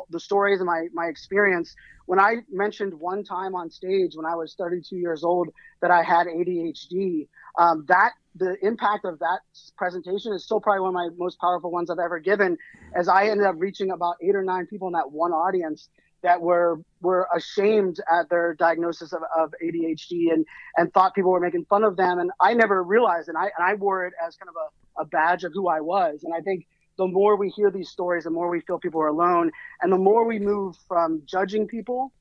the 0.10 0.20
stories 0.20 0.60
and 0.60 0.68
my 0.68 0.88
my 0.94 1.06
experience 1.06 1.76
when 2.08 2.20
i 2.20 2.38
mentioned 2.52 2.94
one 2.94 3.24
time 3.24 3.54
on 3.54 3.70
stage 3.70 4.14
when 4.16 4.26
i 4.26 4.36
was 4.36 4.56
32 4.58 4.96
years 4.98 5.24
old 5.24 5.50
that 5.82 5.92
i 5.92 6.02
had 6.02 6.26
adhd 6.28 7.28
um, 7.60 7.86
that 7.88 8.14
the 8.36 8.56
impact 8.66 9.06
of 9.06 9.20
that 9.20 9.42
presentation 9.78 10.34
is 10.34 10.44
still 10.44 10.60
probably 10.60 10.82
one 10.82 10.90
of 10.90 10.94
my 10.96 11.10
most 11.18 11.40
powerful 11.40 11.70
ones 11.70 11.92
i've 11.92 12.00
ever 12.00 12.20
given 12.20 12.58
as 12.96 13.08
i 13.08 13.28
ended 13.28 13.46
up 13.46 13.56
reaching 13.60 13.92
about 13.92 14.16
eight 14.22 14.36
or 14.36 14.44
nine 14.44 14.66
people 14.66 14.88
in 14.88 14.94
that 14.94 15.12
one 15.12 15.32
audience 15.32 15.90
that 16.22 16.41
were 16.41 16.80
were 17.01 17.28
ashamed 17.36 17.99
at 18.11 18.30
their 18.30 18.53
diagnosis 18.55 19.13
of, 19.13 19.22
of 19.38 19.53
ADHD 19.63 20.34
and 20.34 20.45
and 20.78 20.93
thought 20.93 21.15
people 21.15 21.32
were 21.32 21.39
making 21.39 21.65
fun 21.65 21.84
of 21.84 21.97
them. 21.97 22.20
And 22.20 22.32
I 22.39 22.53
never 22.53 22.84
realized 22.84 23.30
and 23.30 23.38
I 23.38 23.43
and 23.57 23.65
I 23.65 23.76
wore 23.76 24.05
it 24.05 24.13
as 24.26 24.36
kind 24.36 24.49
of 24.49 24.55
a, 24.55 25.01
a 25.03 25.05
badge 25.05 25.43
of 25.43 25.53
who 25.53 25.67
I 25.67 25.82
was. 25.82 26.24
And 26.24 26.34
I 26.34 26.41
think 26.41 26.67
the 26.97 27.07
more 27.07 27.38
we 27.38 27.49
hear 27.49 27.72
these 27.72 27.89
stories 27.89 28.26
the 28.26 28.30
more 28.30 28.49
we 28.49 28.61
feel 28.61 28.80
people 28.80 29.01
are 29.01 29.07
alone. 29.07 29.51
And 29.82 29.91
the 29.91 29.97
more 29.97 30.26
we 30.26 30.39
move 30.39 30.76
from 30.88 31.22
judging 31.26 31.67
people 31.67 32.11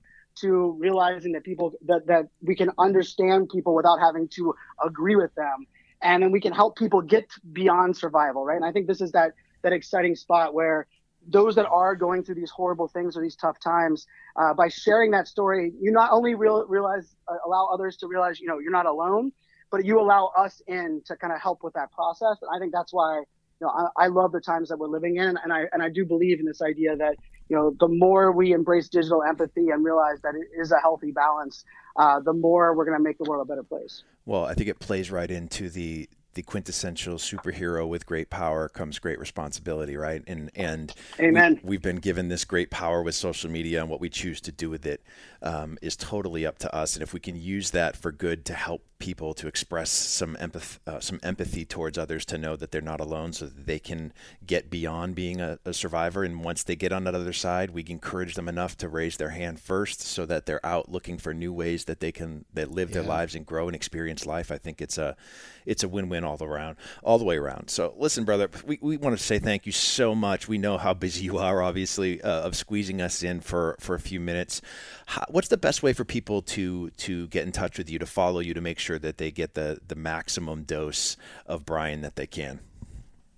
to 0.41 0.77
realizing 0.79 1.33
that 1.33 1.45
people 1.45 1.73
that 1.87 2.07
that 2.07 2.29
we 2.43 2.55
can 2.55 2.71
understand 2.79 3.49
people 3.49 3.75
without 3.75 3.99
having 3.99 4.29
to 4.29 4.55
agree 4.85 5.17
with 5.17 5.35
them, 5.35 5.67
and 6.03 6.23
then 6.23 6.31
we 6.31 6.41
can 6.41 6.53
help 6.53 6.77
people 6.77 7.03
get 7.03 7.29
beyond 7.53 7.97
survival, 7.97 8.45
right? 8.45 8.57
And 8.57 8.65
I 8.65 8.73
think 8.73 8.87
this 8.87 9.01
is 9.01 9.13
that 9.13 9.33
that 9.63 9.73
exciting 9.73 10.15
spot 10.15 10.55
where 10.55 10.87
those 11.29 11.55
that 11.57 11.67
are 11.67 11.95
going 11.95 12.25
through 12.25 12.37
these 12.37 12.51
horrible 12.51 12.89
things 12.89 13.17
or 13.17 13.23
these 13.23 13.37
tough 13.37 13.61
times, 13.61 14.07
uh, 14.37 14.55
by 14.55 14.69
sharing 14.69 15.11
that 15.13 15.29
story, 15.29 15.73
you 15.81 15.93
not 15.93 16.11
only 16.13 16.35
real, 16.35 16.67
realize 16.67 17.15
uh, 17.29 17.37
allow 17.47 17.69
others 17.73 17.97
to 17.99 18.07
realize 18.07 18.41
you 18.41 18.49
know 18.49 18.59
you're 18.59 18.73
not 18.73 18.87
alone, 18.87 19.33
but 19.71 19.85
you 19.85 20.01
allow 20.01 20.33
us 20.37 20.63
in 20.67 21.03
to 21.07 21.17
kind 21.17 21.33
of 21.33 21.41
help 21.41 21.63
with 21.63 21.75
that 21.75 21.93
process. 21.93 22.39
And 22.43 22.51
I 22.55 22.59
think 22.59 22.73
that's 22.73 22.93
why 22.93 23.19
you 23.19 23.67
know 23.67 23.69
I, 23.69 24.05
I 24.05 24.07
love 24.09 24.33
the 24.33 24.41
times 24.41 24.69
that 24.71 24.79
we're 24.79 24.89
living 24.89 25.17
in, 25.17 25.37
and 25.43 25.53
I 25.53 25.65
and 25.73 25.83
I 25.83 25.91
do 25.91 26.05
believe 26.05 26.41
in 26.41 26.47
this 26.47 26.63
idea 26.63 26.97
that 26.97 27.17
you 27.49 27.57
know 27.57 27.75
the 27.79 27.89
more 27.89 28.33
we 28.33 28.53
embrace 28.53 28.89
digital 28.89 29.23
empathy 29.23 29.69
and 29.69 29.85
realize 29.85 30.21
that 30.23 30.35
it 30.35 30.61
is 30.61 30.73
a 30.73 30.81
healthy 30.81 31.13
balance, 31.13 31.65
uh, 31.97 32.21
the 32.21 32.33
more 32.33 32.75
we're 32.75 32.87
going 32.87 32.99
to 32.99 33.05
make 33.05 33.19
the 33.19 33.29
world 33.29 33.47
a 33.47 33.49
better 33.49 33.65
place. 33.65 34.03
Well, 34.25 34.45
I 34.45 34.55
think 34.55 34.69
it 34.69 34.79
plays 34.79 35.11
right 35.11 35.31
into 35.31 35.69
the 35.69 36.09
the 36.35 36.43
quintessential 36.43 37.17
superhero 37.17 37.89
with 37.89 38.07
great 38.07 38.31
power 38.31 38.69
comes 38.69 38.99
great 38.99 39.19
responsibility, 39.19 39.97
right? 39.97 40.23
And 40.27 40.51
and 40.55 40.93
Amen. 41.19 41.61
We, 41.63 41.77
have 41.77 41.83
been 41.83 41.97
given 41.97 42.29
this 42.29 42.45
great 42.45 42.71
power 42.71 43.03
with 43.03 43.15
social 43.15 43.51
media, 43.51 43.81
and 43.81 43.91
what 43.91 44.01
we 44.01 44.09
choose 44.09 44.41
to 44.43 44.53
do 44.53 44.71
with 44.71 44.87
it 44.87 45.03
um, 45.43 45.79
is 45.83 45.97
totally 45.97 46.47
up 46.47 46.59
to 46.59 46.75
us. 46.75 46.95
And 46.95 47.03
if 47.03 47.13
we 47.13 47.21
can 47.21 47.37
use 47.37 47.71
that 47.73 47.97
for 47.97 48.13
good 48.13 48.45
to 48.47 48.55
help 48.55 48.83
people 48.99 49.35
to 49.35 49.47
express 49.47 49.91
some 49.91 50.37
empathy, 50.41 50.79
uh, 50.87 51.01
some 51.01 51.21
empathy 51.23 51.65
towards 51.65 51.97
others, 51.99 52.25
to 52.27 52.39
know 52.39 52.57
that 52.57 52.71
they're 52.71 52.81
not 52.81 53.01
alone, 53.01 53.33
so 53.33 53.47
that 53.47 53.67
they 53.67 53.79
can 53.79 54.13
get 54.47 54.71
beyond 54.71 55.15
being 55.15 55.41
a, 55.41 55.59
a 55.65 55.73
survivor. 55.73 56.25
And 56.25 56.45
once 56.45 56.63
they 56.65 56.77
get 56.77 56.93
on 56.93 57.05
that 57.05 57.15
other 57.15 57.33
side, 57.33 57.71
we 57.71 57.85
encourage 57.89 58.35
them 58.35 58.49
enough 58.49 58.77
to 58.79 58.89
raise 58.89 59.17
their 59.17 59.31
hand 59.31 59.61
first, 59.61 60.01
so 60.01 60.27
that 60.27 60.47
they're 60.47 60.65
out 60.65 60.91
looking 60.91 61.19
for 61.19 61.33
new 61.33 61.53
ways 61.53 61.85
that 61.85 62.01
they 62.01 62.13
can 62.13 62.45
that 62.55 62.71
live 62.71 62.91
yeah. 62.91 62.95
their 62.95 63.05
lives 63.05 63.35
and 63.35 63.47
grow 63.47 63.69
and 63.69 63.77
experience 63.77 64.27
life. 64.27 64.51
I 64.51 64.59
think 64.59 64.81
it's 64.81 64.99
a 64.99 65.17
it's 65.67 65.83
a 65.83 65.89
win-win 65.89 66.25
all 66.25 66.43
around, 66.43 66.77
all 67.03 67.19
the 67.19 67.25
way 67.25 67.37
around. 67.37 67.69
So 67.69 67.95
listen, 67.99 68.25
brother, 68.25 68.49
we, 68.67 68.79
we 68.81 68.97
want 68.97 69.17
to 69.19 69.23
say 69.23 69.39
thank 69.39 69.67
you 69.67 69.73
so 69.73 70.15
much. 70.15 70.49
We 70.49 70.59
know 70.59 70.79
how 70.79 70.95
busy 70.95 71.25
you 71.25 71.39
are, 71.39 71.63
obviously, 71.63 72.23
uh, 72.23 72.43
of 72.43 72.57
squeezing 72.57 73.01
us 73.03 73.23
in 73.23 73.41
for 73.41 73.77
for 73.79 73.95
a 73.95 74.01
few 74.01 74.21
minutes. 74.21 74.61
How, 75.09 75.25
what's 75.31 75.49
the 75.49 75.57
best 75.57 75.83
way 75.83 75.95
for 75.95 76.05
people 76.05 76.43
to 76.43 76.91
to 76.91 77.29
get 77.29 77.47
in 77.47 77.53
touch 77.53 77.79
with 77.79 77.89
you, 77.89 77.99
to 77.99 78.05
follow 78.05 78.41
you, 78.41 78.53
to 78.53 78.61
make 78.61 78.79
sure 78.79 78.99
that 78.99 79.17
they 79.17 79.31
get 79.31 79.55
the 79.55 79.81
the 79.89 79.95
maximum 79.95 80.65
dose 80.65 81.17
of 81.47 81.65
Brian 81.65 82.03
that 82.03 82.17
they 82.17 82.27
can? 82.27 82.61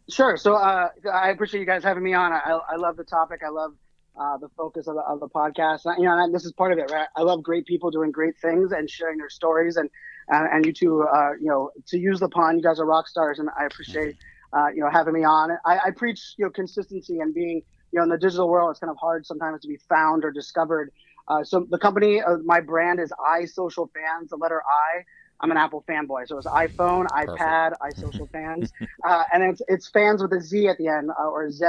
Sure. 0.09 0.37
So 0.37 0.57
uh, 0.57 0.89
I 1.13 1.31
appreciate 1.31 1.61
you 1.61 1.67
guys 1.67 1.85
having 1.85 2.03
me 2.03 2.13
on. 2.13 2.33
I, 2.33 2.59
I 2.69 2.75
love 2.75 2.97
the 2.97 3.05
topic. 3.05 3.43
I 3.47 3.51
love 3.51 3.75
uh, 4.21 4.37
the 4.39 4.49
focus 4.57 4.89
of 4.89 4.97
the, 4.97 5.03
of 5.03 5.21
the 5.21 5.29
podcast. 5.29 5.83
You 5.97 6.07
know, 6.07 6.33
this 6.33 6.45
is 6.45 6.51
part 6.51 6.73
of 6.73 6.79
it, 6.79 6.91
right? 6.91 7.07
I 7.15 7.23
love 7.23 7.45
great 7.45 7.67
people 7.67 7.93
doing 7.93 8.11
great 8.11 8.37
things 8.39 8.73
and 8.73 8.91
sharing 8.91 9.19
their 9.19 9.31
stories, 9.31 9.77
and 9.77 9.89
and, 10.29 10.49
and 10.53 10.67
you 10.67 10.73
two, 10.73 11.03
uh, 11.03 11.35
you 11.41 11.47
know, 11.47 11.71
to 11.87 11.99
use 11.99 12.19
the 12.19 12.29
pun, 12.29 12.57
you 12.57 12.65
guys 12.65 12.81
are 12.81 12.85
rock 12.85 13.07
stars, 13.07 13.39
and 13.39 13.49
I 13.57 13.67
appreciate 13.67 14.17
uh, 14.53 14.71
you 14.75 14.81
know 14.81 14.91
having 14.91 15.15
me 15.15 15.23
on. 15.23 15.53
I, 15.65 15.79
I 15.87 15.91
preach 15.93 16.35
you 16.37 16.47
know 16.47 16.51
consistency 16.51 17.21
and 17.21 17.33
being 17.33 17.63
you 17.93 17.99
know 18.01 18.03
in 18.03 18.09
the 18.09 18.19
digital 18.19 18.49
world, 18.49 18.73
it's 18.73 18.81
kind 18.81 18.91
of 18.91 18.97
hard 18.97 19.25
sometimes 19.25 19.63
to 19.63 19.69
be 19.69 19.79
found 19.89 20.25
or 20.25 20.33
discovered. 20.33 20.91
Uh, 21.31 21.45
so 21.45 21.67
the 21.71 21.79
company, 21.79 22.21
uh, 22.21 22.39
my 22.45 22.61
brand 22.61 22.99
is 22.99 23.13
iSocialFanz, 23.39 24.29
the 24.29 24.37
letter 24.37 24.63
I. 24.63 25.05
I'm 25.43 25.51
an 25.51 25.57
Apple 25.57 25.83
fanboy, 25.89 26.29
so 26.29 26.37
it's 26.37 26.47
iPhone, 26.47 27.07
iPad, 27.07 27.73
iSocial 27.81 28.29
Fanz, 28.35 28.71
uh, 29.09 29.23
and 29.33 29.43
it's 29.43 29.63
it's 29.69 29.89
fans 29.89 30.21
with 30.21 30.33
a 30.35 30.41
Z 30.41 30.69
at 30.69 30.77
the 30.77 30.89
end 30.89 31.11
uh, 31.19 31.29
or 31.29 31.51
Z. 31.51 31.65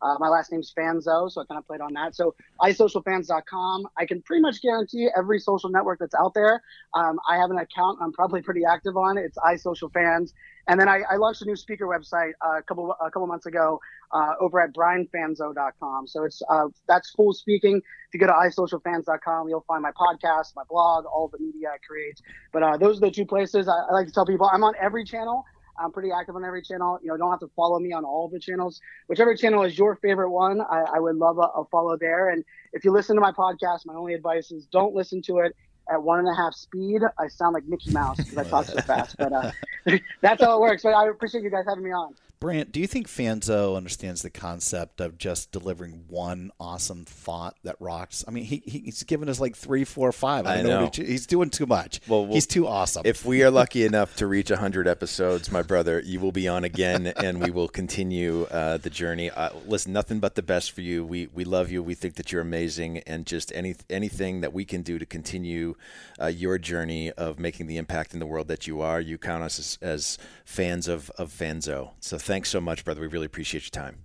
Uh, 0.00 0.14
my 0.20 0.28
last 0.28 0.52
name's 0.52 0.72
Fanzo, 0.72 1.28
so 1.28 1.40
I 1.40 1.44
kind 1.46 1.58
of 1.58 1.66
played 1.66 1.80
on 1.80 1.92
that. 1.94 2.14
So 2.14 2.34
isocialfanz.com. 2.62 3.88
I 3.96 4.06
can 4.06 4.22
pretty 4.22 4.42
much 4.42 4.62
guarantee 4.62 5.08
every 5.16 5.40
social 5.40 5.70
network 5.70 5.98
that's 5.98 6.14
out 6.14 6.34
there. 6.34 6.62
Um, 6.94 7.18
I 7.28 7.36
have 7.36 7.50
an 7.50 7.58
account 7.58 7.98
I'm 8.00 8.12
probably 8.12 8.40
pretty 8.40 8.62
active 8.64 8.96
on. 8.96 9.18
It's 9.18 9.36
isocialfans. 9.38 10.32
And 10.68 10.78
then 10.78 10.88
I, 10.88 11.00
I 11.10 11.16
launched 11.16 11.42
a 11.42 11.46
new 11.46 11.56
speaker 11.56 11.86
website 11.86 12.32
uh, 12.46 12.58
a 12.58 12.62
couple 12.62 12.92
a 12.92 13.10
couple 13.10 13.26
months 13.26 13.46
ago 13.46 13.80
uh, 14.12 14.34
over 14.40 14.60
at 14.60 14.72
brianfanzo.com. 14.72 16.06
So 16.06 16.24
it's 16.24 16.42
uh, 16.48 16.68
that's 16.86 17.10
full 17.10 17.32
speaking. 17.32 17.76
If 17.76 18.14
you 18.14 18.20
go 18.20 18.26
to 18.26 18.32
isocialfanz.com, 18.32 19.48
you'll 19.48 19.64
find 19.66 19.82
my 19.82 19.92
podcast, 19.92 20.54
my 20.56 20.62
blog, 20.68 21.04
all 21.04 21.28
the 21.28 21.38
media 21.38 21.68
I 21.74 21.78
create. 21.86 22.20
But 22.52 22.62
uh, 22.62 22.76
those 22.76 22.98
are 22.98 23.06
the 23.06 23.10
two 23.10 23.26
places 23.26 23.68
I, 23.68 23.72
I 23.72 23.92
like 23.92 24.06
to 24.06 24.12
tell 24.12 24.26
people. 24.26 24.48
I'm 24.52 24.64
on 24.64 24.74
every 24.80 25.04
channel. 25.04 25.44
I'm 25.80 25.92
pretty 25.92 26.10
active 26.10 26.34
on 26.34 26.44
every 26.44 26.62
channel. 26.62 26.98
You 27.02 27.08
know, 27.08 27.16
don't 27.16 27.30
have 27.30 27.40
to 27.40 27.50
follow 27.54 27.78
me 27.78 27.92
on 27.92 28.04
all 28.04 28.28
the 28.28 28.40
channels. 28.40 28.80
Whichever 29.06 29.34
channel 29.36 29.62
is 29.64 29.78
your 29.78 29.96
favorite 29.96 30.30
one, 30.30 30.60
I, 30.60 30.84
I 30.96 30.98
would 30.98 31.16
love 31.16 31.38
a, 31.38 31.60
a, 31.60 31.64
follow 31.70 31.96
there. 31.96 32.30
And 32.30 32.44
if 32.72 32.84
you 32.84 32.92
listen 32.92 33.14
to 33.16 33.22
my 33.22 33.32
podcast, 33.32 33.86
my 33.86 33.94
only 33.94 34.14
advice 34.14 34.50
is 34.50 34.66
don't 34.66 34.94
listen 34.94 35.22
to 35.22 35.38
it 35.38 35.54
at 35.90 36.02
one 36.02 36.18
and 36.18 36.28
a 36.28 36.34
half 36.34 36.54
speed. 36.54 37.02
I 37.18 37.28
sound 37.28 37.54
like 37.54 37.64
Mickey 37.66 37.92
Mouse 37.92 38.16
because 38.16 38.36
I 38.36 38.44
talk 38.44 38.64
so 38.66 38.80
fast, 38.80 39.16
but 39.18 39.32
uh, 39.32 39.50
that's 40.20 40.42
how 40.42 40.56
it 40.56 40.60
works. 40.60 40.82
But 40.82 40.94
I 40.94 41.08
appreciate 41.08 41.44
you 41.44 41.50
guys 41.50 41.64
having 41.66 41.84
me 41.84 41.90
on. 41.92 42.14
Brant, 42.40 42.70
do 42.70 42.78
you 42.78 42.86
think 42.86 43.08
Fanzo 43.08 43.76
understands 43.76 44.22
the 44.22 44.30
concept 44.30 45.00
of 45.00 45.18
just 45.18 45.50
delivering 45.50 46.04
one 46.06 46.52
awesome 46.60 47.04
thought 47.04 47.56
that 47.64 47.74
rocks? 47.80 48.24
I 48.28 48.30
mean, 48.30 48.44
he, 48.44 48.62
he's 48.64 49.02
given 49.02 49.28
us 49.28 49.40
like 49.40 49.56
three, 49.56 49.82
four, 49.84 50.12
five. 50.12 50.46
I, 50.46 50.58
I 50.58 50.62
know. 50.62 50.84
know. 50.84 50.90
he's 50.94 51.26
doing 51.26 51.50
too 51.50 51.66
much. 51.66 52.00
Well, 52.06 52.26
well, 52.26 52.34
he's 52.34 52.46
too 52.46 52.68
awesome. 52.68 53.02
If 53.04 53.24
we 53.24 53.42
are 53.42 53.50
lucky 53.50 53.84
enough 53.84 54.14
to 54.16 54.28
reach 54.28 54.50
100 54.50 54.86
episodes, 54.86 55.50
my 55.50 55.62
brother, 55.62 56.00
you 56.04 56.20
will 56.20 56.30
be 56.30 56.46
on 56.46 56.62
again 56.62 57.08
and 57.08 57.42
we 57.42 57.50
will 57.50 57.66
continue 57.66 58.44
uh, 58.44 58.76
the 58.76 58.90
journey. 58.90 59.30
Uh, 59.30 59.50
listen, 59.66 59.92
nothing 59.92 60.20
but 60.20 60.36
the 60.36 60.42
best 60.42 60.70
for 60.70 60.80
you. 60.80 61.04
We, 61.04 61.26
we 61.34 61.44
love 61.44 61.72
you. 61.72 61.82
We 61.82 61.94
think 61.94 62.14
that 62.14 62.30
you're 62.30 62.42
amazing. 62.42 62.98
And 62.98 63.26
just 63.26 63.52
any 63.52 63.74
anything 63.90 64.42
that 64.42 64.52
we 64.52 64.64
can 64.64 64.82
do 64.82 64.98
to 64.98 65.06
continue 65.06 65.74
uh, 66.20 66.26
your 66.26 66.58
journey 66.58 67.10
of 67.12 67.40
making 67.40 67.66
the 67.66 67.78
impact 67.78 68.14
in 68.14 68.20
the 68.20 68.26
world 68.26 68.46
that 68.46 68.68
you 68.68 68.80
are, 68.80 69.00
you 69.00 69.18
count 69.18 69.42
us 69.42 69.58
as, 69.58 69.78
as 69.82 70.18
fans 70.44 70.86
of, 70.86 71.10
of 71.18 71.32
Fanzo. 71.32 71.90
So 72.00 72.16
thanks 72.28 72.50
so 72.50 72.60
much, 72.60 72.84
brother. 72.84 73.00
We 73.00 73.08
really 73.08 73.26
appreciate 73.26 73.64
your 73.64 73.82
time. 73.82 74.04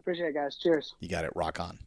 Appreciate 0.00 0.30
it, 0.30 0.34
guys. 0.34 0.56
Cheers. 0.56 0.94
You 0.98 1.08
got 1.08 1.24
it. 1.24 1.30
Rock 1.36 1.60
on. 1.60 1.78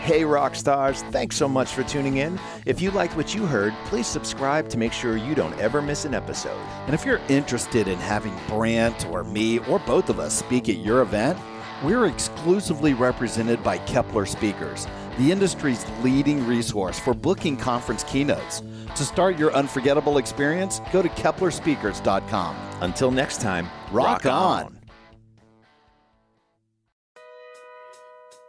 Hey, 0.00 0.24
rock 0.24 0.56
stars. 0.56 1.02
Thanks 1.04 1.36
so 1.36 1.48
much 1.48 1.72
for 1.72 1.84
tuning 1.84 2.16
in. 2.16 2.38
If 2.66 2.82
you 2.82 2.90
liked 2.90 3.16
what 3.16 3.36
you 3.36 3.46
heard, 3.46 3.72
please 3.84 4.08
subscribe 4.08 4.68
to 4.70 4.78
make 4.78 4.92
sure 4.92 5.16
you 5.16 5.36
don't 5.36 5.56
ever 5.60 5.80
miss 5.80 6.04
an 6.04 6.12
episode. 6.12 6.60
And 6.86 6.94
if 6.94 7.04
you're 7.04 7.20
interested 7.28 7.86
in 7.86 7.98
having 7.98 8.34
Brant 8.48 9.06
or 9.06 9.22
me 9.22 9.60
or 9.60 9.78
both 9.78 10.10
of 10.10 10.18
us 10.18 10.36
speak 10.36 10.68
at 10.68 10.78
your 10.78 11.02
event, 11.02 11.38
we're 11.84 12.06
exclusively 12.06 12.94
represented 12.94 13.62
by 13.62 13.78
Keppler 13.78 14.26
Speakers, 14.26 14.88
the 15.18 15.30
industry's 15.30 15.86
leading 16.02 16.44
resource 16.46 16.98
for 16.98 17.14
booking 17.14 17.56
conference 17.56 18.02
keynotes. 18.04 18.62
To 18.96 19.04
start 19.04 19.38
your 19.38 19.54
unforgettable 19.54 20.18
experience, 20.18 20.80
go 20.92 21.00
to 21.00 21.08
KepplerSpeakers.com. 21.08 22.56
Until 22.82 23.10
next 23.10 23.40
time, 23.40 23.66
rock, 23.90 24.24
rock 24.24 24.26
on. 24.26 24.64
on. 24.64 24.78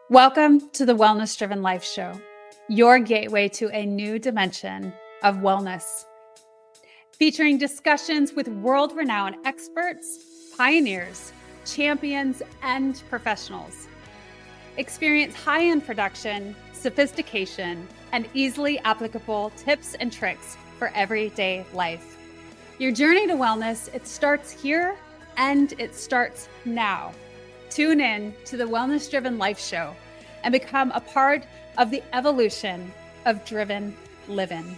Welcome 0.10 0.70
to 0.72 0.86
the 0.86 0.94
Wellness 0.94 1.38
Driven 1.38 1.62
Life 1.62 1.84
Show, 1.84 2.20
your 2.68 3.00
gateway 3.00 3.48
to 3.50 3.70
a 3.70 3.86
new 3.86 4.20
dimension 4.20 4.92
of 5.24 5.38
wellness. 5.38 6.06
Featuring 7.14 7.58
discussions 7.58 8.34
with 8.34 8.50
world 8.50 8.94
renowned 8.98 9.38
experts, 9.46 10.20
pioneers, 10.58 11.32
champions, 11.66 12.42
and 12.62 13.02
professionals. 13.10 13.88
Experience 14.76 15.36
high 15.36 15.64
end 15.64 15.86
production, 15.86 16.54
sophistication, 16.84 17.88
and 18.12 18.28
easily 18.34 18.78
applicable 18.80 19.52
tips 19.56 19.96
and 19.96 20.12
tricks 20.12 20.58
for 20.78 20.92
everyday 20.94 21.66
life. 21.74 22.18
Your 22.78 22.92
journey 22.92 23.26
to 23.28 23.34
wellness, 23.34 23.94
it 23.96 24.06
starts 24.06 24.52
here 24.52 24.96
and 25.38 25.74
it 25.80 25.96
starts 25.96 26.50
now. 26.66 27.14
Tune 27.70 28.02
in 28.02 28.36
to 28.46 28.58
the 28.58 28.66
Wellness 28.66 29.10
Driven 29.10 29.38
Life 29.38 29.60
Show 29.60 29.96
and 30.44 30.52
become 30.52 30.92
a 30.92 31.00
part 31.00 31.46
of 31.78 31.90
the 31.90 32.04
evolution 32.12 32.92
of 33.26 33.44
driven 33.46 33.96
living. 34.28 34.78